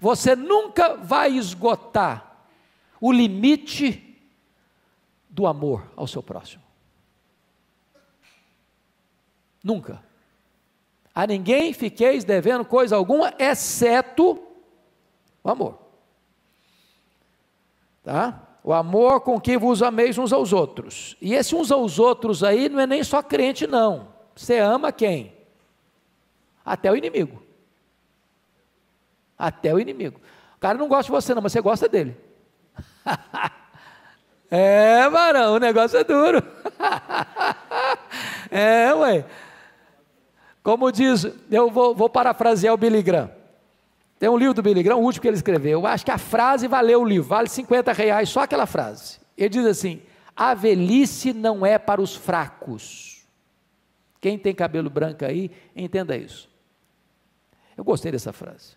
Você 0.00 0.34
nunca 0.34 0.96
vai 0.96 1.32
esgotar 1.32 2.46
o 3.00 3.12
limite 3.12 4.18
do 5.30 5.46
amor 5.46 5.88
ao 5.94 6.06
seu 6.06 6.22
próximo. 6.22 6.63
Nunca. 9.64 10.02
A 11.14 11.26
ninguém 11.26 11.72
fiqueis 11.72 12.22
devendo 12.22 12.66
coisa 12.66 12.96
alguma, 12.96 13.32
exceto 13.38 14.38
o 15.42 15.48
amor. 15.50 15.78
Tá? 18.02 18.42
O 18.62 18.72
amor 18.72 19.20
com 19.22 19.40
que 19.40 19.56
vos 19.56 19.82
ameis 19.82 20.18
uns 20.18 20.32
aos 20.32 20.52
outros. 20.52 21.16
E 21.20 21.32
esse 21.32 21.54
uns 21.54 21.72
aos 21.72 21.98
outros 21.98 22.44
aí 22.44 22.68
não 22.68 22.80
é 22.80 22.86
nem 22.86 23.02
só 23.02 23.22
crente, 23.22 23.66
não. 23.66 24.08
Você 24.36 24.58
ama 24.58 24.92
quem? 24.92 25.32
Até 26.64 26.90
o 26.90 26.96
inimigo. 26.96 27.42
Até 29.38 29.72
o 29.72 29.78
inimigo. 29.78 30.20
O 30.56 30.60
cara 30.60 30.76
não 30.76 30.88
gosta 30.88 31.04
de 31.04 31.10
você, 31.10 31.34
não, 31.34 31.42
mas 31.42 31.52
você 31.52 31.60
gosta 31.60 31.88
dele. 31.88 32.16
é, 34.50 35.08
varão, 35.08 35.54
o 35.54 35.58
negócio 35.58 35.98
é 35.98 36.04
duro. 36.04 36.42
é, 38.50 38.92
ué. 38.94 39.24
Como 40.64 40.90
diz, 40.90 41.26
eu 41.50 41.70
vou, 41.70 41.94
vou 41.94 42.08
parafrasear 42.08 42.72
o 42.72 42.78
Billy 42.78 43.02
Graham. 43.02 43.30
Tem 44.18 44.30
um 44.30 44.38
livro 44.38 44.54
do 44.54 44.62
Billy 44.62 44.82
Graham, 44.82 44.96
o 44.96 45.02
último 45.02 45.20
que 45.20 45.28
ele 45.28 45.36
escreveu. 45.36 45.80
Eu 45.80 45.86
acho 45.86 46.06
que 46.06 46.10
a 46.10 46.16
frase 46.16 46.66
valeu 46.66 47.02
o 47.02 47.04
livro, 47.04 47.28
vale 47.28 47.50
50 47.50 47.92
reais, 47.92 48.30
só 48.30 48.40
aquela 48.40 48.64
frase. 48.64 49.20
Ele 49.36 49.50
diz 49.50 49.66
assim: 49.66 50.00
a 50.34 50.54
velhice 50.54 51.34
não 51.34 51.66
é 51.66 51.78
para 51.78 52.00
os 52.00 52.16
fracos. 52.16 53.26
Quem 54.22 54.38
tem 54.38 54.54
cabelo 54.54 54.88
branco 54.88 55.22
aí, 55.22 55.50
entenda 55.76 56.16
isso. 56.16 56.48
Eu 57.76 57.84
gostei 57.84 58.10
dessa 58.10 58.32
frase. 58.32 58.74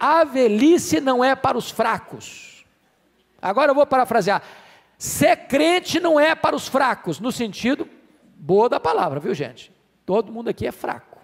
A 0.00 0.24
velhice 0.24 1.00
não 1.00 1.24
é 1.24 1.36
para 1.36 1.56
os 1.56 1.70
fracos. 1.70 2.66
Agora 3.40 3.70
eu 3.70 3.76
vou 3.76 3.86
parafrasear. 3.86 4.42
Ser 4.98 5.36
crente 5.46 6.00
não 6.00 6.18
é 6.18 6.34
para 6.34 6.56
os 6.56 6.66
fracos, 6.66 7.20
no 7.20 7.30
sentido 7.30 7.88
boa 8.34 8.68
da 8.68 8.80
palavra, 8.80 9.20
viu 9.20 9.32
gente? 9.34 9.73
Todo 10.04 10.32
mundo 10.32 10.48
aqui 10.48 10.66
é 10.66 10.72
fraco. 10.72 11.18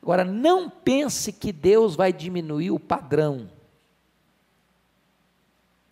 Agora, 0.00 0.24
não 0.24 0.70
pense 0.70 1.32
que 1.32 1.52
Deus 1.52 1.96
vai 1.96 2.12
diminuir 2.12 2.70
o 2.70 2.78
padrão. 2.78 3.50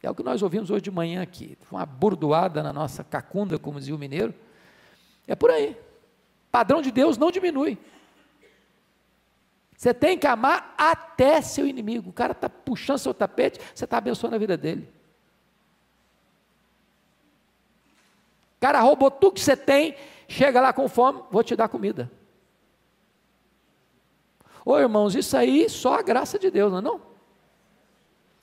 É 0.02 0.10
o 0.10 0.14
que 0.14 0.22
nós 0.22 0.42
ouvimos 0.42 0.70
hoje 0.70 0.82
de 0.82 0.90
manhã 0.90 1.22
aqui. 1.22 1.56
Uma 1.70 1.86
burdoada 1.86 2.62
na 2.62 2.72
nossa 2.72 3.02
cacunda, 3.02 3.58
como 3.58 3.78
dizia 3.78 3.94
o 3.94 3.98
mineiro. 3.98 4.34
É 5.26 5.34
por 5.34 5.50
aí. 5.50 5.76
Padrão 6.52 6.82
de 6.82 6.90
Deus 6.90 7.16
não 7.16 7.30
diminui. 7.30 7.78
Você 9.76 9.92
tem 9.92 10.16
que 10.16 10.26
amar 10.26 10.74
até 10.78 11.40
seu 11.40 11.66
inimigo. 11.66 12.10
O 12.10 12.12
cara 12.12 12.32
está 12.32 12.48
puxando 12.48 12.98
seu 12.98 13.12
tapete, 13.12 13.58
você 13.74 13.84
está 13.84 13.98
abençoando 13.98 14.36
a 14.36 14.38
vida 14.38 14.56
dele. 14.56 14.88
O 18.56 18.60
cara 18.60 18.80
roubou 18.80 19.10
tudo 19.10 19.34
que 19.34 19.40
você 19.40 19.56
tem, 19.56 19.96
chega 20.28 20.60
lá 20.60 20.72
com 20.72 20.88
fome, 20.88 21.22
vou 21.30 21.42
te 21.42 21.54
dar 21.54 21.68
comida. 21.68 22.10
Ô 24.64 24.78
irmãos, 24.78 25.14
isso 25.14 25.36
aí 25.36 25.68
só 25.68 25.98
a 25.98 26.02
graça 26.02 26.38
de 26.38 26.50
Deus, 26.50 26.70
não 26.72 26.78
é 26.78 26.82
não? 26.82 27.00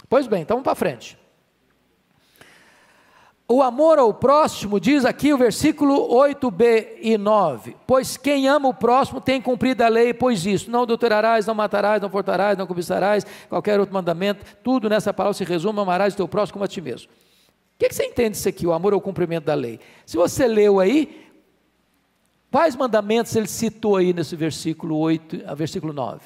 Pois 0.07 0.27
bem, 0.27 0.41
então 0.41 0.57
vamos 0.57 0.65
para 0.65 0.75
frente. 0.75 1.17
O 3.53 3.61
amor 3.61 3.99
ao 3.99 4.13
próximo, 4.13 4.79
diz 4.79 5.03
aqui 5.03 5.33
o 5.33 5.37
versículo 5.37 6.07
8b 6.07 6.99
e 7.01 7.17
9: 7.17 7.75
Pois 7.85 8.15
quem 8.15 8.47
ama 8.47 8.69
o 8.69 8.73
próximo 8.73 9.19
tem 9.19 9.41
cumprido 9.41 9.83
a 9.83 9.89
lei, 9.89 10.13
pois 10.13 10.45
isso, 10.45 10.71
não 10.71 10.83
adulterarás, 10.83 11.45
não 11.45 11.53
matarás, 11.53 12.01
não 12.01 12.09
furtarás, 12.09 12.57
não 12.57 12.65
cobiçarás, 12.65 13.25
qualquer 13.49 13.77
outro 13.77 13.93
mandamento, 13.93 14.45
tudo 14.63 14.87
nessa 14.87 15.13
palavra 15.13 15.33
se 15.33 15.43
resume: 15.43 15.81
amarás 15.81 16.13
o 16.13 16.17
teu 16.17 16.29
próximo 16.29 16.53
como 16.53 16.63
a 16.63 16.67
ti 16.69 16.79
mesmo. 16.79 17.11
O 17.11 17.77
que, 17.77 17.89
que 17.89 17.95
você 17.95 18.05
entende 18.05 18.37
isso 18.37 18.47
aqui, 18.47 18.65
o 18.65 18.71
amor 18.71 18.93
ao 18.93 19.01
cumprimento 19.01 19.43
da 19.43 19.53
lei? 19.53 19.81
Se 20.05 20.15
você 20.15 20.47
leu 20.47 20.79
aí, 20.79 21.20
quais 22.51 22.75
mandamentos 22.75 23.35
ele 23.35 23.47
citou 23.47 23.95
aí 23.95 24.13
nesse 24.13 24.35
versículo 24.35 24.97
8, 24.97 25.55
versículo 25.55 25.93
9? 25.93 26.21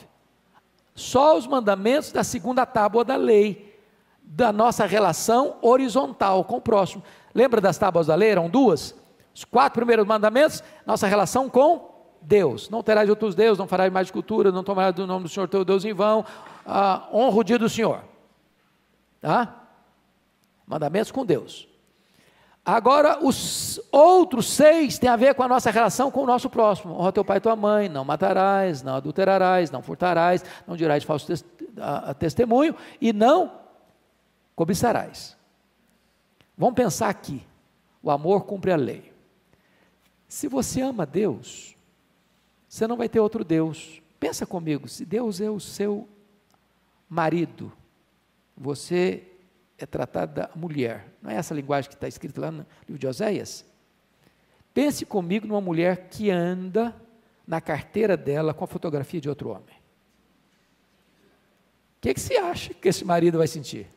Só 0.96 1.38
os 1.38 1.46
mandamentos 1.46 2.12
da 2.12 2.24
segunda 2.24 2.66
tábua 2.66 3.04
da 3.04 3.16
lei, 3.16 3.80
da 4.24 4.52
nossa 4.52 4.86
relação 4.86 5.58
horizontal 5.62 6.44
com 6.44 6.58
o 6.58 6.62
próximo. 6.62 7.04
Lembra 7.34 7.62
das 7.62 7.78
tábuas 7.78 8.08
da 8.08 8.16
lei? 8.16 8.30
Eram 8.30 8.50
duas? 8.50 8.96
Os 9.34 9.44
quatro 9.44 9.80
primeiros 9.80 10.08
mandamentos, 10.08 10.64
nossa 10.86 11.06
relação 11.06 11.50
com 11.50 11.94
Deus. 12.22 12.70
Não 12.70 12.82
terás 12.82 13.10
outros 13.10 13.36
deuses, 13.36 13.60
não 13.60 13.68
farás 13.68 13.92
mais 13.92 14.10
cultura, 14.10 14.52
não 14.52 14.64
tomarás 14.64 14.96
do 14.96 15.06
nome 15.06 15.24
do 15.24 15.30
Senhor 15.30 15.48
teu 15.48 15.66
Deus 15.66 15.84
em 15.84 15.94
vão. 15.94 16.26
Ah, 16.66 17.08
honra 17.14 17.38
o 17.38 17.44
dia 17.44 17.60
do 17.60 17.70
Senhor. 17.70 18.02
Tá? 19.20 19.64
Mandamentos 20.66 21.12
com 21.12 21.26
Deus. 21.26 21.68
Agora, 22.66 23.24
os 23.24 23.80
outros 23.92 24.50
seis 24.50 24.98
têm 24.98 25.08
a 25.08 25.16
ver 25.16 25.36
com 25.36 25.44
a 25.44 25.48
nossa 25.48 25.70
relação 25.70 26.10
com 26.10 26.24
o 26.24 26.26
nosso 26.26 26.50
próximo. 26.50 26.96
Honra 26.96 27.12
teu 27.12 27.24
pai 27.24 27.38
e 27.38 27.42
tua 27.42 27.56
mãe, 27.56 27.88
não 27.88 28.04
matarás, 28.04 28.82
não 28.82 28.96
adulterarás, 28.96 29.70
não 29.70 29.84
furtarás, 29.84 30.44
não 30.66 30.76
dirás 30.76 31.04
falso 31.04 31.46
testemunho 32.18 32.76
e 33.00 33.14
não 33.14 33.52
cobiçarás. 34.56 35.38
Vamos 36.58 36.74
pensar 36.74 37.10
aqui. 37.10 37.46
O 38.02 38.10
amor 38.10 38.46
cumpre 38.46 38.72
a 38.72 38.76
lei. 38.76 39.14
Se 40.28 40.48
você 40.48 40.82
ama 40.82 41.06
Deus, 41.06 41.76
você 42.68 42.88
não 42.88 42.98
vai 42.98 43.08
ter 43.08 43.20
outro 43.20 43.44
Deus. 43.44 44.02
Pensa 44.20 44.44
comigo, 44.44 44.88
se 44.88 45.06
Deus 45.06 45.40
é 45.40 45.52
o 45.52 45.60
seu 45.60 46.10
marido, 47.08 47.72
você 48.58 49.24
é 49.78 49.86
tratado 49.86 50.34
da 50.34 50.50
mulher. 50.56 51.08
Não 51.22 51.32
é 51.32 51.36
essa 51.36 51.54
linguagem 51.54 51.90
que 51.90 51.96
está 51.96 52.08
escrita 52.08 52.42
lá 52.42 52.52
no 52.52 52.66
livro 52.88 53.00
de 53.00 53.08
Oséias? 53.08 53.66
Pense 54.74 55.06
comigo 55.06 55.48
numa 55.48 55.62
mulher 55.62 56.10
que 56.10 56.30
anda 56.30 56.96
na 57.48 57.62
carteira 57.62 58.18
dela 58.18 58.54
com 58.54 58.64
a 58.64 58.68
fotografia 58.68 59.22
de 59.22 59.30
outro 59.30 59.50
homem. 59.50 59.76
O 61.98 62.02
que, 62.02 62.14
que 62.14 62.20
você 62.20 62.38
acha 62.38 62.74
que 62.74 62.88
esse 62.88 63.04
marido 63.04 63.38
vai 63.38 63.48
sentir? 63.48 63.88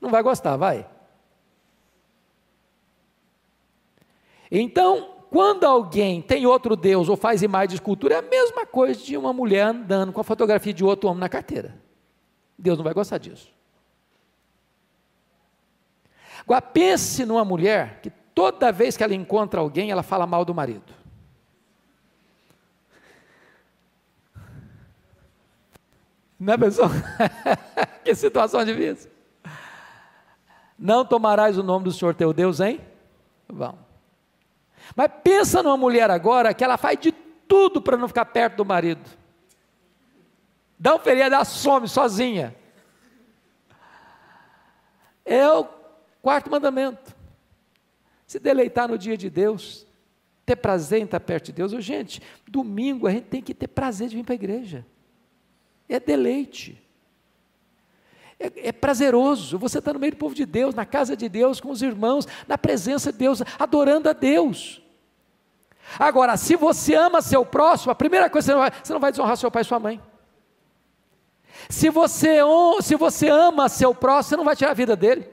Não 0.00 0.10
vai 0.10 0.22
gostar, 0.22 0.56
vai? 0.56 0.86
Então, 4.50 5.12
quando 5.30 5.64
alguém 5.64 6.20
tem 6.20 6.44
outro 6.44 6.76
Deus 6.76 7.08
ou 7.08 7.16
faz 7.16 7.42
imagem 7.42 7.68
de 7.68 7.74
escultura, 7.76 8.16
é 8.16 8.18
a 8.18 8.22
mesma 8.22 8.66
coisa 8.66 9.00
de 9.00 9.16
uma 9.16 9.32
mulher 9.32 9.66
andando 9.66 10.12
com 10.12 10.20
a 10.20 10.24
fotografia 10.24 10.74
de 10.74 10.84
outro 10.84 11.08
homem 11.08 11.20
na 11.20 11.28
carteira. 11.28 11.80
Deus 12.58 12.76
não 12.76 12.84
vai 12.84 12.92
gostar 12.92 13.18
disso. 13.18 13.50
Agora 16.42 16.60
pense 16.60 17.24
numa 17.24 17.44
mulher 17.44 18.00
que 18.00 18.10
toda 18.34 18.72
vez 18.72 18.96
que 18.96 19.04
ela 19.04 19.14
encontra 19.14 19.60
alguém, 19.60 19.90
ela 19.90 20.02
fala 20.02 20.26
mal 20.26 20.44
do 20.44 20.54
marido. 20.54 20.92
Não 26.38 26.54
é, 26.54 26.58
pessoal? 26.58 26.90
que 28.04 28.14
situação 28.14 28.64
difícil. 28.64 29.10
Não 30.76 31.04
tomarás 31.04 31.56
o 31.56 31.62
nome 31.62 31.84
do 31.84 31.92
Senhor 31.92 32.14
teu 32.14 32.32
Deus, 32.32 32.58
hein? 32.58 32.80
Vamos. 33.48 33.80
Mas 34.96 35.10
pensa 35.22 35.62
numa 35.62 35.76
mulher 35.76 36.10
agora 36.10 36.52
que 36.52 36.64
ela 36.64 36.76
faz 36.76 36.98
de 36.98 37.12
tudo 37.12 37.80
para 37.80 37.96
não 37.96 38.08
ficar 38.08 38.24
perto 38.24 38.56
do 38.56 38.64
marido. 38.64 39.08
Dá 40.76 40.96
um 40.96 40.98
feriado, 40.98 41.36
ela 41.36 41.44
some 41.44 41.88
sozinha. 41.88 42.56
O 45.24 45.81
Quarto 46.22 46.50
mandamento: 46.50 47.14
se 48.26 48.38
deleitar 48.38 48.88
no 48.88 48.96
dia 48.96 49.16
de 49.16 49.28
Deus, 49.28 49.84
ter 50.46 50.56
prazer 50.56 51.00
em 51.00 51.04
estar 51.04 51.20
perto 51.20 51.46
de 51.46 51.52
Deus. 51.52 51.72
gente, 51.84 52.22
domingo 52.48 53.06
a 53.08 53.10
gente 53.10 53.24
tem 53.24 53.42
que 53.42 53.52
ter 53.52 53.66
prazer 53.66 54.08
de 54.08 54.16
vir 54.16 54.24
para 54.24 54.34
a 54.34 54.36
igreja. 54.36 54.86
É 55.88 55.98
deleite. 55.98 56.80
É, 58.38 58.68
é 58.68 58.72
prazeroso. 58.72 59.58
Você 59.58 59.78
está 59.78 59.92
no 59.92 59.98
meio 59.98 60.12
do 60.12 60.18
povo 60.18 60.34
de 60.34 60.46
Deus, 60.46 60.74
na 60.74 60.86
casa 60.86 61.16
de 61.16 61.28
Deus, 61.28 61.60
com 61.60 61.70
os 61.70 61.82
irmãos, 61.82 62.26
na 62.46 62.56
presença 62.56 63.12
de 63.12 63.18
Deus, 63.18 63.42
adorando 63.58 64.08
a 64.08 64.12
Deus. 64.12 64.80
Agora, 65.98 66.36
se 66.36 66.56
você 66.56 66.94
ama 66.94 67.20
seu 67.20 67.44
próximo, 67.44 67.92
a 67.92 67.94
primeira 67.94 68.30
coisa 68.30 68.46
você 68.46 68.52
não 68.52 68.60
vai, 68.60 68.72
você 68.82 68.92
não 68.92 69.00
vai 69.00 69.10
desonrar 69.10 69.36
seu 69.36 69.50
pai 69.50 69.62
e 69.62 69.64
sua 69.64 69.80
mãe. 69.80 70.00
Se 71.68 71.90
você, 71.90 72.38
se 72.80 72.94
você 72.96 73.28
ama 73.28 73.68
seu 73.68 73.94
próximo, 73.94 74.30
você 74.30 74.36
não 74.36 74.44
vai 74.44 74.56
tirar 74.56 74.70
a 74.70 74.74
vida 74.74 74.96
dele. 74.96 75.28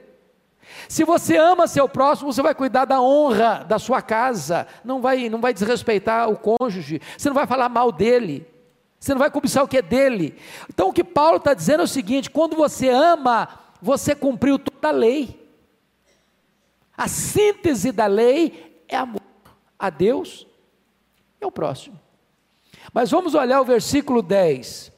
Se 0.88 1.04
você 1.04 1.36
ama 1.36 1.66
seu 1.66 1.88
próximo, 1.88 2.32
você 2.32 2.42
vai 2.42 2.54
cuidar 2.54 2.84
da 2.84 3.00
honra 3.00 3.64
da 3.66 3.78
sua 3.78 4.02
casa, 4.02 4.66
não 4.84 5.00
vai, 5.00 5.28
não 5.28 5.40
vai 5.40 5.52
desrespeitar 5.52 6.28
o 6.28 6.36
cônjuge, 6.36 7.00
você 7.16 7.28
não 7.28 7.34
vai 7.34 7.46
falar 7.46 7.68
mal 7.68 7.92
dele, 7.92 8.46
você 8.98 9.12
não 9.12 9.18
vai 9.18 9.30
cobiçar 9.30 9.64
o 9.64 9.68
que 9.68 9.78
é 9.78 9.82
dele. 9.82 10.36
Então 10.68 10.88
o 10.88 10.92
que 10.92 11.04
Paulo 11.04 11.36
está 11.36 11.54
dizendo 11.54 11.80
é 11.80 11.84
o 11.84 11.88
seguinte: 11.88 12.30
quando 12.30 12.56
você 12.56 12.88
ama, 12.88 13.48
você 13.80 14.14
cumpriu 14.14 14.58
toda 14.58 14.88
a 14.88 14.92
lei. 14.92 15.38
A 16.96 17.08
síntese 17.08 17.92
da 17.92 18.06
lei 18.06 18.84
é 18.86 18.96
amor 18.96 19.22
a 19.78 19.88
Deus 19.88 20.46
e 21.40 21.44
ao 21.44 21.50
próximo. 21.50 21.98
Mas 22.92 23.10
vamos 23.10 23.34
olhar 23.34 23.60
o 23.60 23.64
versículo 23.64 24.20
10. 24.20 24.89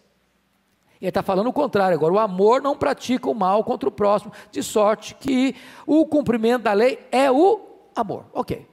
Ele 1.02 1.08
está 1.08 1.20
falando 1.20 1.48
o 1.48 1.52
contrário 1.52 1.96
agora. 1.96 2.14
O 2.14 2.18
amor 2.20 2.62
não 2.62 2.76
pratica 2.76 3.28
o 3.28 3.34
mal 3.34 3.64
contra 3.64 3.88
o 3.88 3.92
próximo, 3.92 4.32
de 4.52 4.62
sorte 4.62 5.16
que 5.16 5.56
o 5.84 6.06
cumprimento 6.06 6.62
da 6.62 6.72
lei 6.72 7.04
é 7.10 7.28
o 7.28 7.60
amor. 7.92 8.24
Ok. 8.32 8.64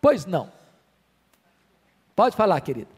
Pois 0.00 0.24
não. 0.24 0.50
Pode 2.16 2.34
falar, 2.34 2.58
querido. 2.62 2.88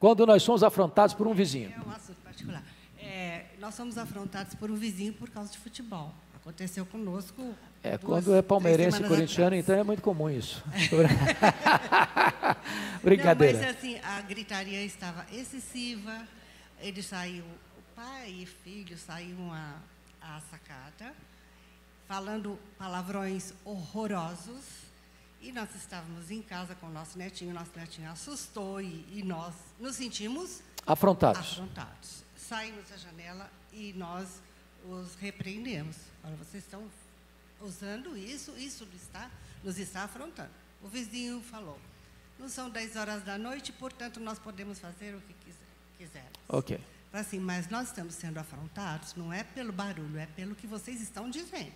Quando 0.00 0.26
nós 0.26 0.42
somos 0.42 0.64
afrontados 0.64 1.14
por 1.14 1.28
um 1.28 1.34
vizinho. 1.34 1.72
É 1.72 1.88
um 1.88 1.92
assunto 1.92 2.20
particular. 2.22 2.64
É, 2.98 3.46
nós 3.60 3.76
somos 3.76 3.96
afrontados 3.96 4.56
por 4.56 4.72
um 4.72 4.74
vizinho 4.74 5.12
por 5.12 5.30
causa 5.30 5.52
de 5.52 5.58
futebol. 5.58 6.12
Aconteceu 6.34 6.84
conosco. 6.84 7.54
É, 7.82 7.96
duas, 7.96 8.24
quando 8.24 8.36
é 8.36 8.42
palmeirense 8.42 9.02
e 9.02 9.06
corintiano, 9.06 9.46
atrás. 9.48 9.64
então 9.64 9.76
é 9.76 9.82
muito 9.82 10.02
comum 10.02 10.28
isso. 10.28 10.62
Brincadeira. 13.02 13.58
Não, 13.58 13.66
mas 13.66 13.76
assim, 13.78 13.98
a 14.00 14.20
gritaria 14.22 14.84
estava 14.84 15.24
excessiva. 15.32 16.26
Ele 16.80 17.02
saiu, 17.02 17.44
o 17.44 17.82
pai 17.94 18.30
e 18.30 18.46
filho 18.46 18.96
saíram 18.98 19.52
à, 19.52 19.76
à 20.20 20.40
sacada, 20.50 21.14
falando 22.06 22.58
palavrões 22.76 23.52
horrorosos. 23.64 24.88
E 25.40 25.52
nós 25.52 25.72
estávamos 25.76 26.32
em 26.32 26.42
casa 26.42 26.74
com 26.74 26.88
o 26.88 26.90
nosso 26.90 27.16
netinho, 27.16 27.54
nosso 27.54 27.70
netinho 27.76 28.10
assustou 28.10 28.80
e, 28.80 29.06
e 29.12 29.22
nós 29.22 29.54
nos 29.78 29.94
sentimos 29.94 30.60
afrontados. 30.84 31.52
afrontados. 31.52 32.24
Saímos 32.36 32.88
da 32.88 32.96
janela 32.96 33.48
e 33.72 33.92
nós 33.92 34.42
os 34.84 35.14
repreendemos. 35.14 35.96
Olha, 36.24 36.34
vocês 36.36 36.64
estão 36.64 36.82
usando 37.60 38.16
isso, 38.16 38.52
isso 38.56 38.86
está, 38.94 39.30
nos 39.62 39.78
está 39.78 40.04
afrontando. 40.04 40.50
O 40.82 40.88
vizinho 40.88 41.40
falou, 41.42 41.78
não 42.38 42.48
são 42.48 42.70
10 42.70 42.96
horas 42.96 43.22
da 43.24 43.36
noite, 43.36 43.72
portanto, 43.72 44.20
nós 44.20 44.38
podemos 44.38 44.78
fazer 44.78 45.14
o 45.14 45.20
que 45.20 45.34
quisermos. 45.98 46.32
Ok. 46.48 46.80
Assim, 47.12 47.40
mas 47.40 47.68
nós 47.68 47.88
estamos 47.88 48.14
sendo 48.14 48.38
afrontados, 48.38 49.14
não 49.14 49.32
é 49.32 49.42
pelo 49.42 49.72
barulho, 49.72 50.18
é 50.18 50.26
pelo 50.26 50.54
que 50.54 50.66
vocês 50.66 51.00
estão 51.00 51.30
dizendo. 51.30 51.72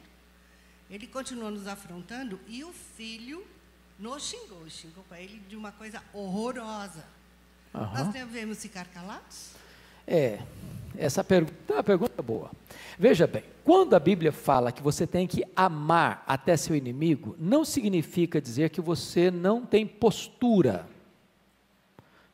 Ele 0.91 1.07
continua 1.07 1.51
nos 1.51 1.67
afrontando 1.67 2.39
e 2.47 2.63
o 2.63 2.73
filho 2.73 3.47
nos 3.99 4.25
xingou, 4.25 4.69
xingou 4.69 5.03
para 5.05 5.21
ele 5.21 5.39
de 5.49 5.57
uma 5.57 5.73
coisa 5.73 6.03
horrorosa. 6.13 7.05
Uhum. 7.73 7.81
Nós 7.81 8.09
devemos 8.09 8.61
ficar 8.61 8.87
calados? 8.89 9.53
É, 10.07 10.39
essa 10.97 11.25
pergunta 11.25 11.55
é 11.69 11.73
uma 11.73 11.83
pergunta 11.83 12.23
boa. 12.23 12.51
Veja 12.99 13.27
bem, 13.27 13.43
quando 13.65 13.95
a 13.95 14.01
Bíblia 14.01 14.33
fala 14.33 14.73
que 14.73 14.83
você 14.83 15.07
tem 15.07 15.27
que 15.27 15.45
amar 15.57 16.23
até 16.27 16.57
seu 16.57 16.77
inimigo, 16.77 17.35
não 17.39 17.65
significa 17.65 18.41
dizer 18.41 18.71
que 18.71 18.81
você 18.81 19.31
não 19.31 19.65
tem 19.65 19.87
postura, 19.87 20.87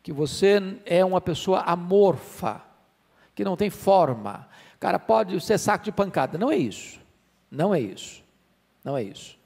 que 0.03 0.13
você 0.13 0.61
é 0.85 1.05
uma 1.05 1.21
pessoa 1.21 1.61
amorfa, 1.61 2.63
que 3.35 3.45
não 3.45 3.57
tem 3.57 3.71
forma. 3.71 4.49
Cara, 4.81 4.99
pode 4.99 5.41
ser 5.41 5.59
saco 5.59 5.85
de 5.85 5.93
pancada. 5.93 6.39
Não 6.39 6.51
é 6.51 6.57
isso. 6.57 6.99
Não 7.51 7.75
é 7.75 7.81
isso. 7.81 8.23
Não 8.85 8.97
é 8.97 9.03
isso. 9.03 9.39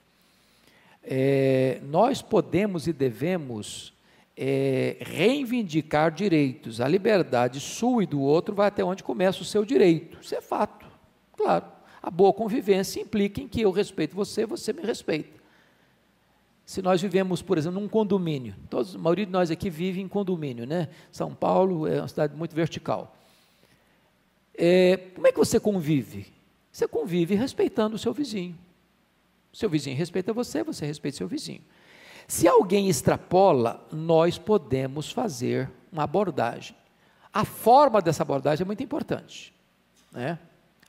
É, 1.02 1.80
nós 1.82 2.22
podemos 2.22 2.86
e 2.86 2.92
devemos 2.92 3.91
é, 4.36 4.96
reivindicar 5.00 6.10
direitos. 6.10 6.80
A 6.80 6.88
liberdade 6.88 7.60
sua 7.60 8.04
e 8.04 8.06
do 8.06 8.20
outro 8.20 8.54
vai 8.54 8.68
até 8.68 8.84
onde 8.84 9.02
começa 9.02 9.42
o 9.42 9.44
seu 9.44 9.64
direito. 9.64 10.18
Isso 10.20 10.34
é 10.34 10.40
fato. 10.40 10.86
Claro. 11.36 11.66
A 12.02 12.10
boa 12.10 12.32
convivência 12.32 13.00
implica 13.00 13.40
em 13.40 13.46
que 13.46 13.60
eu 13.60 13.70
respeito 13.70 14.16
você, 14.16 14.44
você 14.44 14.72
me 14.72 14.82
respeita. 14.82 15.40
Se 16.64 16.80
nós 16.80 17.02
vivemos, 17.02 17.42
por 17.42 17.58
exemplo, 17.58 17.80
num 17.80 17.88
condomínio, 17.88 18.54
todos, 18.70 18.94
a 18.94 18.98
maioria 18.98 19.26
de 19.26 19.32
nós 19.32 19.50
aqui 19.50 19.68
vive 19.68 20.00
em 20.00 20.08
condomínio, 20.08 20.66
né? 20.66 20.88
São 21.10 21.34
Paulo 21.34 21.86
é 21.86 22.00
uma 22.00 22.08
cidade 22.08 22.34
muito 22.34 22.54
vertical. 22.54 23.16
É, 24.54 24.96
como 25.14 25.26
é 25.26 25.32
que 25.32 25.38
você 25.38 25.60
convive? 25.60 26.26
Você 26.70 26.88
convive 26.88 27.34
respeitando 27.34 27.96
o 27.96 27.98
seu 27.98 28.12
vizinho. 28.12 28.56
Seu 29.52 29.68
vizinho 29.68 29.96
respeita 29.96 30.32
você, 30.32 30.62
você 30.62 30.86
respeita 30.86 31.18
seu 31.18 31.28
vizinho. 31.28 31.60
Se 32.26 32.48
alguém 32.48 32.88
extrapola, 32.88 33.86
nós 33.92 34.38
podemos 34.38 35.10
fazer 35.10 35.70
uma 35.92 36.04
abordagem. 36.04 36.74
A 37.32 37.44
forma 37.44 38.00
dessa 38.00 38.22
abordagem 38.22 38.64
é 38.64 38.66
muito 38.66 38.82
importante. 38.82 39.52
Né? 40.12 40.38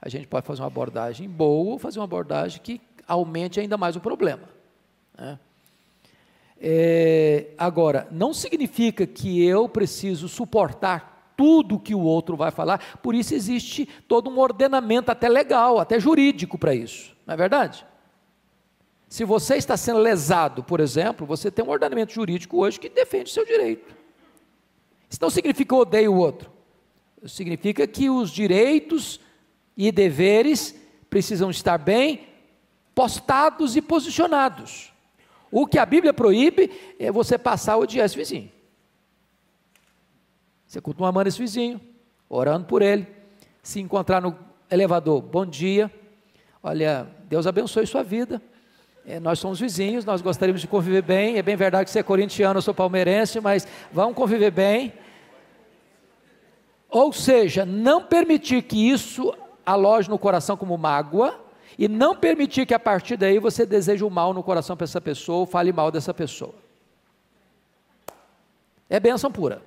A 0.01 0.09
gente 0.09 0.27
pode 0.27 0.45
fazer 0.45 0.61
uma 0.61 0.67
abordagem 0.67 1.29
boa 1.29 1.73
ou 1.73 1.79
fazer 1.79 1.99
uma 1.99 2.05
abordagem 2.05 2.61
que 2.61 2.81
aumente 3.07 3.59
ainda 3.59 3.77
mais 3.77 3.95
o 3.95 3.99
problema. 3.99 4.49
Né? 5.17 5.39
É, 6.59 7.47
agora, 7.57 8.07
não 8.11 8.33
significa 8.33 9.05
que 9.05 9.43
eu 9.43 9.67
preciso 9.67 10.29
suportar 10.29 11.33
tudo 11.35 11.79
que 11.79 11.95
o 11.95 11.99
outro 11.99 12.37
vai 12.37 12.51
falar, 12.51 12.99
por 13.01 13.15
isso 13.15 13.33
existe 13.33 13.85
todo 14.07 14.29
um 14.29 14.39
ordenamento, 14.39 15.11
até 15.11 15.27
legal, 15.27 15.79
até 15.79 15.99
jurídico 15.99 16.57
para 16.57 16.73
isso, 16.73 17.15
não 17.25 17.33
é 17.33 17.37
verdade? 17.37 17.85
Se 19.13 19.23
você 19.25 19.57
está 19.57 19.77
sendo 19.77 19.99
lesado, 19.99 20.63
por 20.63 20.79
exemplo, 20.79 21.23
você 21.23 21.51
tem 21.51 21.63
um 21.63 21.69
ordenamento 21.69 22.11
jurídico 22.11 22.57
hoje 22.57 22.79
que 22.79 22.89
defende 22.89 23.29
o 23.29 23.31
seu 23.31 23.45
direito. 23.45 23.95
Isso 25.07 25.19
não 25.21 25.29
significa 25.29 25.67
que 25.67 25.71
eu 25.75 25.77
odeio 25.77 26.11
o 26.11 26.17
outro. 26.17 26.51
Significa 27.27 27.85
que 27.85 28.09
os 28.09 28.31
direitos 28.31 29.19
e 29.77 29.91
deveres 29.91 30.75
precisam 31.11 31.51
estar 31.51 31.77
bem 31.77 32.27
postados 32.95 33.75
e 33.75 33.83
posicionados. 33.83 34.91
O 35.51 35.67
que 35.67 35.77
a 35.77 35.85
Bíblia 35.85 36.11
proíbe 36.11 36.71
é 36.97 37.11
você 37.11 37.37
passar 37.37 37.73
a 37.73 37.77
odiar 37.77 38.07
esse 38.07 38.17
vizinho. 38.17 38.51
Você 40.65 40.81
continua 40.81 41.09
amando 41.09 41.29
esse 41.29 41.37
vizinho, 41.37 41.79
orando 42.27 42.65
por 42.65 42.81
ele, 42.81 43.05
se 43.61 43.79
encontrar 43.79 44.19
no 44.19 44.35
elevador, 44.71 45.21
bom 45.21 45.45
dia, 45.45 45.93
olha, 46.63 47.07
Deus 47.29 47.45
abençoe 47.45 47.85
sua 47.85 48.01
vida, 48.01 48.41
é, 49.05 49.19
nós 49.19 49.39
somos 49.39 49.59
vizinhos, 49.59 50.05
nós 50.05 50.21
gostaríamos 50.21 50.61
de 50.61 50.67
conviver 50.67 51.01
bem. 51.01 51.37
É 51.37 51.41
bem 51.41 51.55
verdade 51.55 51.85
que 51.85 51.91
você 51.91 51.99
é 51.99 52.03
corintiano, 52.03 52.57
eu 52.57 52.61
sou 52.61 52.73
palmeirense, 52.73 53.39
mas 53.41 53.67
vamos 53.91 54.15
conviver 54.15 54.51
bem. 54.51 54.93
Ou 56.89 57.11
seja, 57.11 57.65
não 57.65 58.03
permitir 58.03 58.61
que 58.61 58.89
isso 58.89 59.33
aloje 59.65 60.09
no 60.09 60.17
coração 60.17 60.55
como 60.55 60.77
mágoa 60.77 61.39
e 61.77 61.87
não 61.87 62.15
permitir 62.15 62.65
que 62.65 62.73
a 62.73 62.79
partir 62.79 63.17
daí 63.17 63.39
você 63.39 63.65
deseje 63.65 64.03
o 64.03 64.09
mal 64.09 64.33
no 64.33 64.43
coração 64.43 64.77
para 64.77 64.85
essa 64.85 65.01
pessoa 65.01 65.39
ou 65.39 65.45
fale 65.45 65.73
mal 65.73 65.91
dessa 65.91 66.13
pessoa. 66.13 66.53
É 68.89 68.99
bênção 68.99 69.31
pura. 69.31 69.61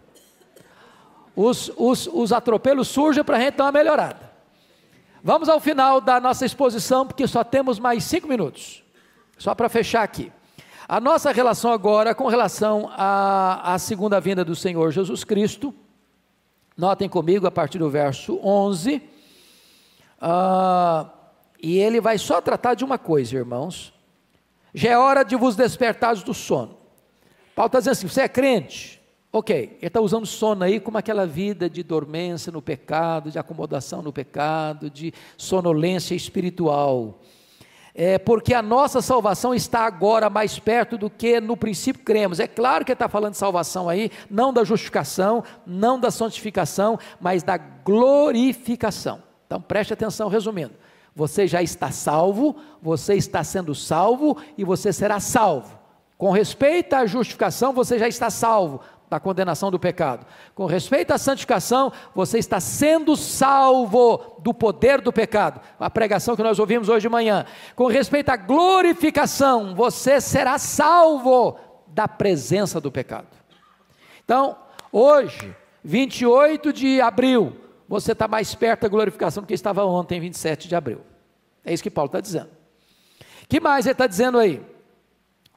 Os, 1.35 1.71
os, 1.77 2.07
os 2.07 2.33
atropelos 2.33 2.89
surgem 2.89 3.23
para 3.23 3.37
a 3.37 3.41
gente 3.41 3.57
dar 3.57 3.65
uma 3.65 3.73
melhorada. 3.73 4.31
Vamos 5.23 5.49
ao 5.49 5.61
final 5.61 6.01
da 6.01 6.21
nossa 6.21 6.47
exposição, 6.47 7.05
porque 7.05 7.27
só 7.27 7.43
temos 7.43 7.79
mais 7.79 8.05
cinco 8.05 8.29
minutos. 8.29 8.86
Só 9.37 9.55
para 9.55 9.69
fechar 9.69 10.03
aqui. 10.03 10.33
A 10.89 11.01
nossa 11.01 11.33
relação 11.33 11.73
agora 11.73 12.15
com 12.15 12.29
relação 12.29 12.89
à, 12.93 13.75
à, 13.75 13.79
segunda 13.79 14.21
vinda 14.21 14.45
do 14.45 14.55
Senhor 14.55 14.93
Jesus 14.93 15.25
Cristo, 15.25 15.75
notem 16.77 17.09
comigo 17.09 17.47
a 17.47 17.51
partir 17.51 17.79
do 17.79 17.91
verso 17.91 18.39
11, 18.43 18.97
uh, 18.97 19.03
ah, 20.21 21.11
e 21.61 21.77
ele 21.79 22.01
vai 22.01 22.19
só 22.19 22.41
tratar 22.41 22.75
de 22.75 22.85
uma 22.85 22.99
coisa, 22.99 23.35
irmãos. 23.37 23.93
Já 24.73 24.91
é 24.91 24.99
hora 24.99 25.25
de 25.25 25.35
vos 25.35 25.57
despertares 25.57 26.23
do 26.23 26.33
sono. 26.33 26.77
Paulo 27.55 27.67
está 27.67 27.79
dizendo 27.81 27.93
assim: 27.93 28.09
você 28.09 28.21
é 28.21 28.29
crente? 28.29 29.03
Ok, 29.33 29.79
ele 29.79 29.87
está 29.87 30.01
usando 30.01 30.25
sono 30.25 30.63
aí 30.63 30.79
como 30.79 30.99
aquela 30.99 31.27
vida 31.27 31.69
de 31.69 31.83
dormência 31.83 32.53
no 32.53 32.63
pecado, 32.63 33.31
de 33.31 33.39
acomodação 33.39 34.03
no 34.03 34.13
pecado, 34.13 34.89
de 34.89 35.13
sonolência 35.37 36.15
espiritual 36.15 37.21
é, 37.99 38.19
porque 38.19 38.53
a 38.53 38.61
nossa 38.61 39.01
salvação 39.01 39.55
está 39.55 39.87
agora 39.87 40.29
mais 40.29 40.59
perto 40.59 40.99
do 40.99 41.09
que 41.09 41.41
no 41.41 41.57
princípio 41.57 42.05
cremos. 42.05 42.39
É 42.39 42.47
claro 42.47 42.85
que 42.85 42.93
está 42.93 43.09
falando 43.09 43.33
de 43.33 43.39
salvação 43.39 43.89
aí, 43.89 44.11
não 44.29 44.53
da 44.53 44.63
justificação, 44.65 45.43
não 45.67 45.99
da 45.99 46.11
santificação, 46.11 46.99
mas 47.19 47.43
da 47.43 47.57
glorificação. 47.57 49.23
Então 49.47 49.63
preste 49.63 49.95
atenção, 49.95 50.29
resumindo. 50.29 50.75
Você 51.15 51.47
já 51.47 51.63
está 51.63 51.91
salvo, 51.91 52.55
você 52.83 53.15
está 53.15 53.43
sendo 53.43 53.75
salvo 53.75 54.37
e 54.59 54.63
você 54.63 54.93
será 54.93 55.19
salvo. 55.19 55.79
Com 56.19 56.31
respeito 56.31 56.93
à 56.93 57.07
justificação, 57.07 57.73
você 57.73 57.99
já 57.99 58.07
está 58.07 58.29
salvo 58.29 58.83
da 59.09 59.21
condenação 59.21 59.71
do 59.71 59.79
pecado. 59.79 60.27
Com 60.55 60.67
respeito 60.67 61.13
à 61.13 61.19
santificação, 61.19 61.93
você 62.15 62.39
está 62.39 62.59
sendo 62.61 63.17
salvo 63.17 64.41
do 64.41 64.53
poder 64.53 65.01
do 65.01 65.13
pecado. 65.13 65.61
A 65.79 65.89
pregação 65.89 66.35
que 66.35 66.43
nós 66.43 66.59
ouvimos 66.59 66.89
hoje 66.89 67.03
de 67.03 67.09
manhã. 67.09 67.45
Com 67.75 67.87
respeito 67.87 68.31
à 68.31 68.37
glorificação, 68.37 69.75
você 69.75 70.21
será 70.21 70.59
salvo 70.59 71.59
da 71.87 72.09
presença 72.09 72.81
do 72.81 72.91
pecado. 72.91 73.29
Então, 74.25 74.57
hoje, 74.91 75.55
28 75.85 76.73
de 76.73 77.01
abril, 77.01 77.57
você 77.89 78.13
está 78.13 78.27
mais 78.27 78.55
perto 78.55 78.83
da 78.83 78.89
glorificação 78.89 79.43
do 79.43 79.47
que 79.47 79.55
estava 79.55 79.85
ontem, 79.85 80.19
27 80.19 80.69
de 80.69 80.75
abril. 80.75 81.01
É 81.65 81.73
isso 81.73 81.83
que 81.83 81.91
Paulo 81.91 82.09
está 82.09 82.21
dizendo. 82.21 82.51
que 83.49 83.61
mais 83.61 83.87
ele 83.87 83.93
está 83.93 84.07
dizendo 84.07 84.39
aí? 84.39 84.61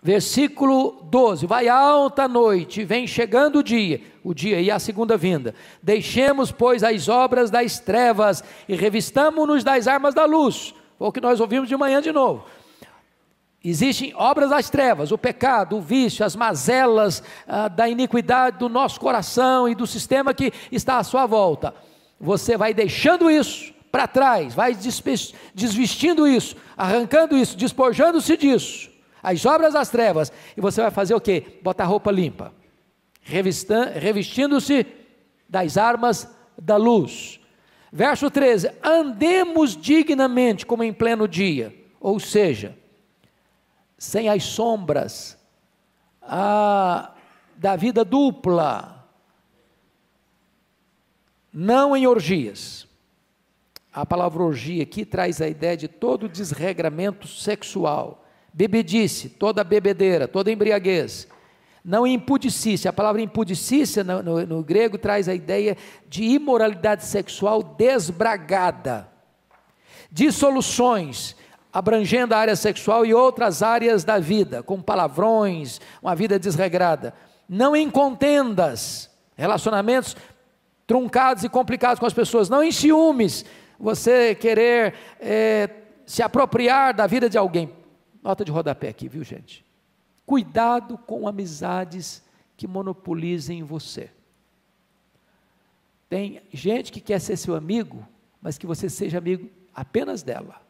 Versículo 0.01 1.05
12: 1.09 1.45
Vai 1.45 1.67
alta 1.67 2.27
noite, 2.27 2.85
vem 2.85 3.05
chegando 3.05 3.59
o 3.59 3.63
dia, 3.63 4.01
o 4.23 4.33
dia 4.33 4.61
e 4.61 4.71
a 4.71 4.79
segunda 4.79 5.17
vinda. 5.17 5.53
Deixemos, 5.83 6.51
pois, 6.51 6.83
as 6.83 7.09
obras 7.09 7.51
das 7.51 7.79
trevas 7.79 8.43
e 8.67 8.75
revistamo-nos 8.75 9.63
das 9.63 9.87
armas 9.87 10.13
da 10.13 10.25
luz. 10.25 10.73
Foi 10.97 11.07
o 11.07 11.11
que 11.11 11.19
nós 11.19 11.39
ouvimos 11.41 11.67
de 11.67 11.75
manhã 11.75 12.01
de 12.01 12.13
novo. 12.13 12.45
Existem 13.61 14.13
obras 14.15 14.51
das 14.51 14.69
trevas, 14.69 15.11
o 15.11 15.17
pecado, 15.17 15.75
o 15.75 15.81
vício, 15.81 16.25
as 16.25 16.33
mazelas 16.33 17.21
ah, 17.45 17.67
da 17.67 17.89
iniquidade 17.89 18.57
do 18.57 18.69
nosso 18.69 19.01
coração 19.01 19.67
e 19.67 19.75
do 19.75 19.85
sistema 19.85 20.33
que 20.33 20.53
está 20.71 20.97
à 20.97 21.03
sua 21.03 21.25
volta. 21.25 21.75
Você 22.21 22.55
vai 22.55 22.73
deixando 22.73 23.29
isso 23.29 23.73
para 23.91 24.07
trás, 24.07 24.53
vai 24.53 24.73
desvestindo 25.53 26.25
isso, 26.25 26.55
arrancando 26.77 27.35
isso, 27.35 27.57
despojando-se 27.57 28.37
disso 28.37 28.98
as 29.21 29.45
obras 29.45 29.73
das 29.73 29.89
trevas, 29.89 30.31
e 30.55 30.61
você 30.61 30.81
vai 30.81 30.91
fazer 30.91 31.13
o 31.13 31.21
quê? 31.21 31.59
Botar 31.61 31.85
roupa 31.85 32.11
limpa, 32.11 32.53
revestindo-se 33.21 34.85
das 35.47 35.77
armas 35.77 36.27
da 36.57 36.77
luz. 36.77 37.39
Verso 37.91 38.29
13: 38.29 38.71
andemos 38.83 39.75
dignamente 39.75 40.65
como 40.65 40.83
em 40.83 40.93
pleno 40.93 41.27
dia, 41.27 41.75
ou 41.99 42.19
seja, 42.19 42.77
sem 43.97 44.29
as 44.29 44.43
sombras 44.43 45.37
a, 46.21 47.13
da 47.55 47.75
vida 47.75 48.05
dupla, 48.05 49.07
não 51.51 51.97
em 51.97 52.07
orgias. 52.07 52.87
A 53.91 54.05
palavra 54.05 54.43
orgia 54.43 54.83
aqui 54.83 55.03
traz 55.03 55.41
a 55.41 55.47
ideia 55.47 55.75
de 55.75 55.87
todo 55.87 56.29
desregramento 56.29 57.27
sexual 57.27 58.18
bebedice, 58.53 59.29
toda 59.29 59.63
bebedeira, 59.63 60.27
toda 60.27 60.51
embriaguez. 60.51 61.27
Não 61.83 62.05
impudicícia, 62.05 62.89
a 62.89 62.93
palavra 62.93 63.21
impudicícia 63.21 64.03
no, 64.03 64.21
no, 64.21 64.45
no 64.45 64.63
grego 64.63 64.97
traz 64.97 65.29
a 65.29 65.33
ideia 65.33 65.77
de 66.07 66.23
imoralidade 66.23 67.05
sexual 67.05 67.63
desbragada. 67.63 69.09
Dissoluções, 70.11 71.35
abrangendo 71.71 72.35
a 72.35 72.37
área 72.37 72.55
sexual 72.55 73.05
e 73.05 73.13
outras 73.13 73.63
áreas 73.63 74.03
da 74.03 74.19
vida, 74.19 74.61
com 74.61 74.81
palavrões, 74.81 75.79
uma 76.01 76.15
vida 76.15 76.37
desregrada. 76.37 77.13
Não 77.47 77.75
em 77.75 77.89
contendas, 77.89 79.09
relacionamentos 79.35 80.15
truncados 80.85 81.43
e 81.43 81.49
complicados 81.49 81.99
com 81.99 82.05
as 82.05 82.13
pessoas, 82.13 82.49
não 82.49 82.63
em 82.63 82.71
ciúmes, 82.71 83.45
você 83.79 84.33
querer 84.35 84.95
é, 85.19 85.69
se 86.05 86.21
apropriar 86.23 86.93
da 86.93 87.05
vida 87.05 87.29
de 87.29 87.37
alguém. 87.37 87.71
Nota 88.21 88.43
de 88.43 88.51
rodapé 88.51 88.89
aqui, 88.89 89.07
viu 89.07 89.23
gente? 89.23 89.65
Cuidado 90.25 90.97
com 90.97 91.27
amizades 91.27 92.23
que 92.55 92.67
monopolizem 92.67 93.63
você. 93.63 94.11
Tem 96.09 96.41
gente 96.51 96.91
que 96.91 96.99
quer 96.99 97.19
ser 97.19 97.37
seu 97.37 97.55
amigo, 97.55 98.05
mas 98.41 98.57
que 98.57 98.67
você 98.67 98.89
seja 98.89 99.17
amigo 99.17 99.49
apenas 99.73 100.23
dela. 100.23 100.61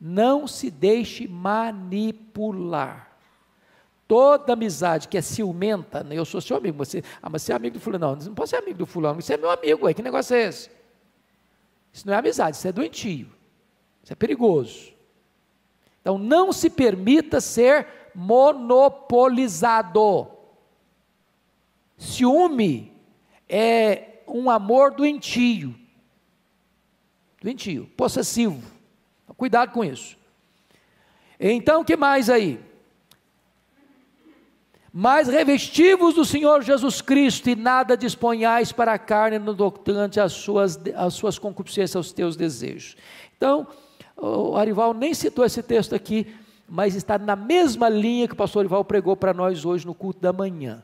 Não 0.00 0.46
se 0.46 0.70
deixe 0.70 1.28
manipular. 1.28 3.16
Toda 4.06 4.54
amizade 4.54 5.06
que 5.06 5.18
é 5.18 5.20
ciumenta, 5.20 6.02
né? 6.02 6.16
eu 6.16 6.24
sou 6.24 6.40
seu 6.40 6.56
amigo, 6.56 6.78
você, 6.78 7.04
ah, 7.22 7.28
mas 7.28 7.42
você 7.42 7.52
é 7.52 7.56
amigo 7.56 7.74
do 7.74 7.80
fulano, 7.80 8.06
não, 8.06 8.26
não 8.26 8.34
pode 8.34 8.48
ser 8.48 8.56
amigo 8.56 8.78
do 8.78 8.86
fulano, 8.86 9.20
você 9.20 9.34
é 9.34 9.36
meu 9.36 9.50
amigo, 9.50 9.86
aí, 9.86 9.92
que 9.92 10.02
negócio 10.02 10.34
é 10.34 10.44
esse? 10.44 10.70
Isso 11.92 12.06
não 12.06 12.14
é 12.14 12.16
amizade, 12.16 12.56
isso 12.56 12.66
é 12.66 12.72
doentio, 12.72 13.30
isso 14.02 14.12
é 14.12 14.16
perigoso. 14.16 14.97
Então 16.08 16.16
não 16.16 16.54
se 16.54 16.70
permita 16.70 17.38
ser 17.38 17.86
monopolizado. 18.14 20.26
Ciúme 21.98 22.96
é 23.46 24.22
um 24.26 24.48
amor 24.48 24.92
doentio. 24.92 25.74
Doentio, 27.42 27.90
possessivo. 27.94 28.62
Então, 29.22 29.34
cuidado 29.36 29.70
com 29.70 29.84
isso. 29.84 30.16
Então, 31.38 31.84
que 31.84 31.94
mais 31.94 32.30
aí? 32.30 32.58
Mas 34.90 35.28
revestivos 35.28 36.14
do 36.14 36.24
Senhor 36.24 36.62
Jesus 36.62 37.02
Cristo 37.02 37.50
e 37.50 37.54
nada 37.54 37.98
disponhais 37.98 38.72
para 38.72 38.94
a 38.94 38.98
carne 38.98 39.38
no 39.38 39.54
tocante 39.54 40.18
às 40.18 40.32
suas, 40.32 40.80
às 40.96 41.12
suas 41.12 41.38
concupiscências, 41.38 41.96
aos 41.96 42.12
teus 42.12 42.34
desejos. 42.34 42.96
Então, 43.36 43.66
o 44.18 44.56
Arival 44.56 44.92
nem 44.92 45.14
citou 45.14 45.44
esse 45.44 45.62
texto 45.62 45.94
aqui, 45.94 46.26
mas 46.68 46.94
está 46.94 47.18
na 47.18 47.36
mesma 47.36 47.88
linha 47.88 48.26
que 48.26 48.34
o 48.34 48.36
pastor 48.36 48.60
Arival 48.60 48.84
pregou 48.84 49.16
para 49.16 49.32
nós 49.32 49.64
hoje 49.64 49.86
no 49.86 49.94
culto 49.94 50.20
da 50.20 50.32
manhã. 50.32 50.82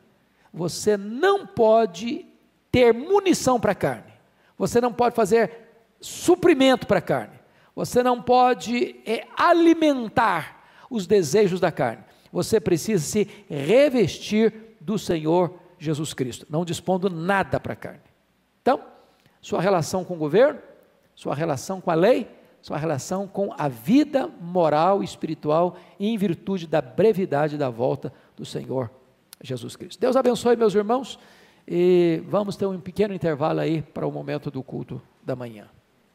Você 0.53 0.97
não 0.97 1.45
pode 1.45 2.25
ter 2.71 2.93
munição 2.93 3.59
para 3.59 3.73
a 3.73 3.75
carne, 3.75 4.13
você 4.57 4.79
não 4.79 4.91
pode 4.91 5.15
fazer 5.15 5.51
suprimento 5.99 6.87
para 6.87 6.99
a 6.99 7.01
carne, 7.01 7.39
você 7.75 8.01
não 8.01 8.21
pode 8.21 8.95
é, 9.05 9.25
alimentar 9.37 10.63
os 10.89 11.05
desejos 11.05 11.59
da 11.59 11.71
carne 11.71 12.03
você 12.35 12.59
precisa 12.59 13.01
se 13.01 13.29
revestir 13.49 14.75
do 14.81 14.99
Senhor 14.99 15.57
Jesus 15.79 16.13
Cristo, 16.13 16.45
não 16.49 16.65
dispondo 16.65 17.09
nada 17.09 17.61
para 17.61 17.71
a 17.71 17.77
carne. 17.77 18.01
Então, 18.61 18.83
sua 19.41 19.61
relação 19.61 20.03
com 20.03 20.15
o 20.15 20.17
governo, 20.17 20.59
sua 21.15 21.33
relação 21.33 21.79
com 21.79 21.89
a 21.89 21.93
lei, 21.93 22.27
sua 22.65 22.79
relação 22.79 23.27
com 23.27 23.53
a 23.55 23.67
vida 23.67 24.27
moral 24.41 25.03
e 25.03 25.05
espiritual 25.05 25.77
em 25.99 26.17
virtude 26.17 26.65
da 26.65 26.81
brevidade 26.81 27.59
da 27.59 27.69
volta 27.69 28.11
do 28.35 28.43
Senhor 28.43 28.89
Jesus 29.39 29.75
Cristo. 29.75 30.01
Deus 30.01 30.15
abençoe, 30.15 30.55
meus 30.55 30.73
irmãos, 30.73 31.19
e 31.67 32.23
vamos 32.27 32.55
ter 32.55 32.65
um 32.65 32.81
pequeno 32.81 33.13
intervalo 33.13 33.59
aí 33.59 33.83
para 33.83 34.07
o 34.07 34.11
momento 34.11 34.49
do 34.49 34.63
culto 34.63 34.99
da 35.23 35.35
manhã, 35.35 35.67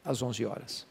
às 0.04 0.22
11 0.22 0.44
horas. 0.44 0.89